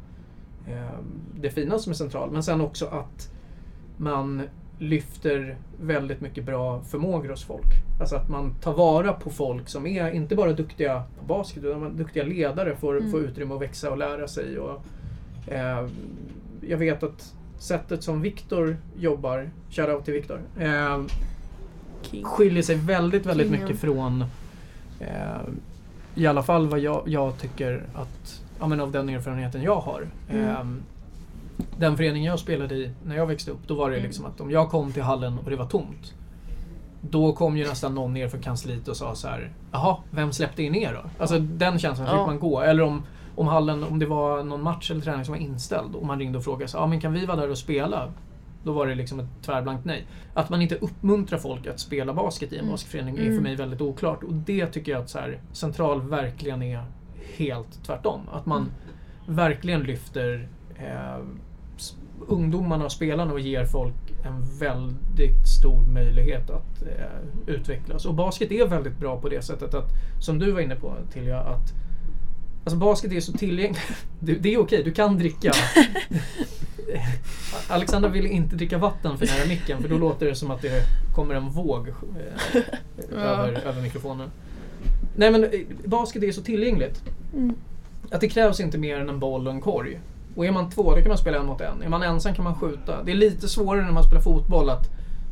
eh, 0.68 1.00
det 1.40 1.50
finaste 1.50 1.90
med 1.90 1.98
Central. 1.98 2.32
Men 2.32 2.44
sen 2.44 2.62
också 2.62 2.86
att 2.86 3.32
man 3.98 4.42
lyfter 4.80 5.58
väldigt 5.82 6.22
mycket 6.22 6.44
bra 6.46 6.82
förmågor 6.82 7.30
hos 7.30 7.44
folk. 7.44 7.66
Alltså 8.00 8.16
att 8.16 8.30
man 8.30 8.54
tar 8.62 8.74
vara 8.74 9.14
på 9.14 9.30
folk 9.30 9.70
som 9.70 9.88
är 9.88 10.12
inte 10.12 10.36
bara 10.36 10.54
duktiga 10.54 11.04
på 11.20 11.26
basket 11.26 11.64
utan 11.64 11.98
duktiga 11.98 12.24
ledare 12.24 12.76
får, 12.76 12.98
Mm. 12.98 13.12
får 13.12 13.20
utrymme 13.22 13.56
att 13.56 13.62
växa 13.62 13.92
och 13.92 13.98
lära 13.98 14.28
sig. 14.28 14.60
Och, 14.60 14.82
eh, 15.48 15.88
jag 16.62 16.78
vet 16.78 17.04
att 17.04 17.34
sättet 17.58 18.04
som 18.04 18.22
Viktor 18.22 18.78
jobbar, 18.98 19.50
shoutout 19.70 20.06
till 20.06 20.14
Viktor, 20.14 20.42
eh, 20.60 21.02
skiljer 22.24 22.64
sig 22.64 22.76
väldigt, 22.76 23.26
väldigt 23.26 23.52
mycket 23.52 23.80
från 23.80 24.22
eh, 25.00 25.42
i 26.16 26.28
alla 26.28 26.44
fall 26.44 26.68
vad 26.68 26.80
jag, 26.80 27.04
jag 27.06 27.38
tycker 27.38 27.84
att, 27.94 28.42
ja 28.60 28.68
men 28.68 28.80
av 28.82 28.92
den 28.92 29.10
erfarenheten 29.10 29.62
jag 29.62 29.76
har. 29.80 30.08
Mm. 30.30 30.50
Eh, 30.50 30.66
den 31.78 31.98
förening 31.98 32.24
jag 32.26 32.40
spelade 32.40 32.76
i 32.76 32.92
när 33.06 33.16
jag 33.16 33.26
växte 33.28 33.52
upp, 33.52 33.68
då 33.68 33.76
var 33.76 33.90
det 33.90 33.96
Mm. 33.96 34.06
liksom 34.08 34.26
att 34.26 34.42
om 34.42 34.52
jag 34.52 34.70
kom 34.70 34.92
till 34.92 35.04
hallen 35.04 35.38
och 35.44 35.50
det 35.50 35.56
var 35.56 35.66
tomt. 35.66 36.14
Då 37.02 37.34
kom 37.34 37.58
ju 37.58 37.68
nästan 37.68 37.96
någon 37.96 38.14
ner 38.14 38.28
från 38.28 38.42
kansliet 38.42 38.88
och 38.88 38.98
sa 38.98 39.16
så 39.16 39.28
här, 39.28 39.52
jaha, 39.72 39.98
vem 40.12 40.32
släppte 40.34 40.64
in 40.64 40.76
er 40.76 40.94
då? 41.04 41.10
Alltså 41.20 41.40
den 41.40 41.80
känslan 41.80 42.08
fick 42.08 42.16
Ja. 42.16 42.26
man 42.26 42.40
gå. 42.40 42.62
Eller 42.62 42.84
om, 42.84 43.04
om 43.36 43.48
hallen, 43.48 43.84
om 43.84 44.00
det 44.00 44.06
var 44.06 44.44
någon 44.44 44.64
match 44.64 44.92
eller 44.92 45.02
träning 45.02 45.26
som 45.26 45.32
var 45.34 45.40
inställd 45.42 45.96
och 45.96 46.06
man 46.06 46.20
ringde 46.20 46.38
och 46.38 46.44
frågade 46.44 46.68
så, 46.72 46.78
ja 46.78 46.88
men 46.88 47.02
kan 47.02 47.14
vi 47.14 47.26
vara 47.26 47.38
där 47.38 47.50
och 47.50 47.58
spela? 47.58 48.12
Då 48.64 48.72
var 48.72 48.88
det 48.88 48.96
liksom 48.96 49.20
ett 49.20 49.26
tvärblankt 49.42 49.86
nej. 49.86 50.06
Att 50.34 50.50
man 50.50 50.62
inte 50.62 50.76
uppmuntrar 50.76 51.38
folk 51.40 51.68
att 51.68 51.80
spela 51.80 52.14
basket 52.14 52.54
i 52.54 52.56
en 52.56 52.60
Mm. 52.62 52.72
basketförening 52.72 53.18
är 53.18 53.22
Mm. 53.22 53.36
för 53.36 53.44
mig 53.44 53.56
väldigt 53.56 53.82
oklart. 53.82 54.24
Och 54.24 54.34
det 54.34 54.68
tycker 54.68 54.92
jag 54.92 55.02
att 55.02 55.10
så 55.10 55.20
här, 55.20 55.40
Central 55.52 56.02
verkligen 56.02 56.64
är 56.64 56.84
helt 57.38 57.84
tvärtom. 57.86 58.22
Att 58.32 58.46
man 58.46 58.72
verkligen 59.28 59.82
lyfter 59.82 60.48
eh, 60.76 61.26
ungdomarna 62.28 62.86
och 62.86 62.92
spelarna 62.92 63.34
och 63.34 63.40
ger 63.40 63.66
folk 63.66 63.96
en 64.26 64.60
väldigt 64.60 65.48
stor 65.60 65.88
möjlighet 65.88 66.50
att 66.50 66.82
eh, 66.82 67.54
utvecklas. 67.54 68.06
Och 68.06 68.14
basket 68.14 68.52
är 68.52 68.68
väldigt 68.68 68.98
bra 68.98 69.22
på 69.22 69.30
det 69.30 69.42
sättet 69.42 69.74
att, 69.74 69.90
som 70.22 70.40
du 70.40 70.52
var 70.52 70.62
inne 70.62 70.76
på 70.76 70.94
Tilja, 71.14 71.40
att 71.40 71.74
Alltså 72.66 72.78
basket 72.78 73.12
är 73.12 73.20
så 73.20 73.32
tillgängligt. 73.32 73.82
Det, 74.20 74.54
är 74.54 74.60
okej, 74.60 74.84
du 74.84 74.92
kan 74.92 75.18
dricka. 75.18 75.52
Alexandra 77.68 78.10
vill 78.10 78.26
inte 78.26 78.56
dricka 78.56 78.78
vatten 78.78 79.18
för 79.18 79.26
nära 79.26 79.48
micken 79.48 79.82
för 79.82 79.90
då 79.90 79.98
låter 79.98 80.26
det 80.26 80.36
som 80.36 80.52
att 80.52 80.62
det 80.62 80.84
kommer 81.16 81.36
en 81.36 81.50
våg 81.50 81.88
eh, 81.88 81.94
över, 83.12 83.62
över 83.66 83.82
mikrofonen. 83.82 84.32
Nej 85.16 85.32
men 85.32 85.44
eh, 85.44 85.50
basket 85.86 86.24
är 86.24 86.32
så 86.32 86.42
tillgängligt. 86.42 87.04
Mm. 87.34 87.56
Att 88.12 88.22
det 88.22 88.30
krävs 88.30 88.60
inte 88.60 88.78
mer 88.78 89.00
än 89.00 89.10
en 89.10 89.20
boll 89.20 89.48
och 89.48 89.54
en 89.54 89.62
korg. 89.62 90.00
Och 90.36 90.46
är 90.46 90.52
man 90.52 90.70
två 90.70 90.96
då 90.96 91.00
kan 91.00 91.08
man 91.08 91.18
spela 91.18 91.38
en 91.38 91.46
mot 91.46 91.62
en. 91.62 91.82
Är 91.82 91.90
man 91.90 92.04
ensam 92.04 92.36
kan 92.36 92.44
man 92.44 92.56
skjuta. 92.56 93.04
Det 93.04 93.12
är 93.12 93.16
lite 93.16 93.48
svårare 93.50 93.86
när 93.86 93.92
man 93.92 94.04
spelar 94.04 94.22
fotboll 94.22 94.70
att 94.70 94.90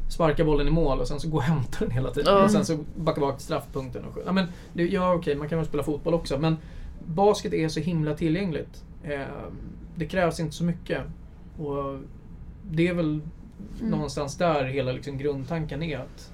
sparka 0.10 0.46
bollen 0.46 0.68
i 0.68 0.72
mål 0.72 1.00
och 1.00 1.08
sen 1.08 1.20
så 1.20 1.30
gå 1.30 1.38
och 1.38 1.44
hämta 1.54 1.78
den 1.80 1.92
hela 1.92 2.12
tiden. 2.12 2.34
Ja. 2.36 2.44
Och 2.44 2.52
sen 2.52 2.66
så 2.66 2.78
backa 2.96 3.22
bak 3.22 3.38
till 3.38 3.46
straffpunkten 3.46 4.06
och 4.06 4.14
skjuta. 4.14 4.28
Ja, 4.28 4.32
men, 4.32 4.46
det, 4.74 4.84
ja 4.84 5.14
okej, 5.14 5.36
man 5.36 5.50
kan 5.50 5.58
väl 5.58 5.68
spela 5.68 5.84
fotboll 5.84 6.14
också. 6.14 6.38
Men 6.38 6.58
basket 7.06 7.54
är 7.54 7.68
så 7.70 7.80
himla 7.80 8.14
tillgängligt. 8.14 8.84
Eh, 9.04 9.22
det 9.96 10.06
krävs 10.06 10.40
inte 10.40 10.56
så 10.56 10.64
mycket. 10.64 11.02
Och 11.58 11.98
det 12.72 12.88
är 12.88 12.94
väl 12.94 13.22
Mm. 13.80 13.92
någonstans 13.92 14.38
där 14.38 14.64
hela 14.64 14.92
liksom 14.92 15.18
grundtanken 15.18 15.84
är 15.84 15.98
att 15.98 16.32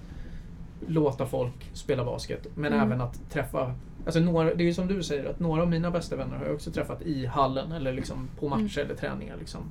låta 0.87 1.25
folk 1.25 1.69
spela 1.73 2.05
basket. 2.05 2.47
Men 2.55 2.73
Mm. 2.73 2.85
även 2.87 3.01
att 3.01 3.29
träffa 3.29 3.75
Alltså 4.05 4.19
några, 4.19 4.53
det 4.53 4.63
är 4.63 4.65
ju 4.65 4.73
som 4.73 4.87
du 4.87 5.03
säger, 5.03 5.29
att 5.29 5.39
några 5.39 5.61
av 5.61 5.69
mina 5.69 5.91
bästa 5.91 6.15
vänner 6.15 6.37
har 6.37 6.45
jag 6.45 6.55
också 6.55 6.71
träffat 6.71 7.01
i 7.01 7.25
hallen 7.25 7.71
eller 7.71 7.93
liksom 7.93 8.29
på 8.39 8.49
matcher 8.49 8.79
eller 8.79 8.95
träningar. 8.95 9.35
Liksom. 9.39 9.61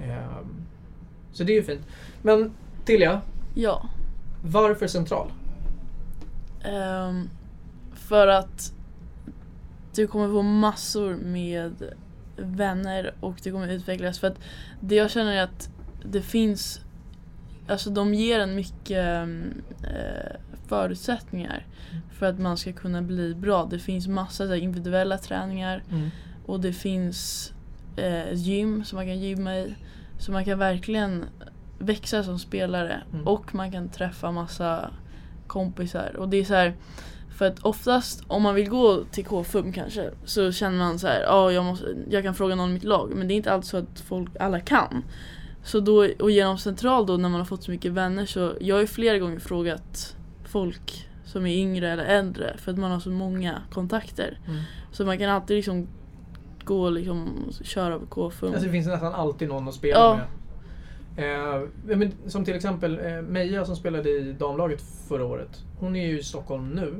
Ehm, 0.00 0.66
så 1.32 1.44
det 1.44 1.52
är 1.52 1.54
ju 1.54 1.62
fint. 1.62 1.86
Men 2.22 2.52
Tilja, 2.84 3.20
Ja. 3.54 3.88
varför 4.44 4.86
central? 4.86 5.32
Ehm, 6.64 7.28
för 7.94 8.26
att 8.28 8.72
du 9.94 10.06
kommer 10.06 10.28
få 10.28 10.42
massor 10.42 11.14
med 11.14 11.72
vänner 12.36 13.14
och 13.20 13.34
det 13.42 13.50
kommer 13.50 13.68
utvecklas. 13.68 14.18
För 14.18 14.26
att 14.26 14.38
det 14.80 14.94
jag 14.94 15.10
känner 15.10 15.32
är 15.36 15.42
att 15.42 15.70
det 16.04 16.22
finns, 16.22 16.80
alltså 17.68 17.90
de 17.90 18.14
ger 18.14 18.40
en 18.40 18.54
mycket 18.54 19.06
eh, 19.82 20.36
förutsättningar 20.68 21.66
för 22.18 22.26
att 22.26 22.38
man 22.38 22.56
ska 22.56 22.72
kunna 22.72 23.02
bli 23.02 23.34
bra. 23.34 23.66
Det 23.70 23.78
finns 23.78 24.08
massa 24.08 24.46
så 24.46 24.54
individuella 24.54 25.18
träningar 25.18 25.82
och 26.46 26.60
det 26.60 26.72
finns 26.72 27.52
eh, 27.96 28.32
gym 28.32 28.84
som 28.84 28.96
man 28.96 29.06
kan 29.06 29.18
gymma 29.20 29.56
i. 29.56 29.74
Så 30.18 30.32
man 30.32 30.44
kan 30.44 30.58
verkligen 30.58 31.24
växa 31.78 32.22
som 32.22 32.38
spelare 32.38 33.02
Mm. 33.12 33.26
och 33.28 33.54
man 33.54 33.72
kan 33.72 33.88
träffa 33.88 34.30
massa 34.32 34.90
kompisar. 35.46 36.16
Och 36.18 36.28
det 36.28 36.36
är 36.36 36.44
så 36.44 36.54
här, 36.54 36.74
För 37.38 37.46
att 37.46 37.58
oftast 37.58 38.24
om 38.26 38.42
man 38.42 38.54
vill 38.54 38.68
gå 38.68 39.04
till 39.04 39.24
KFUM 39.24 39.72
kanske 39.72 40.10
så 40.24 40.52
känner 40.52 40.78
man 40.78 40.98
så 40.98 41.06
här, 41.06 41.20
ja 41.20 41.52
jag, 41.52 41.64
måste, 41.64 41.86
jag 42.10 42.22
kan 42.22 42.34
fråga 42.34 42.54
någon 42.54 42.70
i 42.70 42.72
mitt 42.72 42.84
lag 42.84 43.12
men 43.16 43.28
det 43.28 43.34
är 43.34 43.36
inte 43.36 43.52
alltid 43.52 43.68
så 43.70 43.76
att 43.76 44.00
folk, 44.00 44.30
alla 44.40 44.60
kan. 44.60 45.04
Så 45.64 45.80
då, 45.80 46.08
och 46.18 46.30
genom 46.30 46.58
central 46.58 47.06
då 47.06 47.16
när 47.16 47.28
man 47.28 47.40
har 47.40 47.44
fått 47.44 47.62
så 47.62 47.70
mycket 47.70 47.92
vänner 47.92 48.26
så 48.26 48.54
jag 48.60 48.74
har 48.76 48.80
ju 48.80 48.86
flera 48.86 49.18
gånger 49.18 49.38
frågat 49.38 50.16
folk 50.48 51.08
som 51.24 51.46
är 51.46 51.56
yngre 51.56 51.90
eller 51.90 52.04
äldre 52.04 52.56
för 52.58 52.72
att 52.72 52.78
man 52.78 52.90
har 52.90 53.00
så 53.00 53.10
många 53.10 53.62
kontakter. 53.70 54.38
Mm. 54.46 54.60
Så 54.92 55.04
man 55.04 55.18
kan 55.18 55.30
alltid 55.30 55.56
liksom 55.56 55.88
gå 56.64 56.90
liksom 56.90 57.44
och 57.48 57.66
köra 57.66 57.98
på 57.98 58.06
KFUM. 58.06 58.48
Alltså 58.48 58.66
det 58.66 58.72
finns 58.72 58.86
nästan 58.86 59.14
alltid 59.14 59.48
någon 59.48 59.68
att 59.68 59.74
spela 59.74 59.98
Ja. 59.98 60.16
med. 60.16 60.26
Eh, 61.18 61.96
men 61.96 62.12
som 62.26 62.44
till 62.44 62.54
exempel 62.54 62.98
eh, 63.04 63.22
Meja 63.22 63.64
som 63.64 63.76
spelade 63.76 64.10
i 64.10 64.32
damlaget 64.32 64.82
förra 65.08 65.24
året. 65.24 65.64
Hon 65.78 65.96
är 65.96 66.06
ju 66.06 66.18
i 66.18 66.22
Stockholm 66.22 66.70
nu. 66.70 66.94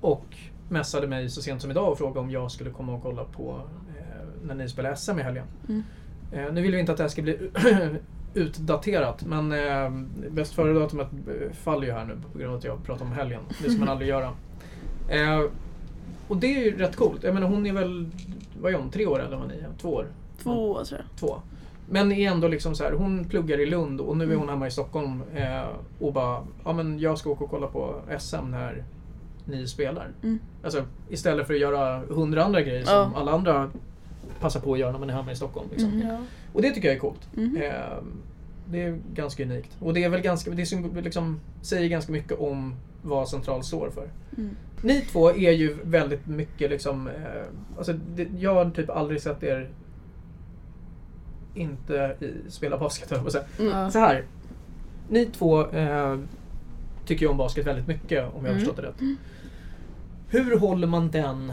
Och 0.00 0.36
messade 0.68 1.06
mig 1.06 1.28
så 1.28 1.42
sent 1.42 1.62
som 1.62 1.70
idag 1.70 1.92
och 1.92 1.98
frågade 1.98 2.20
om 2.20 2.30
jag 2.30 2.50
skulle 2.50 2.70
komma 2.70 2.92
och 2.92 3.02
kolla 3.02 3.24
på 3.24 3.60
eh, 3.98 4.46
när 4.46 4.54
ni 4.54 4.68
spelar 4.68 4.94
SM 4.94 5.18
i 5.18 5.22
helgen. 5.22 5.46
Mm. 5.68 5.82
Eh, 6.32 6.52
nu 6.52 6.62
vill 6.62 6.72
vi 6.72 6.80
inte 6.80 6.92
att 6.92 6.98
det 6.98 7.04
här 7.04 7.08
ska 7.08 7.22
bli 7.22 7.50
utdaterat 8.34 9.24
men 9.26 9.52
eh, 9.52 9.90
bäst 10.30 10.52
före-datumet 10.54 11.08
eh, 11.12 11.52
faller 11.52 11.86
ju 11.86 11.92
här 11.92 12.04
nu 12.04 12.16
på 12.32 12.38
grund 12.38 12.52
av 12.52 12.58
att 12.58 12.64
jag 12.64 12.84
pratar 12.84 13.04
om 13.04 13.12
helgen. 13.12 13.40
Det 13.62 13.70
ska 13.70 13.78
man 13.80 13.88
aldrig 13.88 14.08
göra. 14.08 14.30
Eh, 15.10 15.40
och 16.28 16.36
det 16.36 16.46
är 16.46 16.64
ju 16.64 16.76
rätt 16.78 16.96
coolt. 16.96 17.22
Jag 17.22 17.34
menar 17.34 17.46
hon 17.48 17.66
är 17.66 17.72
väl, 17.72 18.08
vad 18.60 18.72
är 18.72 18.76
hon, 18.76 18.90
tre 18.90 19.06
år 19.06 19.20
eller 19.22 19.36
vad 19.36 19.48
ni 19.48 19.54
är? 19.54 19.68
Två 19.80 19.88
år? 19.94 20.06
Två 20.42 20.70
år 20.70 20.84
tror 20.84 21.00
jag. 21.00 21.18
två. 21.18 21.36
Men 21.88 22.12
är 22.12 22.30
ändå 22.30 22.48
liksom 22.48 22.74
så 22.74 22.84
här, 22.84 22.92
hon 22.92 23.24
pluggar 23.24 23.60
i 23.60 23.66
Lund 23.66 24.00
och 24.00 24.16
nu 24.16 24.32
är 24.32 24.36
hon 24.36 24.48
hemma 24.48 24.66
i 24.66 24.70
Stockholm 24.70 25.22
eh, 25.34 25.62
och 25.98 26.12
bara, 26.12 26.42
ja 26.64 26.72
men 26.72 26.98
jag 26.98 27.18
ska 27.18 27.30
åka 27.30 27.44
och 27.44 27.50
kolla 27.50 27.66
på 27.66 27.94
SM 28.18 28.50
när 28.50 28.84
ni 29.44 29.66
spelar. 29.66 30.08
Mm. 30.22 30.38
Alltså 30.64 30.84
istället 31.08 31.46
för 31.46 31.54
att 31.54 31.60
göra 31.60 31.98
hundra 32.08 32.44
andra 32.44 32.60
grejer 32.62 32.84
som 32.84 32.94
Ja. 32.94 33.12
alla 33.14 33.32
andra 33.32 33.70
passar 34.40 34.60
på 34.60 34.72
att 34.72 34.78
göra 34.78 34.92
när 34.92 34.98
man 34.98 35.10
är 35.10 35.14
hemma 35.14 35.32
i 35.32 35.36
Stockholm. 35.36 35.68
Liksom. 35.70 36.02
Ja. 36.08 36.18
Och 36.52 36.62
det 36.62 36.70
tycker 36.70 36.88
jag 36.88 36.94
är 36.96 37.00
coolt. 37.00 37.28
Mhm. 37.34 37.56
Eh, 37.56 37.72
det 38.70 38.82
är 38.82 38.98
ganska 39.14 39.42
unikt. 39.42 39.76
Och 39.80 39.94
det 39.94 40.04
är 40.04 40.08
väl 40.08 40.20
ganska, 40.20 40.50
det 40.50 40.72
liksom, 41.02 41.40
säger 41.62 41.88
ganska 41.88 42.12
mycket 42.12 42.38
om 42.38 42.74
vad 43.02 43.28
Central 43.28 43.62
står 43.64 43.90
för. 43.90 44.08
Mm. 44.36 44.56
Ni 44.82 45.00
två 45.00 45.30
är 45.30 45.52
ju 45.52 45.76
väldigt 45.82 46.26
mycket 46.26 46.70
liksom... 46.70 47.08
Eh, 47.08 47.42
alltså 47.78 47.92
det, 47.92 48.28
jag 48.38 48.54
har 48.54 48.70
typ 48.70 48.90
aldrig 48.90 49.22
sett 49.22 49.42
er 49.42 49.70
inte 51.54 52.16
i, 52.20 52.50
spela 52.50 52.78
basket, 52.78 53.10
jag 53.10 53.32
säga. 53.32 53.44
Mm. 53.58 53.90
Så 53.90 53.98
här. 53.98 54.24
Ni 55.08 55.26
två 55.26 55.66
eh, 55.70 56.18
tycker 57.06 57.26
ju 57.26 57.30
om 57.30 57.36
basket 57.36 57.66
väldigt 57.66 57.86
mycket, 57.86 58.24
om 58.24 58.30
jag 58.34 58.40
har 58.40 58.48
Mm. 58.48 58.58
förstått 58.58 58.76
det 58.76 58.82
rätt. 58.82 59.16
Hur 60.28 60.58
håller 60.58 60.86
man 60.86 61.10
den 61.10 61.52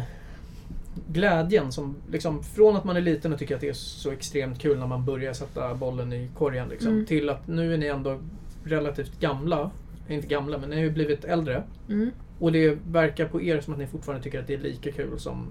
glädjen 1.08 1.72
som 1.72 1.96
liksom 2.12 2.44
från 2.44 2.76
att 2.76 2.84
man 2.84 2.98
är 2.98 3.02
liten 3.02 3.34
och 3.34 3.40
tycker 3.40 3.56
att 3.56 3.62
det 3.62 3.70
är 3.70 3.74
så 3.74 4.12
extremt 4.12 4.60
kul 4.60 4.80
när 4.80 4.88
man 4.88 5.06
börjar 5.06 5.34
sätta 5.34 5.76
bollen 5.76 6.14
i 6.14 6.30
korgen 6.38 6.70
liksom, 6.70 6.92
Mm. 6.92 7.06
till 7.06 7.30
att 7.30 7.48
nu 7.48 7.74
är 7.74 7.78
ni 7.78 7.86
ändå 7.86 8.20
relativt 8.64 9.20
gamla. 9.20 9.72
Inte 10.10 10.28
gamla, 10.28 10.58
men 10.58 10.70
ni 10.70 10.76
har 10.76 10.84
ju 10.84 10.92
blivit 10.92 11.26
äldre. 11.26 11.64
Mm. 11.90 12.12
Och 12.40 12.52
det 12.52 12.78
verkar 12.88 13.28
på 13.28 13.42
er 13.42 13.62
som 13.62 13.74
att 13.74 13.80
ni 13.80 13.88
fortfarande 13.88 14.24
tycker 14.24 14.40
att 14.40 14.48
det 14.48 14.54
är 14.54 14.58
lika 14.58 14.92
kul 14.92 15.20
som 15.20 15.48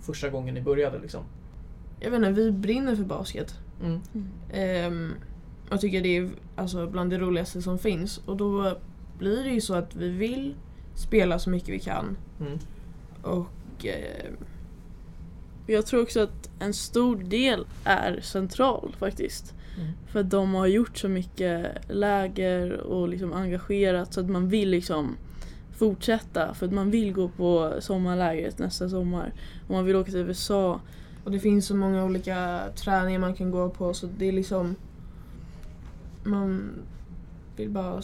första 0.00 0.28
gången 0.28 0.54
ni 0.54 0.60
började. 0.60 0.98
Liksom. 0.98 1.20
Jag 2.00 2.10
vet 2.10 2.18
inte, 2.18 2.30
vi 2.32 2.50
brinner 2.50 2.96
för 2.96 3.04
basket. 3.04 3.54
Mm. 3.82 4.00
Ehm, 4.52 5.12
jag 5.70 5.80
tycker 5.80 6.02
det 6.02 6.16
är 6.16 6.30
alltså, 6.56 6.86
bland 6.86 7.10
det 7.10 7.18
roligaste 7.18 7.62
som 7.62 7.78
finns. 7.78 8.18
Och 8.18 8.36
då 8.36 8.78
blir 9.18 9.44
det 9.44 9.50
ju 9.50 9.60
så 9.60 9.74
att 9.74 9.96
vi 9.96 10.08
vill 10.08 10.54
spela 10.94 11.38
så 11.38 11.50
mycket 11.50 11.68
vi 11.68 11.78
kan. 11.80 12.16
Mm. 12.40 12.58
Och 13.22 13.86
eh, 13.86 14.24
Jag 15.70 15.86
tror 15.86 16.02
också 16.02 16.20
att 16.20 16.50
en 16.58 16.74
stor 16.74 17.16
del 17.16 17.66
är 17.84 18.20
central 18.20 18.96
faktiskt. 18.98 19.54
Mm. 19.76 19.90
För 20.06 20.20
att 20.20 20.30
de 20.30 20.54
har 20.54 20.66
gjort 20.66 20.98
så 20.98 21.08
mycket 21.08 21.66
läger 21.88 22.72
och 22.72 23.08
liksom 23.08 23.32
engagerat 23.32 24.14
så 24.14 24.20
att 24.20 24.28
man 24.28 24.48
vill 24.48 24.70
liksom 24.70 25.16
fortsätta. 25.76 26.54
För 26.54 26.66
att 26.66 26.72
man 26.72 26.90
vill 26.90 27.12
gå 27.12 27.28
på 27.28 27.74
sommarlägret 27.80 28.58
nästa 28.58 28.88
sommar. 28.88 29.32
Och 29.66 29.70
man 29.70 29.84
vill 29.84 29.96
åka 29.96 30.10
till 30.10 30.20
USA. 30.20 30.80
Och 31.24 31.30
det 31.30 31.38
finns 31.38 31.66
så 31.66 31.76
många 31.76 32.04
olika 32.04 32.60
träningar 32.76 33.18
man 33.18 33.34
kan 33.34 33.50
gå 33.50 33.70
på 33.70 33.94
så 33.94 34.08
det 34.18 34.28
är 34.28 34.32
liksom... 34.32 34.74
Man 36.24 36.70
vill 37.56 37.70
bara 37.70 38.02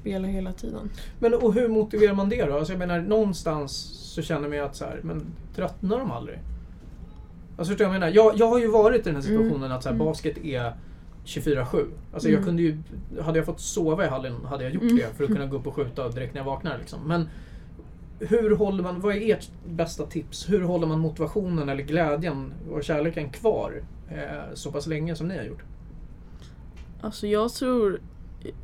spela 0.00 0.28
hela 0.28 0.52
tiden. 0.52 0.90
Men 1.18 1.34
och 1.34 1.54
hur 1.54 1.68
motiverar 1.68 2.14
man 2.14 2.28
det 2.28 2.44
då? 2.44 2.58
Alltså 2.58 2.72
jag 2.72 2.78
menar 2.78 3.00
någonstans 3.00 3.72
så 4.14 4.22
känner 4.22 4.48
man 4.48 4.58
ju 4.58 4.64
att 4.64 4.76
så 4.76 4.84
här, 4.84 5.00
men 5.02 5.26
tröttnar 5.54 5.98
de 5.98 6.10
aldrig? 6.10 6.38
Alltså 7.60 7.70
förstår 7.72 7.84
jag 7.84 7.92
menar? 7.92 8.08
Jag, 8.08 8.32
jag 8.38 8.46
har 8.48 8.58
ju 8.58 8.68
varit 8.70 9.00
i 9.00 9.02
den 9.04 9.14
här 9.14 9.22
situationen 9.22 9.72
att 9.72 9.82
så 9.82 9.88
här, 9.88 9.94
Mm. 9.94 10.06
basket 10.06 10.44
är 10.44 10.72
24-7. 11.24 11.86
Alltså 12.12 12.28
jag 12.28 12.32
Mm. 12.34 12.44
kunde 12.44 12.62
ju, 12.62 12.78
hade 13.22 13.38
jag 13.38 13.46
fått 13.46 13.60
sova 13.60 14.04
i 14.04 14.08
hallen 14.08 14.44
hade 14.44 14.64
jag 14.64 14.72
gjort 14.72 14.82
Mm. 14.82 14.96
det 14.96 15.16
för 15.16 15.24
att 15.24 15.30
kunna 15.30 15.46
gå 15.46 15.56
upp 15.56 15.66
och 15.66 15.74
skjuta 15.74 16.08
direkt 16.08 16.34
när 16.34 16.40
jag 16.40 16.46
vaknar. 16.46 16.78
Liksom. 16.78 17.00
Men 17.06 17.28
hur 18.18 18.56
håller 18.56 18.82
man, 18.82 19.00
vad 19.00 19.16
är 19.16 19.34
ert 19.34 19.48
bästa 19.68 20.06
tips? 20.06 20.50
Hur 20.50 20.60
håller 20.62 20.86
man 20.86 20.98
motivationen 20.98 21.68
eller 21.68 21.82
glädjen 21.82 22.52
och 22.70 22.84
kärleken 22.84 23.30
kvar 23.30 23.82
eh, 24.10 24.54
så 24.54 24.72
pass 24.72 24.86
länge 24.86 25.14
som 25.16 25.28
ni 25.28 25.36
har 25.36 25.44
gjort? 25.44 25.62
Alltså 27.00 27.26
jag 27.26 27.52
tror 27.52 28.00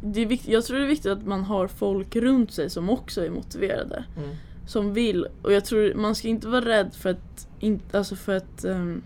det 0.02 0.22
är 0.22 0.26
vikt, 0.26 0.48
jag 0.48 0.64
tror 0.64 0.78
det 0.78 0.84
är 0.84 0.88
viktigt 0.88 1.12
att 1.12 1.26
man 1.26 1.44
har 1.44 1.66
folk 1.68 2.16
runt 2.16 2.52
sig 2.52 2.70
som 2.70 2.90
också 2.90 3.24
är 3.26 3.30
motiverade. 3.30 4.04
Mm. 4.16 4.28
Som 4.66 4.94
vill. 4.94 5.26
Och 5.42 5.52
jag 5.52 5.64
tror 5.64 5.94
man 5.94 6.14
ska 6.14 6.28
inte 6.28 6.48
vara 6.48 6.64
rädd 6.64 6.94
för 6.94 7.10
att, 7.10 7.48
in, 7.60 7.80
alltså 7.92 8.16
för 8.16 8.36
att 8.36 8.64
ehm, 8.64 9.02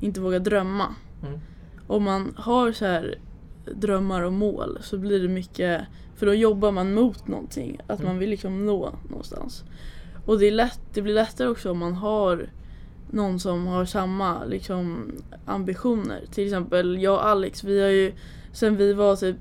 inte 0.00 0.20
våga 0.20 0.38
drömma. 0.38 0.94
Mm. 1.22 1.40
Om 1.86 2.02
man 2.02 2.34
har 2.36 2.72
så 2.72 2.84
här 2.84 3.18
drömmar 3.74 4.22
och 4.22 4.32
mål 4.32 4.78
så 4.82 4.98
blir 4.98 5.22
det 5.22 5.28
mycket, 5.28 5.82
för 6.16 6.26
då 6.26 6.34
jobbar 6.34 6.72
man 6.72 6.94
mot 6.94 7.28
någonting. 7.28 7.80
Att 7.86 8.00
Mm. 8.00 8.12
man 8.12 8.18
vill 8.18 8.30
liksom 8.30 8.66
nå 8.66 8.92
någonstans. 9.08 9.64
Och 10.26 10.38
det, 10.38 10.46
är 10.46 10.52
lätt, 10.52 10.80
det 10.94 11.02
blir 11.02 11.14
lättare 11.14 11.48
också 11.48 11.70
om 11.70 11.78
man 11.78 11.94
har 11.94 12.50
någon 13.10 13.40
som 13.40 13.66
har 13.66 13.84
samma 13.84 14.44
liksom, 14.44 15.12
ambitioner. 15.46 16.20
Till 16.30 16.44
exempel 16.44 17.02
jag 17.02 17.14
och 17.14 17.26
Alex, 17.26 17.64
vi 17.64 17.80
har 17.82 17.88
ju 17.88 18.12
sen 18.52 18.76
vi 18.76 18.92
var 18.92 19.16
typ 19.16 19.36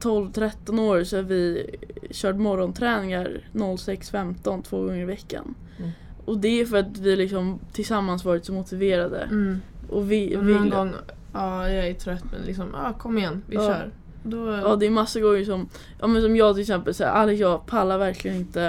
12-13 0.00 0.80
år 0.80 1.04
så 1.04 1.16
har 1.16 1.22
vi 1.22 1.70
kört 2.10 2.36
morgonträningar 2.36 3.40
06.15 3.52 4.62
två 4.62 4.82
gånger 4.82 5.02
i 5.02 5.04
veckan. 5.04 5.54
Mm. 5.78 5.90
Och 6.24 6.38
det 6.38 6.60
är 6.60 6.66
för 6.66 6.76
att 6.76 6.98
vi 6.98 7.16
liksom 7.16 7.58
tillsammans 7.72 8.24
varit 8.24 8.44
så 8.44 8.52
motiverade. 8.52 9.18
Mm. 9.20 9.60
Och 9.90 10.10
vi 10.12 10.36
Någon 10.36 10.46
vill... 10.46 10.70
gång, 10.72 10.92
ja 11.32 11.70
jag 11.70 11.88
är 11.88 11.94
trött 11.94 12.24
men 12.32 12.40
liksom, 12.46 12.66
ja 12.72 12.92
kom 12.92 13.18
igen, 13.18 13.42
vi 13.46 13.54
Ja. 13.56 13.60
kör. 13.66 13.90
Då, 14.22 14.52
Ja 14.64 14.76
det 14.76 14.86
är 14.86 14.90
massa 14.90 15.20
gånger 15.20 15.44
som, 15.44 15.68
ja 16.00 16.06
men 16.06 16.22
som 16.22 16.36
jag 16.36 16.54
till 16.54 16.60
exempel 16.62 16.94
säger, 16.94 17.10
Alex 17.10 17.40
jag 17.40 17.66
pallar 17.66 17.98
verkligen 17.98 18.36
inte 18.36 18.66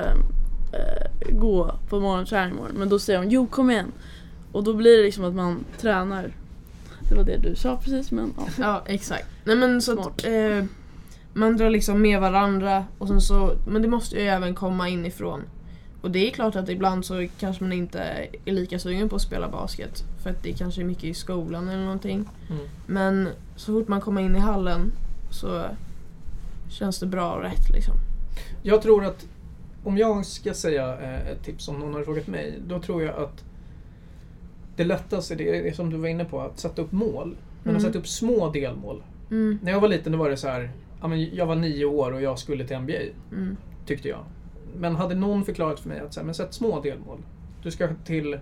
eh, 0.73 1.35
gå 1.39 1.71
på 1.89 1.99
morgonträning 1.99 2.53
imorgon. 2.53 2.75
Men 2.77 2.89
då 2.89 2.99
säger 2.99 3.19
hon, 3.19 3.29
jo 3.29 3.47
kom 3.47 3.69
igen. 3.71 3.91
Och 4.51 4.63
då 4.63 4.73
blir 4.73 4.97
det 4.97 5.03
liksom 5.03 5.23
att 5.23 5.35
man 5.35 5.65
tränar. 5.77 6.31
Det 7.09 7.15
var 7.15 7.23
det 7.23 7.37
du 7.37 7.55
sa 7.55 7.77
precis 7.83 8.11
men 8.11 8.33
ja. 8.37 8.45
Ja 8.59 8.83
exakt. 8.85 9.27
Nej 9.43 9.55
men 9.55 9.81
så 9.81 9.99
att 9.99 10.25
eh, 10.25 10.63
man 11.37 11.57
drar 11.57 11.69
liksom 11.69 12.01
med 12.01 12.19
varandra 12.21 12.85
och 12.97 13.07
sen 13.07 13.21
så, 13.21 13.51
men 13.67 13.81
det 13.81 13.87
måste 13.87 14.15
ju 14.15 14.21
även 14.21 14.55
komma 14.55 14.89
inifrån. 14.89 15.41
Och 16.01 16.11
det 16.11 16.27
är 16.27 16.31
klart 16.31 16.55
att 16.55 16.69
ibland 16.69 17.05
så 17.05 17.27
kanske 17.39 17.63
man 17.63 17.73
inte 17.73 17.99
är 18.45 18.51
lika 18.51 18.79
sugen 18.79 19.09
på 19.09 19.15
att 19.15 19.21
spela 19.21 19.49
basket. 19.49 20.03
För 20.23 20.29
att 20.29 20.43
det 20.43 20.53
kanske 20.53 20.81
är 20.81 20.85
mycket 20.85 21.03
i 21.03 21.13
skolan 21.13 21.69
eller 21.69 21.83
någonting. 21.83 22.29
Mm. 22.49 22.61
Men 22.85 23.29
så 23.55 23.73
fort 23.73 23.87
man 23.87 24.01
kommer 24.01 24.21
in 24.21 24.35
i 24.35 24.39
hallen 24.39 24.91
så 25.31 25.63
känns 26.69 26.99
det 26.99 27.05
bra 27.05 27.33
och 27.33 27.41
rätt 27.41 27.69
liksom. 27.73 27.93
Jag 28.63 28.81
tror 28.81 29.05
att 29.05 29.25
om 29.83 29.97
jag 29.97 30.25
ska 30.25 30.53
säga 30.53 30.99
eh, 31.01 31.27
ett 31.27 31.43
tips 31.43 31.65
som 31.65 31.79
någon 31.79 31.93
har 31.93 32.03
frågat 32.03 32.27
mig, 32.27 32.59
då 32.67 32.79
tror 32.79 33.03
jag 33.03 33.15
att 33.15 33.43
det 34.75 34.83
lättaste 34.83 35.35
det 35.35 35.69
är 35.69 35.73
som 35.73 35.89
du 35.89 35.97
var 35.97 36.07
inne 36.07 36.25
på, 36.25 36.41
att 36.41 36.59
sätta 36.59 36.81
upp 36.81 36.91
mål. 36.91 37.35
Men 37.63 37.75
att 37.75 37.79
Mm. 37.81 37.81
sätta 37.81 37.99
upp 37.99 38.07
små 38.07 38.51
delmål. 38.51 39.03
Mm, 39.31 39.59
När 39.63 39.71
jag 39.71 39.79
var 39.79 39.87
liten 39.87 40.11
då 40.11 40.17
var 40.17 40.29
det 40.29 40.37
så 40.37 40.47
här, 40.47 40.71
ja, 41.01 41.07
men 41.07 41.35
jag 41.35 41.45
var 41.45 41.55
nio 41.55 41.85
år 41.85 42.11
och 42.11 42.21
jag 42.21 42.39
skulle 42.39 42.67
till 42.67 42.77
NBA, 42.79 42.93
mm, 43.31 43.57
tyckte 43.85 44.07
jag. 44.09 44.23
Men 44.75 44.95
hade 44.95 45.15
någon 45.15 45.43
förklarat 45.45 45.79
för 45.79 45.89
mig 45.89 45.99
att 45.99 46.13
så 46.13 46.19
här, 46.19 46.25
men 46.25 46.35
sätt 46.35 46.53
små 46.53 46.81
delmål. 46.81 47.17
Du 47.63 47.71
ska 47.71 47.87
till 48.05 48.39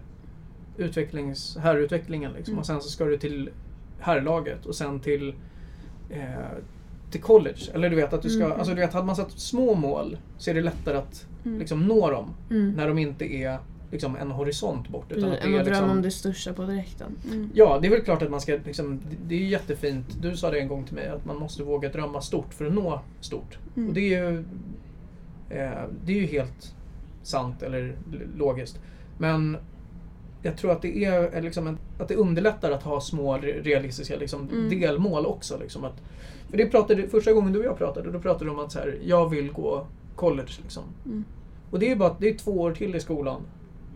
utvecklings, 0.77 1.57
herrutvecklingen 1.61 2.31
liksom, 2.31 2.51
Mm. 2.51 2.59
och 2.59 2.65
sen 2.65 2.81
så 2.81 2.89
ska 2.89 3.05
du 3.05 3.17
till 3.17 3.49
herrlaget 3.99 4.65
och 4.65 4.75
sen 4.75 4.99
till 4.99 5.35
eh, 6.09 6.23
till 7.11 7.21
college. 7.21 7.59
Eller 7.73 7.89
du 7.89 7.95
vet 7.95 8.13
att 8.13 8.21
du 8.21 8.29
ska, 8.29 8.45
Mm. 8.45 8.57
alltså 8.59 8.73
du 8.75 8.81
vet, 8.81 8.93
hade 8.93 9.05
man 9.05 9.15
satt 9.15 9.31
små 9.31 9.75
mål 9.75 10.17
så 10.37 10.49
är 10.49 10.53
det 10.53 10.61
lättare 10.61 10.97
att 10.97 11.27
Mm. 11.45 11.59
liksom 11.59 11.87
nå 11.87 12.11
dem 12.11 12.29
mm. 12.49 12.71
när 12.71 12.87
de 12.87 12.97
inte 12.97 13.25
är 13.33 13.59
liksom 13.91 14.15
en 14.15 14.31
horisont 14.31 14.89
bort. 14.89 15.11
Utan 15.11 15.31
att 15.31 15.41
det 15.41 15.47
Än 15.47 15.53
är 15.55 15.63
liksom, 15.63 15.89
om 15.89 16.01
det 16.01 16.11
största 16.11 16.53
på 16.53 16.63
direkten. 16.63 17.11
Mm. 17.31 17.49
Ja, 17.53 17.79
det 17.81 17.87
är 17.87 17.91
väl 17.91 18.01
klart 18.01 18.21
att 18.21 18.31
man 18.31 18.41
ska, 18.41 18.57
liksom, 18.65 19.01
det- 19.27 19.35
är 19.35 19.39
ju 19.39 19.47
jättefint. 19.47 20.05
Du 20.21 20.37
sa 20.37 20.51
det 20.51 20.59
en 20.59 20.67
gång 20.67 20.83
till 20.83 20.95
mig, 20.95 21.07
att 21.07 21.25
man 21.25 21.37
måste 21.37 21.63
våga 21.63 21.89
drömma 21.89 22.21
stort 22.21 22.53
för 22.53 22.65
att 22.65 22.73
nå 22.73 23.01
stort. 23.21 23.57
Mm. 23.75 23.89
Och 23.89 23.95
det 23.95 24.13
är 24.13 24.31
ju, 24.31 24.37
eh, 25.49 25.83
det 26.05 26.11
är 26.13 26.17
ju 26.21 26.25
helt 26.25 26.75
sant 27.23 27.63
eller 27.63 27.95
logiskt. 28.37 28.79
Men 29.17 29.57
jag 30.41 30.57
tror 30.57 30.71
att 30.71 30.81
det 30.81 31.05
är 31.05 31.41
liksom 31.41 31.77
att 31.99 32.07
det 32.07 32.15
underlättar 32.15 32.71
att 32.71 32.83
ha 32.83 33.01
små 33.01 33.37
re- 33.37 33.63
realistiska 33.63 34.15
liksom, 34.17 34.49
Mm. 34.53 34.69
delmål 34.79 35.25
också. 35.25 35.57
Liksom, 35.59 35.83
att, 35.83 36.01
för 36.49 36.57
det 36.57 36.65
pratade, 36.65 37.07
första 37.07 37.33
gången 37.33 37.53
du 37.53 37.59
och 37.59 37.65
jag 37.65 37.77
pratade, 37.77 38.11
då 38.11 38.19
pratade 38.19 38.45
du 38.45 38.51
om 38.51 38.59
att 38.59 38.71
så 38.71 38.79
här, 38.79 38.97
jag 39.03 39.29
vill 39.29 39.51
gå 39.51 39.87
college. 40.15 40.51
Liksom. 40.63 40.83
Mm. 41.05 41.23
Och 41.71 41.79
det 41.79 41.91
är 41.91 41.95
bara 41.95 42.09
att 42.11 42.19
det 42.19 42.29
är 42.29 42.33
två 42.37 42.51
år 42.61 42.71
till 42.71 42.95
i 42.95 42.99
skolan. 42.99 43.41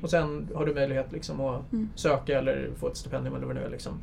Och 0.02 0.10
sen 0.10 0.48
har 0.56 0.66
du 0.66 0.74
möjlighet 0.74 1.12
liksom 1.12 1.42
att 1.42 1.74
Mm. 1.74 1.90
söka 1.96 2.40
eller 2.40 2.70
få 2.78 2.88
ett 2.88 2.98
stipendium 2.98 3.36
eller 3.36 3.46
vad 3.48 3.56
det 3.56 3.60
nu 3.62 3.66
är. 3.68 3.72
Liksom. 3.72 3.94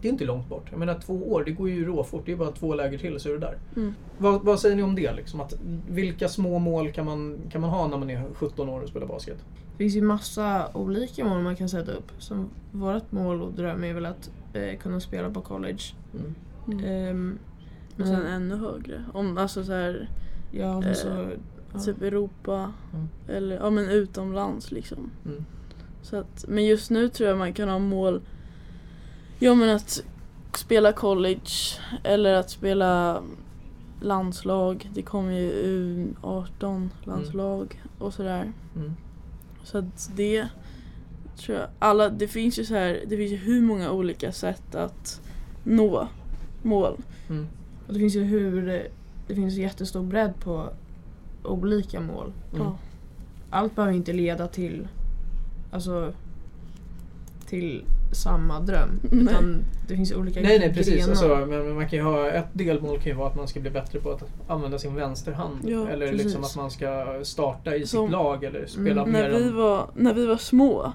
Det 0.00 0.08
är 0.08 0.12
inte 0.12 0.24
långt 0.24 0.48
bort. 0.48 0.66
Jag 0.70 0.78
menar 0.78 1.00
två 1.06 1.32
år, 1.32 1.44
det 1.44 1.50
går 1.52 1.70
ju 1.70 1.84
råfort. 1.86 2.22
Det 2.26 2.32
är 2.32 2.36
bara 2.36 2.50
två 2.50 2.74
läger 2.74 2.98
till 2.98 3.20
så 3.20 3.28
är 3.28 3.32
du 3.32 3.38
där. 3.38 3.58
Mm. 3.76 3.94
Vad, 4.18 4.44
vad 4.44 4.60
säger 4.60 4.76
ni 4.76 4.82
om 4.82 4.94
det? 4.94 5.12
Liksom? 5.14 5.40
Att, 5.40 5.54
vilka 5.90 6.28
små 6.28 6.58
mål 6.58 6.92
kan 6.92 7.04
man, 7.06 7.38
kan 7.50 7.60
man 7.60 7.70
ha 7.70 7.88
när 7.88 7.96
man 7.98 8.10
är 8.10 8.22
17 8.34 8.68
år 8.68 8.80
och 8.80 8.88
spelar 8.88 9.06
basket? 9.06 9.44
Det 9.72 9.78
finns 9.78 9.94
ju 9.96 10.02
massa 10.02 10.68
olika 10.76 11.24
mål 11.24 11.42
man 11.42 11.56
kan 11.56 11.68
sätta 11.68 11.92
upp. 11.92 12.12
Som 12.18 12.48
vårt 12.72 13.12
mål 13.12 13.42
och 13.42 13.52
dröm 13.52 13.84
är 13.84 13.94
väl 13.94 14.06
att 14.06 14.30
eh, 14.52 14.78
kunna 14.78 15.00
spela 15.00 15.30
på 15.30 15.40
college. 15.40 15.82
Mm. 16.14 16.34
Mm. 16.68 16.84
Ehm, 16.84 17.38
Och 18.00 18.06
sen 18.06 18.26
ännu 18.26 18.56
högre. 18.56 19.04
Om, 19.12 19.38
alltså 19.38 19.64
så 19.64 19.72
här, 19.72 20.08
ja, 20.52 20.80
men 20.80 20.88
eh, 20.88 20.94
så, 20.94 21.26
ja. 21.74 21.80
typ 21.80 22.02
Europa 22.02 22.72
Mm. 22.92 23.08
eller 23.28 23.56
ja, 23.56 23.70
men 23.70 23.88
utomlands 23.90 24.72
liksom. 24.72 25.10
Mm. 25.24 25.44
Så 26.02 26.16
att, 26.16 26.44
men 26.48 26.64
just 26.66 26.90
nu 26.90 27.08
tror 27.08 27.28
jag 27.28 27.38
man 27.38 27.52
kan 27.52 27.68
ha 27.68 27.78
mål 27.78 28.20
Ja 29.38 29.54
men 29.54 29.76
att 29.76 30.04
spela 30.54 30.92
college 30.92 31.50
eller 32.02 32.34
att 32.34 32.50
spela 32.50 33.22
landslag. 34.00 34.90
Det 34.94 35.02
kommer 35.02 35.32
ju 35.32 35.52
U18 36.22 36.88
landslag 37.04 37.82
och 37.98 38.14
sådär. 38.14 38.52
Mm. 38.76 38.92
Så 39.62 39.78
att 39.78 40.10
det 40.16 40.48
tror 41.36 41.58
jag. 41.58 41.68
Alla, 41.78 42.08
det 42.08 42.28
finns 42.28 42.58
ju 42.58 42.64
så 42.64 42.74
här, 42.74 43.04
det 43.06 43.16
finns 43.16 43.32
ju 43.32 43.36
hur 43.36 43.60
många 43.62 43.90
olika 43.90 44.32
sätt 44.32 44.74
att 44.74 45.20
nå 45.64 46.08
mål. 46.62 46.96
Mm. 47.28 47.46
Och 47.86 47.92
det 47.92 47.98
finns 47.98 48.16
ju 48.16 48.22
hur 48.24 48.66
det 49.28 49.34
finns 49.34 49.54
jättestor 49.54 50.02
bredd 50.02 50.32
på 50.40 50.70
olika 51.44 52.00
mål. 52.00 52.32
Mm. 52.54 52.66
Ja. 52.66 52.76
Allt 53.50 53.76
behöver 53.76 53.94
inte 53.94 54.12
leda 54.12 54.46
till 54.48 54.88
alltså 55.72 56.12
till 57.46 57.84
samma 58.12 58.60
dröm. 58.60 58.88
Nej. 59.02 59.22
Utan 59.22 59.58
det 59.88 59.96
finns 59.96 60.12
olika 60.12 60.40
Nej, 60.40 60.58
nej 60.58 60.74
precis. 60.74 61.08
Alltså, 61.08 61.46
men 61.48 61.74
man 61.74 61.88
kan 61.88 61.98
ju 61.98 62.04
ha, 62.04 62.30
ett 62.30 62.46
delmål 62.52 62.96
kan 62.98 63.06
ju 63.06 63.14
vara 63.14 63.28
att 63.28 63.36
man 63.36 63.48
ska 63.48 63.60
bli 63.60 63.70
bättre 63.70 64.00
på 64.00 64.10
att 64.10 64.22
använda 64.48 64.78
sin 64.78 64.94
vänsterhand. 64.94 65.58
Ja, 65.64 65.88
eller 65.88 66.06
precis. 66.10 66.24
liksom 66.24 66.44
att 66.44 66.56
man 66.56 66.70
ska 66.70 67.20
starta 67.22 67.76
i 67.76 67.86
Som- 67.86 68.06
sitt 68.06 68.12
lag 68.12 68.44
eller 68.44 68.66
spela 68.66 69.02
Mm, 69.02 69.12
mer 69.12 69.22
När 69.30 69.38
vi, 69.38 69.44
än... 69.46 69.56
var, 69.56 69.86
när 69.94 70.14
vi 70.14 70.26
var 70.26 70.36
små, 70.36 70.92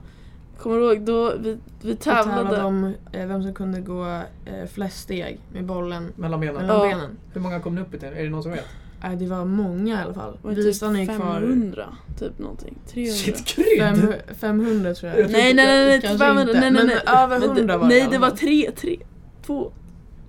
kommer 0.57 0.77
du 0.77 0.85
ihåg? 0.93 1.01
Då 1.05 1.33
vi, 1.39 1.49
vi 1.51 1.57
Vi 1.81 1.95
tävlade. 1.95 2.37
tävlade 2.43 2.63
om 2.63 2.93
eh, 3.11 3.25
vem 3.27 3.43
som 3.43 3.53
kunde 3.53 3.81
gå 3.81 4.05
eh, 4.45 4.65
flest 4.71 4.97
steg 4.99 5.39
med 5.53 5.65
bollen 5.65 6.11
Mellan 6.15 6.39
benen. 6.39 6.55
mellan 6.55 6.75
Ja. 6.77 6.83
benen. 6.95 7.17
Hur 7.33 7.41
många 7.41 7.59
kom 7.59 7.75
ni 7.75 7.81
upp 7.81 7.93
i? 8.03 8.05
Är 8.05 8.23
det 8.23 8.29
någon 8.29 8.43
som 8.43 8.51
vet? 8.51 8.65
Nej, 9.03 9.15
det 9.15 9.25
var 9.25 9.45
många 9.45 9.99
i 9.99 10.03
alla 10.03 10.13
fall. 10.13 10.37
var 10.41 10.49
det 10.51 10.55
Vi 10.57 10.63
typ 10.63 10.75
stannade 10.75 10.99
ju 10.99 11.05
kvar 11.05 11.17
500, 11.17 11.85
typ 12.19 12.39
någonting. 12.39 12.77
300. 12.87 13.13
Shit, 13.13 13.45
krydd! 13.45 13.79
fem, 13.79 14.13
500 14.39 14.93
tror 14.93 15.11
jag. 15.11 15.19
Jag 15.21 15.31
Nej 15.31 15.53
nej 15.53 15.65
nej, 15.65 15.85
nej, 15.87 16.01
Kanske 16.01 16.17
500, 16.25 16.41
inte, 16.41 16.59
nej 16.59 16.71
nej 16.71 16.83
men 16.85 16.87
nej. 17.05 17.15
över 17.23 17.39
Men 17.39 17.49
det- 17.49 17.59
100 17.61 17.77
var 17.77 17.89
det 17.89 17.95
Nej 17.95 18.07
det 18.11 18.17
var 18.17 18.27
fall. 18.29 18.37
3, 18.37 18.71
3, 18.77 18.97
2. 19.45 19.71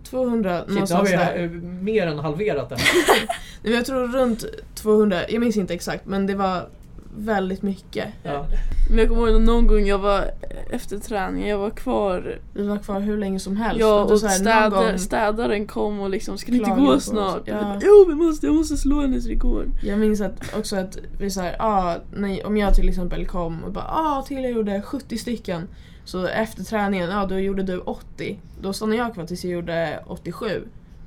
200 0.04 0.58
Shit, 0.58 0.68
nu 0.68 0.74
har 0.74 0.74
någonstans 0.74 1.10
vi 1.10 1.16
där. 1.16 1.42
eh, 1.44 1.50
mer 1.82 2.06
än 2.06 2.18
halverat 2.18 2.68
det 2.68 2.76
här. 2.76 2.84
Nej, 3.16 3.38
men 3.62 3.72
jag 3.72 3.84
tror 3.84 4.08
runt 4.08 4.44
200, 4.74 5.18
jag 5.30 5.40
minns 5.40 5.56
inte 5.56 5.74
exakt 5.74 6.06
men 6.06 6.26
det 6.26 6.34
var 6.34 6.68
väldigt 7.16 7.62
mycket. 7.62 8.08
Ja. 8.22 8.46
Men 8.90 8.98
jag 8.98 9.08
kommer 9.08 9.28
ihåg 9.28 9.40
någon 9.42 9.66
gång 9.66 9.86
jag 9.86 9.98
var 9.98 10.24
efter 10.70 10.98
träningen, 10.98 11.48
jag 11.48 11.58
var 11.58 11.70
kvar 11.70 12.38
Vi 12.54 12.66
var 12.66 12.78
kvar 12.78 13.00
hur 13.00 13.18
länge 13.18 13.40
som 13.40 13.56
helst. 13.56 13.80
Ja 13.80 14.04
det 14.08 14.12
och 14.14 14.20
så 14.20 14.26
här, 14.26 14.34
städar, 14.38 14.70
gång- 14.70 14.98
städaren 14.98 15.66
kom 15.66 16.00
och 16.00 16.10
liksom 16.10 16.38
ska 16.38 16.52
ni 16.52 16.58
inte 16.58 16.70
gå 16.70 17.00
snart? 17.00 17.42
Ja. 17.44 17.78
Jo 17.82 18.04
vi 18.08 18.14
måste, 18.14 18.46
jag 18.46 18.54
måste 18.54 18.76
slå 18.76 19.00
hennes 19.00 19.26
rekord. 19.26 19.66
Jag 19.82 19.98
minns 19.98 20.20
att, 20.20 20.54
också 20.58 20.76
att 20.76 20.98
vi 21.18 21.30
såhär, 21.30 21.56
ah, 21.58 21.96
nej, 22.16 22.44
om 22.44 22.56
jag 22.56 22.74
till 22.74 22.88
exempel 22.88 23.26
kom 23.26 23.64
och 23.64 23.72
bara 23.72 23.84
ah, 23.84 24.22
till 24.28 24.42
jag 24.42 24.52
gjorde 24.52 24.82
70 24.82 25.18
stycken. 25.18 25.68
Så 26.04 26.26
efter 26.26 26.64
träningen, 26.64 27.10
ja 27.10 27.22
ah, 27.22 27.26
då 27.26 27.38
gjorde 27.38 27.62
du 27.62 27.78
80. 27.78 28.38
Då 28.62 28.72
stannade 28.72 28.96
jag 28.98 29.14
kvar 29.14 29.26
tills 29.26 29.44
jag 29.44 29.52
gjorde 29.52 30.00
87. 30.06 30.46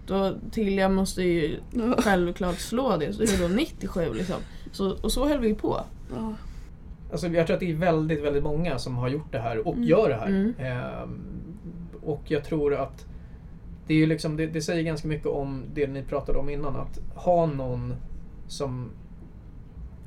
Då 0.07 0.33
till 0.51 0.77
jag 0.77 0.91
måste 0.91 1.23
ju 1.23 1.57
Ja. 1.71 1.95
självklart 1.97 2.59
slå 2.59 2.97
det, 2.97 3.13
så 3.13 3.19
då 3.19 3.25
gjorde 3.31 3.43
hon 3.43 3.55
97 3.55 4.13
liksom. 4.13 4.35
Så, 4.73 4.95
och 5.01 5.11
så 5.11 5.27
höll 5.27 5.39
vi 5.39 5.53
på. 5.53 5.79
Ja. 6.15 6.33
Alltså, 7.11 7.27
jag 7.27 7.47
tror 7.47 7.53
att 7.53 7.59
det 7.59 7.71
är 7.71 7.75
väldigt, 7.75 8.23
väldigt 8.23 8.43
många 8.43 8.77
som 8.79 8.95
har 8.97 9.09
gjort 9.09 9.31
det 9.31 9.39
här 9.39 9.67
och 9.67 9.73
Mm. 9.73 9.87
gör 9.87 10.09
det 10.09 10.15
här. 10.15 10.27
Mm. 10.27 10.53
Ehm, 10.59 11.19
och 12.03 12.21
jag 12.27 12.43
tror 12.43 12.73
att 12.75 13.05
det, 13.87 14.03
är 14.03 14.07
liksom, 14.07 14.37
det, 14.37 14.47
det 14.47 14.61
säger 14.61 14.83
ganska 14.83 15.07
mycket 15.07 15.27
om 15.27 15.63
det 15.73 15.87
ni 15.87 16.03
pratade 16.03 16.39
om 16.39 16.49
innan. 16.49 16.75
Att 16.75 16.99
ha 17.15 17.45
någon 17.45 17.93
som, 18.47 18.89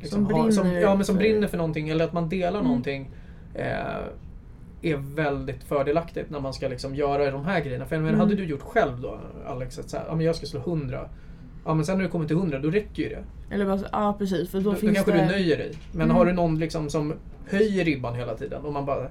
liksom 0.00 0.26
Som 0.26 0.34
har- 0.34 0.50
som, 0.50 0.62
brinner 0.64 0.80
ja, 0.80 0.94
men 0.94 1.04
som 1.04 1.14
för- 1.14 1.20
brinner 1.22 1.46
för 1.46 1.56
någonting 1.56 1.88
eller 1.88 2.04
att 2.04 2.12
man 2.12 2.28
delar 2.28 2.58
Mm. 2.58 2.64
någonting. 2.64 3.10
Eh, 3.54 3.96
är 4.82 4.96
väldigt 4.96 5.62
fördelaktigt 5.64 6.30
när 6.30 6.40
man 6.40 6.52
ska 6.54 6.68
liksom 6.68 6.94
göra 6.94 7.30
de 7.30 7.44
här 7.44 7.60
grejerna. 7.60 7.86
För 7.86 7.96
jag 7.96 8.02
menar, 8.02 8.14
Mm. 8.14 8.20
hade 8.28 8.34
du 8.42 8.44
gjort 8.44 8.62
själv 8.62 9.00
då 9.00 9.18
Alex, 9.46 9.78
att 9.78 9.90
så 9.90 9.96
här, 9.96 10.04
ja, 10.08 10.14
men 10.14 10.26
jag 10.26 10.36
ska 10.36 10.46
slå 10.46 10.60
100. 10.60 11.08
Ja 11.66 11.74
men 11.74 11.84
sen 11.86 11.96
när 11.98 12.04
du 12.04 12.10
kommer 12.10 12.26
till 12.26 12.36
100 12.36 12.58
då 12.58 12.70
räcker 12.70 13.02
ju 13.02 13.08
det. 13.08 13.24
Eller 13.54 13.64
bara 13.66 13.80
ja 13.92 14.16
precis 14.18 14.50
för 14.50 14.58
då, 14.58 14.64
Då, 14.64 14.70
då 14.70 14.76
finns 14.76 14.94
kanske 14.94 15.12
det... 15.12 15.18
du 15.18 15.24
nöjer 15.26 15.56
dig. 15.58 15.72
Men 15.92 16.02
Mm. 16.02 16.16
har 16.16 16.26
du 16.26 16.32
någon 16.32 16.58
liksom 16.58 16.90
som 16.90 17.14
höjer 17.50 17.84
ribban 17.84 18.14
hela 18.14 18.34
tiden 18.34 18.62
och 18.64 18.72
man 18.72 18.86
bara 18.86 19.08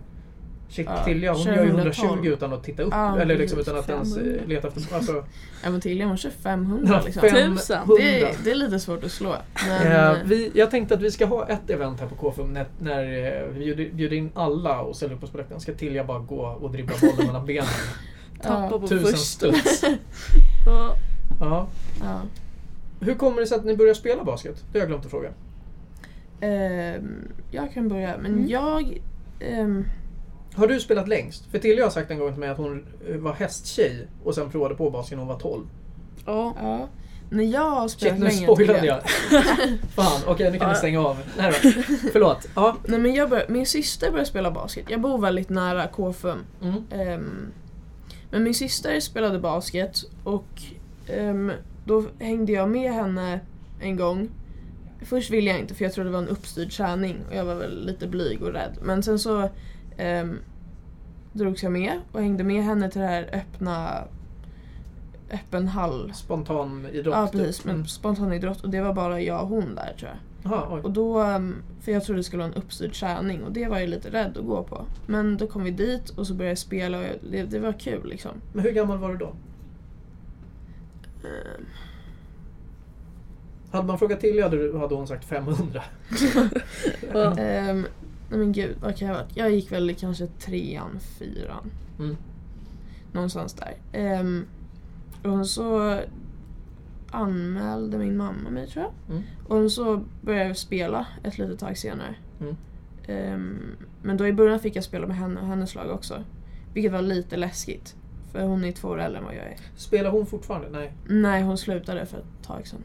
Shit, 0.69 0.87
Ja, 0.89 1.03
Tilja 1.03 1.33
hon 1.33 1.41
gör 1.43 1.53
ju 1.63 1.69
112. 1.69 2.03
120 2.09 2.27
utan 2.27 2.53
att 2.53 2.63
titta 2.63 2.83
upp. 2.83 2.89
Ja, 2.93 3.19
eller 3.19 3.37
liksom 3.37 3.59
utan 3.59 3.77
att 3.77 3.89
ens 3.89 4.15
500. 4.15 4.39
eh, 4.41 4.47
leta 4.47 4.67
efter... 4.67 4.95
Alltså, 4.95 5.23
Ja 5.63 5.69
men 5.69 5.81
till 5.81 6.05
man 6.07 6.17
kör 6.17 6.29
500 6.29 7.01
liksom. 7.05 7.21
Tusen. 7.21 7.35
500. 7.37 7.61
Det, 7.97 8.21
är- 8.21 8.35
det 8.43 8.51
är 8.51 8.55
lite 8.55 8.79
svårt 8.79 9.03
att 9.03 9.11
slå. 9.11 9.35
Men, 9.67 9.91
Eh, 9.91 10.17
vi, 10.25 10.51
jag 10.53 10.71
tänkte 10.71 10.95
att 10.95 11.01
vi 11.01 11.11
ska 11.11 11.25
ha 11.25 11.47
ett 11.47 11.69
event 11.69 11.99
här 11.99 12.07
på 12.07 12.15
KFUM 12.15 12.53
när, 12.53 12.65
när 12.79 13.03
eh, 13.03 13.47
vi 13.53 13.59
bjuder, 13.59 13.89
bjuder 13.93 14.17
in 14.17 14.31
alla 14.35 14.81
och 14.81 14.95
ställer 14.95 15.13
upp 15.15 15.23
oss 15.23 15.29
på 15.29 15.37
läktaren. 15.37 15.61
Ska 15.61 15.73
Tilja 15.73 16.03
bara 16.03 16.19
gå 16.19 16.41
och 16.61 16.71
dribbla 16.71 16.95
bollen 17.01 17.25
mellan 17.27 17.45
benen. 17.45 17.65
Tappa 18.41 18.67
Ja, 18.71 18.79
på 18.79 18.87
Tusen 18.87 19.05
första. 19.05 19.17
studs. 19.17 19.83
Ja. 21.39 21.67
Ja. 22.01 22.21
Hur 22.99 23.15
kommer 23.15 23.41
det 23.41 23.47
sig 23.47 23.58
att 23.58 23.65
ni 23.65 23.75
börjar 23.75 23.93
spela 23.93 24.23
basket? 24.23 24.63
Det 24.71 24.77
har 24.77 24.81
jag 24.81 24.88
glömt 24.89 25.05
att 25.05 25.12
fråga. 25.12 25.29
Ehm, 26.41 27.27
jag 27.51 27.73
kan 27.73 27.88
börja, 27.88 28.17
men 28.17 28.31
Mm. 28.34 28.47
jag... 28.49 29.01
ehm, 29.39 29.86
Har 30.55 30.67
du 30.67 30.79
spelat 30.79 31.08
längst? 31.08 31.45
För 31.51 31.60
Tilja 31.60 31.84
har 31.84 31.89
sagt 31.91 32.12
en 32.12 32.19
gång 32.19 32.31
till 32.31 32.39
mig 32.39 32.49
att 32.49 32.58
hon 32.58 32.86
eh, 33.10 33.15
var 33.17 33.34
hästtjej 33.34 34.08
och 34.23 34.36
sen 34.36 34.49
provade 34.51 34.75
på 34.75 34.89
basket 34.89 35.12
när 35.17 35.25
hon 35.25 35.27
var 35.27 35.39
12. 35.39 35.63
ja. 36.25 36.53
ja, 36.62 36.88
när 37.29 37.43
jag 37.43 37.69
har 37.71 37.88
spelat 37.88 38.13
Shit, 38.13 38.23
nu 38.23 38.27
länge 38.29 38.53
spoilade 38.55 38.86
jag. 38.88 38.99
Fan, 39.95 40.21
okej 40.27 40.51
nu 40.51 40.58
kan 40.58 40.67
Ja. 40.67 40.73
ni 40.73 40.77
stänga 40.77 40.99
av. 41.01 41.17
Nej 41.38 41.51
då. 41.63 41.69
Förlåt. 42.12 42.47
Ja. 42.55 42.77
Nej, 42.88 42.99
men 42.99 43.13
jag 43.13 43.29
bör, 43.29 43.45
min 43.49 43.65
syster 43.65 44.12
började 44.12 44.29
spela 44.29 44.51
basket. 44.51 44.86
Jag 44.89 45.01
bor 45.01 45.17
väldigt 45.17 45.49
nära 45.49 45.88
KFUM. 45.88 46.39
Mm. 46.62 46.84
Ehm, 46.91 47.51
men 48.31 48.43
min 48.43 48.53
syster 48.53 48.99
spelade 48.99 49.39
basket 49.39 49.97
och 50.23 50.62
ehm, 51.08 51.51
då 51.85 52.03
hängde 52.19 52.51
jag 52.51 52.69
med 52.69 52.91
henne 52.93 53.39
en 53.79 53.95
gång. 53.97 54.29
Först 55.01 55.31
ville 55.31 55.49
jag 55.51 55.59
inte 55.59 55.73
för 55.75 55.85
jag 55.85 55.93
trodde 55.93 56.09
det 56.09 56.13
var 56.13 56.21
en 56.21 56.27
uppstyrd 56.27 56.71
träning 56.71 57.17
och 57.29 57.35
jag 57.35 57.45
var 57.45 57.55
väl 57.55 57.85
lite 57.85 58.07
blyg 58.07 58.41
och 58.43 58.53
rädd. 58.53 58.77
Men 58.83 59.03
sen 59.03 59.19
så 59.19 59.41
um, 60.21 60.39
drogs 61.33 61.63
jag 61.63 61.71
med 61.71 61.99
och 62.11 62.21
hängde 62.21 62.43
med 62.43 62.63
henne 62.63 62.91
till 62.91 63.01
det 63.01 63.07
här 63.07 63.29
öppna 63.33 64.03
öppen 65.31 65.67
hall. 65.67 66.11
Spontan 66.15 66.85
idrott. 66.93 67.15
Ja 67.15 67.27
typ. 67.27 67.41
precis, 67.41 67.65
men 67.65 67.75
Mm. 67.75 67.87
spontanidrott 67.87 68.63
och 68.63 68.69
det 68.69 68.81
var 68.81 68.93
bara 68.93 69.21
jag 69.21 69.41
och 69.41 69.47
hon 69.47 69.75
där 69.75 69.93
tror 69.99 70.11
jag. 70.11 70.53
Aha. 70.53 70.79
Och 70.83 70.91
då, 70.91 71.19
ehm, 71.19 71.55
för 71.81 71.91
jag 71.91 72.03
trodde 72.03 72.19
det 72.19 72.23
skulle 72.23 72.43
vara 72.43 72.53
en 72.53 72.63
uppstyrd 72.63 72.93
träning 72.93 73.43
och 73.43 73.51
det 73.51 73.67
var 73.67 73.79
jag 73.79 73.89
lite 73.89 74.09
rädd 74.09 74.37
att 74.37 74.45
gå 74.45 74.63
på. 74.63 74.85
Men 75.07 75.37
då 75.37 75.47
kom 75.47 75.63
vi 75.63 75.71
dit 75.71 76.09
och 76.09 76.27
så 76.27 76.33
började 76.33 76.51
jag 76.51 76.57
spela 76.57 76.99
och 76.99 77.05
det, 77.31 77.43
det 77.43 77.59
var 77.59 77.73
kul 77.73 78.09
liksom. 78.09 78.31
Men 78.53 78.63
hur 78.63 78.71
gammal 78.71 78.97
var 78.97 79.09
du 79.09 79.17
då? 79.17 79.33
Ehm, 81.25 81.65
Hade 83.71 83.88
man 83.88 83.99
frågat 83.99 84.19
till 84.19 84.43
hade, 84.43 84.77
hade 84.79 84.95
hon 84.95 85.07
sagt 85.07 85.25
500. 85.25 85.83
Ja. 87.13 87.38
ehm, 87.38 87.81
nej 88.29 88.39
men 88.39 88.51
gud, 88.51 88.75
vad 88.81 88.97
kan 88.97 89.07
jag 89.07 89.15
ha 89.15 89.21
varit? 89.23 89.38
Jag 89.38 89.51
gick 89.51 89.71
väl 89.71 89.95
kanske 89.95 90.27
trean, 90.27 90.99
fyran. 91.19 91.71
Mm. 91.99 92.17
Någonstans 93.11 93.53
där. 93.53 93.75
Ehm, 93.91 94.45
och 95.23 95.47
så 95.47 95.99
anmälde 97.11 97.97
min 97.97 98.17
mamma 98.17 98.49
mig 98.49 98.67
tror 98.67 98.83
jag. 98.85 99.15
Mm. 99.15 99.23
Och 99.47 99.71
så 99.71 100.03
började 100.21 100.47
jag 100.47 100.57
spela 100.57 101.07
ett 101.23 101.38
litet 101.38 101.59
tag 101.59 101.77
senare. 101.77 102.15
Mm. 102.41 102.55
Ehm, 103.07 103.75
men 104.03 104.17
då 104.17 104.27
i 104.27 104.33
början 104.33 104.59
fick 104.59 104.75
jag 104.75 104.83
spela 104.83 105.07
med 105.07 105.17
henne 105.17 105.39
och 105.39 105.47
hennes 105.47 105.75
lag 105.75 105.89
också. 105.91 106.23
Vilket 106.73 106.91
var 106.91 107.01
lite 107.01 107.38
läskigt. 107.38 107.95
För 108.35 108.43
hon 108.43 108.63
är 108.63 108.71
två 108.71 108.87
år 108.87 109.01
äldre 109.01 109.19
än 109.19 109.25
vad 109.25 109.35
jag 109.35 109.43
är. 109.43 109.57
Spelar 109.75 110.09
hon 110.09 110.25
fortfarande? 110.25 110.69
Nej. 110.69 110.93
Nej, 111.07 111.43
hon 111.43 111.57
slutade 111.57 112.05
för 112.05 112.17
ett 112.17 112.47
tag 112.47 112.67
sedan. 112.67 112.79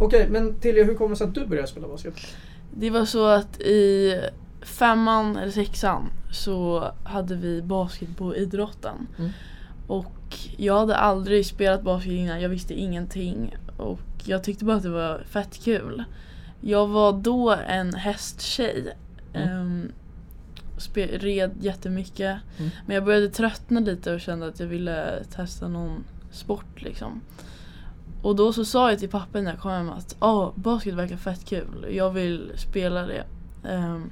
Okej, 0.00 0.28
men 0.30 0.54
Tilja, 0.60 0.84
hur 0.84 0.94
kommer 0.94 1.10
det 1.10 1.16
sig 1.16 1.26
att 1.26 1.34
du 1.34 1.46
började 1.46 1.68
spela 1.68 1.88
basket? 1.88 2.14
Det 2.74 2.90
var 2.90 3.04
så 3.04 3.26
att 3.26 3.60
i 3.60 4.20
femman 4.62 5.36
eller 5.36 5.52
sexan 5.52 6.10
så 6.30 6.90
hade 7.04 7.36
vi 7.36 7.62
basket 7.62 8.16
på 8.16 8.36
idrotten. 8.36 9.06
Mm. 9.18 9.30
Och 9.86 10.38
jag 10.56 10.78
hade 10.78 10.96
aldrig 10.96 11.46
spelat 11.46 11.82
basket 11.82 12.12
innan, 12.12 12.40
jag 12.40 12.48
visste 12.48 12.74
ingenting. 12.74 13.56
Och 13.76 14.00
jag 14.24 14.44
tyckte 14.44 14.64
bara 14.64 14.76
att 14.76 14.82
det 14.82 14.90
var 14.90 15.24
fett 15.28 15.64
kul. 15.64 16.04
Jag 16.60 16.86
var 16.86 17.12
då 17.12 17.56
en 17.68 17.94
hästtjej. 17.94 18.96
Mm. 19.32 19.60
Um, 19.60 19.92
red 20.94 21.50
jättemycket. 21.60 22.38
Mm. 22.58 22.70
Men 22.86 22.94
jag 22.94 23.04
började 23.04 23.28
tröttna 23.28 23.80
lite 23.80 24.14
och 24.14 24.20
kände 24.20 24.46
att 24.46 24.60
jag 24.60 24.66
ville 24.66 25.24
testa 25.34 25.68
någon 25.68 26.04
sport 26.30 26.82
liksom. 26.82 27.20
Och 28.22 28.36
då 28.36 28.52
så 28.52 28.64
sa 28.64 28.90
jag 28.90 28.98
till 28.98 29.08
pappa 29.08 29.40
när 29.40 29.50
jag 29.50 29.60
kom 29.60 29.70
hem 29.70 29.90
att 29.90 30.16
oh, 30.20 30.52
basket 30.54 30.94
verkar 30.94 31.16
fett 31.16 31.44
kul, 31.44 31.86
jag 31.90 32.10
vill 32.10 32.52
spela 32.56 33.06
det. 33.06 33.24
Ehm, 33.68 34.10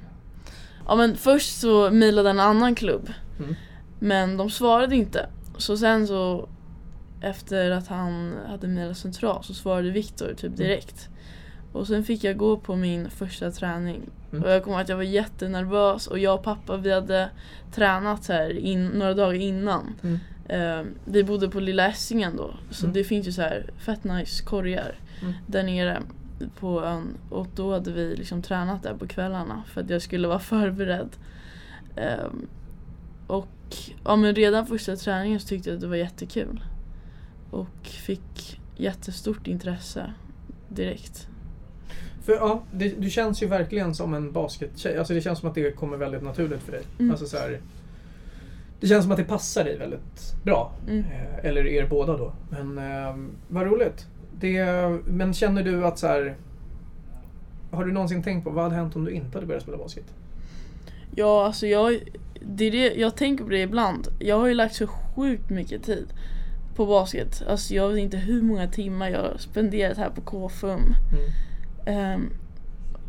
ja 0.87 0.95
men 0.95 1.15
först 1.15 1.59
så 1.59 1.91
mejlade 1.91 2.29
en 2.29 2.39
annan 2.39 2.75
klubb. 2.75 3.09
Mm. 3.39 3.55
Men 3.99 4.37
de 4.37 4.49
svarade 4.49 4.95
inte. 4.95 5.29
Så 5.57 5.77
sen 5.77 6.07
så 6.07 6.49
efter 7.21 7.71
att 7.71 7.87
han 7.87 8.35
hade 8.47 8.67
mejlat 8.67 8.97
central 8.97 9.43
så 9.43 9.53
svarade 9.53 9.91
Viktor 9.91 10.33
typ 10.37 10.57
direkt. 10.57 11.09
Och 11.71 11.87
sen 11.87 12.03
fick 12.03 12.23
jag 12.23 12.37
gå 12.37 12.57
på 12.57 12.75
min 12.75 13.09
första 13.09 13.51
träning. 13.51 14.01
Mm. 14.31 14.43
Och 14.43 14.49
jag 14.49 14.63
kommer 14.63 14.81
att 14.81 14.89
jag 14.89 14.95
var 14.95 15.03
jättenervös 15.03 16.07
och 16.07 16.19
jag 16.19 16.35
och 16.35 16.43
pappa 16.43 16.77
vi 16.77 16.91
hade 16.93 17.29
tränat 17.73 18.27
här 18.27 18.57
in, 18.57 18.85
några 18.87 19.13
dagar 19.13 19.33
innan. 19.33 19.95
Mm. 20.03 20.19
Eh, 20.45 20.85
vi 21.05 21.23
bodde 21.23 21.49
på 21.49 21.59
Lilla 21.59 21.87
Essingen 21.87 22.35
då, 22.37 22.53
så 22.69 22.85
Mm. 22.85 22.93
det 22.93 23.03
finns 23.03 23.27
ju 23.27 23.31
så 23.31 23.41
här 23.41 23.69
fett 23.77 24.03
nice 24.03 24.43
korgar 24.43 24.95
Mm. 25.21 25.33
där 25.47 25.63
nere 25.63 26.01
på 26.59 26.83
ön. 26.83 27.17
Och 27.29 27.47
då 27.55 27.73
hade 27.73 27.91
vi 27.91 28.15
liksom 28.15 28.41
tränat 28.41 28.83
där 28.83 28.93
på 28.93 29.07
kvällarna 29.07 29.63
för 29.67 29.81
att 29.81 29.89
jag 29.89 30.01
skulle 30.01 30.27
vara 30.27 30.39
förberedd. 30.53 31.09
Ehm, 31.95 32.47
och 33.27 33.47
ja, 34.05 34.15
men 34.15 34.35
redan 34.35 34.65
första 34.67 34.95
träningen 34.95 35.39
så 35.39 35.47
tyckte 35.47 35.69
jag 35.69 35.75
att 35.75 35.81
det 35.81 35.87
var 35.87 35.95
jättekul. 35.95 36.63
Och 37.51 37.85
fick 37.87 38.61
jättestort 38.75 39.47
intresse 39.47 40.13
direkt. 40.69 41.27
För 42.21 42.33
ja, 42.33 42.61
det, 42.71 43.01
du 43.01 43.09
känns 43.09 43.43
ju 43.43 43.47
verkligen 43.47 43.95
som 43.95 44.13
en 44.13 44.31
baskettjej. 44.31 44.97
Alltså 44.97 45.13
det 45.13 45.21
känns 45.21 45.39
som 45.39 45.49
att 45.49 45.55
det 45.55 45.71
kommer 45.71 45.97
väldigt 45.97 46.23
naturligt 46.23 46.61
för 46.61 46.71
dig. 46.71 46.81
Mm. 46.99 47.11
Alltså 47.11 47.25
så 47.25 47.37
här, 47.37 47.59
det 48.79 48.87
känns 48.87 49.03
som 49.03 49.11
att 49.11 49.17
det 49.17 49.23
passar 49.23 49.63
dig 49.63 49.77
väldigt 49.77 50.35
bra. 50.43 50.73
Mm. 50.87 50.99
Eh, 50.99 51.45
eller 51.45 51.67
er 51.67 51.87
båda 51.87 52.17
då. 52.17 52.33
Men 52.49 52.77
eh, 52.77 53.15
vad 53.47 53.65
roligt. 53.65 54.07
Det, 54.39 54.65
men 55.05 55.33
känner 55.33 55.63
du 55.63 55.85
att 55.85 55.99
så 55.99 56.07
här, 56.07 56.35
Har 57.71 57.85
du 57.85 57.91
någonsin 57.91 58.23
tänkt 58.23 58.43
på 58.43 58.49
vad 58.49 58.63
hade 58.63 58.75
hänt 58.75 58.95
om 58.95 59.05
du 59.05 59.11
inte 59.11 59.37
hade 59.37 59.47
börjat 59.47 59.63
spela 59.63 59.77
basket? 59.77 60.05
Ja, 61.15 61.45
alltså 61.45 61.67
jag, 61.67 61.99
det 62.41 62.65
är 62.65 62.71
det, 62.71 62.93
jag 62.95 63.15
tänker 63.15 63.43
på 63.43 63.49
det 63.49 63.61
ibland. 63.61 64.07
Jag 64.19 64.39
har 64.39 64.47
ju 64.47 64.53
lagt 64.53 64.75
så 64.75 64.87
sjukt 64.87 65.49
mycket 65.49 65.83
tid 65.83 66.07
på 66.75 66.85
basket. 66.85 67.43
Alltså 67.47 67.73
jag 67.73 67.89
vet 67.89 67.97
inte 67.97 68.17
hur 68.17 68.41
många 68.41 68.67
timmar 68.67 69.09
jag 69.09 69.19
har 69.19 69.37
spenderat 69.37 69.97
här 69.97 70.09
på 70.09 70.21
KFUM. 70.21 70.79
Mm. 70.79 70.95
Ehm, 71.85 72.29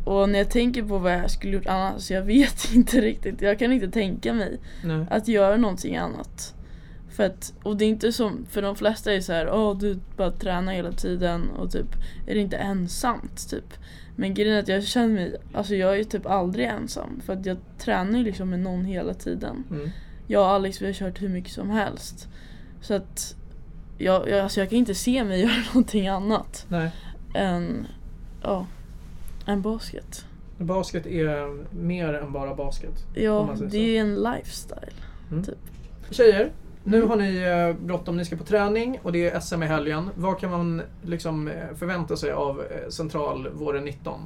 och 0.03 0.29
när 0.29 0.39
jag 0.39 0.49
tänker 0.49 0.83
på 0.83 0.97
vad 0.97 1.13
jag 1.13 1.31
skulle 1.31 1.53
gjort 1.53 1.67
annars, 1.67 2.01
så 2.01 2.13
jag 2.13 2.21
vet 2.21 2.71
inte 2.73 3.01
riktigt. 3.01 3.41
Jag 3.41 3.59
kan 3.59 3.71
inte 3.71 3.87
tänka 3.87 4.33
mig 4.33 4.59
Nej. 4.83 5.05
att 5.09 5.27
göra 5.27 5.57
någonting 5.57 5.97
annat. 5.97 6.55
För 7.09 7.23
att, 7.23 7.53
och 7.63 7.77
det 7.77 7.85
är 7.85 7.89
inte 7.89 8.11
som, 8.11 8.45
för 8.49 8.61
de 8.61 8.75
flesta 8.75 9.13
är 9.13 9.21
så 9.21 9.33
här, 9.33 9.49
åh 9.53 9.77
du 9.77 9.99
bara 10.17 10.31
tränar 10.31 10.73
hela 10.73 10.91
tiden 10.91 11.49
och 11.49 11.71
typ 11.71 11.95
är 12.27 12.35
det 12.35 12.41
inte 12.41 12.57
ensamt 12.57 13.49
typ. 13.49 13.73
Men 14.15 14.33
grejen 14.33 14.55
är 14.55 14.59
att 14.59 14.67
jag 14.67 14.83
känner 14.83 15.07
mig, 15.07 15.35
alltså 15.53 15.75
jag 15.75 15.99
är 15.99 16.03
typ 16.03 16.25
aldrig 16.25 16.65
ensam 16.65 17.21
för 17.25 17.33
att 17.33 17.45
jag 17.45 17.57
tränar 17.77 18.19
ju 18.19 18.25
liksom 18.25 18.49
med 18.49 18.59
någon 18.59 18.85
hela 18.85 19.13
tiden. 19.13 19.63
Mm. 19.71 19.89
Jag 20.27 20.41
och 20.41 20.49
Alex 20.49 20.81
vi 20.81 20.85
har 20.85 20.93
kört 20.93 21.21
hur 21.21 21.29
mycket 21.29 21.51
som 21.51 21.69
helst. 21.69 22.27
Så 22.81 22.93
att 22.93 23.35
jag, 23.97 24.29
jag, 24.29 24.39
alltså 24.39 24.59
jag 24.59 24.69
kan 24.69 24.79
inte 24.79 24.95
se 24.95 25.23
mig 25.23 25.41
göra 25.41 25.63
någonting 25.67 26.07
annat 26.07 26.65
Nej. 26.69 26.91
än, 27.33 27.87
ja, 28.43 28.65
än 29.45 29.61
basket. 29.61 30.25
Basket 30.57 31.05
är 31.05 31.63
mer 31.75 32.13
än 32.13 32.31
bara 32.31 32.55
basket. 32.55 33.05
Ja, 33.13 33.55
det 33.71 33.97
är 33.97 34.01
en 34.01 34.15
lifestyle. 34.23 34.93
Mm. 35.31 35.43
Typ. 35.43 35.57
Tjejer, 36.09 36.51
nu 36.83 37.01
har 37.01 37.15
ni 37.15 37.37
eh, 37.37 37.85
bråttom. 37.85 38.17
Ni 38.17 38.25
ska 38.25 38.35
på 38.35 38.43
träning 38.43 38.99
och 39.03 39.11
det 39.11 39.29
är 39.29 39.39
SM 39.39 39.63
i 39.63 39.65
helgen. 39.65 40.09
Vad 40.15 40.39
kan 40.39 40.51
man 40.51 40.81
liksom 41.01 41.47
eh, 41.47 41.75
förvänta 41.75 42.17
sig 42.17 42.31
av 42.31 42.61
eh, 42.61 42.89
Central 42.89 43.49
våren 43.53 43.83
19? 43.83 44.19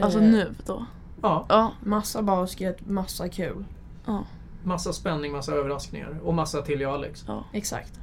Alltså 0.00 0.18
nu 0.20 0.54
då. 0.66 0.86
Ja, 1.22 1.46
Ja, 1.48 1.72
Massa 1.84 2.22
basket, 2.22 2.88
massa 2.88 3.28
kul. 3.28 3.64
ja, 4.06 4.24
massa 4.64 4.92
spänning, 4.92 5.32
massa 5.32 5.52
överraskningar 5.52 6.18
och 6.24 6.34
massa 6.34 6.62
till 6.62 6.80
jag 6.80 6.94
Alex. 6.94 7.24
ja. 7.28 7.44
Exakt. 7.52 8.00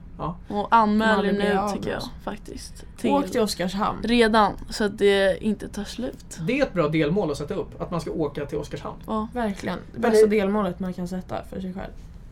Och 0.48 0.68
anmäl 0.76 1.26
er 1.26 1.32
nu 1.32 1.74
tycker 1.76 1.92
jag 1.92 2.02
faktiskt. 2.24 2.86
Åk 3.04 3.32
till 3.32 3.42
Oskarshamn. 3.42 4.00
Redan, 4.04 4.54
så 4.70 4.84
att 4.84 4.98
det 4.98 5.44
inte 5.44 5.68
tar 5.68 5.84
slut. 5.84 6.40
Det 6.48 6.60
är 6.60 6.64
ett 6.64 6.74
bra 6.74 6.88
delmål 6.88 7.32
att 7.32 7.38
sätta 7.38 7.54
upp, 7.54 7.82
att 7.82 7.92
man 7.92 8.02
ska 8.02 8.12
åka 8.12 8.46
till 8.46 8.58
Oskarshamn. 8.58 8.98
Ja, 9.08 9.28
Verkligen. 9.34 9.80
Det 9.94 10.00
bästa 10.00 10.28
det- 10.28 10.38
delmålet 10.40 10.80
man 10.80 10.94
kan 10.94 11.08
sätta 11.08 11.44
för 11.50 11.62
sig 11.62 11.74
själv. 11.74 11.92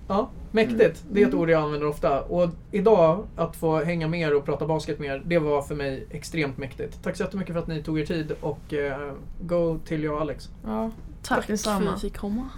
Ja, 0.10 0.30
mäktigt. 0.52 1.04
Det 1.12 1.22
är 1.24 1.28
ett 1.28 1.34
ord 1.34 1.50
jag 1.50 1.64
använder 1.64 1.88
ofta. 1.88 2.22
Och 2.22 2.50
idag, 2.72 3.26
att 3.36 3.56
få 3.56 3.84
hänga 3.84 4.08
med 4.08 4.20
er 4.22 4.36
och 4.36 4.46
prata 4.46 4.66
basket 4.68 5.00
med 5.00 5.10
er, 5.16 5.22
det 5.26 5.40
var 5.40 5.62
för 5.62 5.76
mig 5.76 6.06
extremt 6.12 6.58
mäktigt. 6.58 7.04
Tack 7.04 7.18
så 7.18 7.24
jättemycket 7.24 7.54
för 7.54 7.60
att 7.62 7.68
ni 7.68 7.84
tog 7.84 8.00
er 8.00 8.06
tid 8.06 8.32
och 8.42 8.74
eh, 8.74 9.14
go 9.42 9.80
till 9.86 10.04
jag 10.04 10.16
och 10.16 10.22
Alex. 10.22 10.50
Ja, 10.66 10.92
tack 11.24 11.44
för 11.46 11.52
detsamma. 11.54 11.90
att 11.92 11.98
vi 11.98 12.10
fick 12.10 12.18
komma. 12.18 12.50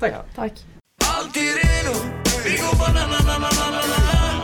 Tack. 0.00 0.12
tack. 0.34 0.52
Alltid 1.18 1.42
redo, 1.42 2.25
vi 2.46 2.56
går 2.56 2.76
banana, 2.78 3.18
na, 3.26 3.38
na, 3.38 3.48
na, 3.58 3.66
na, 3.70 3.82
na. 3.96 4.42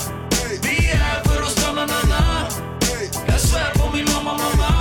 Vi 0.62 0.90
är 0.90 0.96
här 0.96 1.24
för 1.24 1.42
att 1.42 1.50
stanna, 1.50 1.86
na, 1.86 2.00
na. 2.08 2.48
Jag 3.26 3.40
svär 3.40 3.70
på 3.74 3.96
min 3.96 4.04
mamma, 4.14 4.32
mamma. 4.32 4.72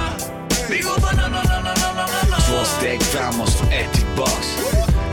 Vi 0.70 0.80
går 0.80 1.02
banana, 1.02 1.44
na, 1.44 1.60
na, 1.60 1.74
na, 1.80 1.92
na, 1.94 2.06
na, 2.14 2.30
na. 2.30 2.38
Två 2.38 2.66
steg 2.66 3.02
framåt, 3.04 3.50
så 3.50 3.64
ett 3.64 3.94
tillbaks 3.94 4.48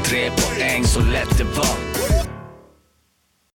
Tre 0.05 0.31
poäng, 0.31 0.85
så 0.85 1.01
lätt 1.01 1.39
det 1.39 1.45
var 1.45 1.98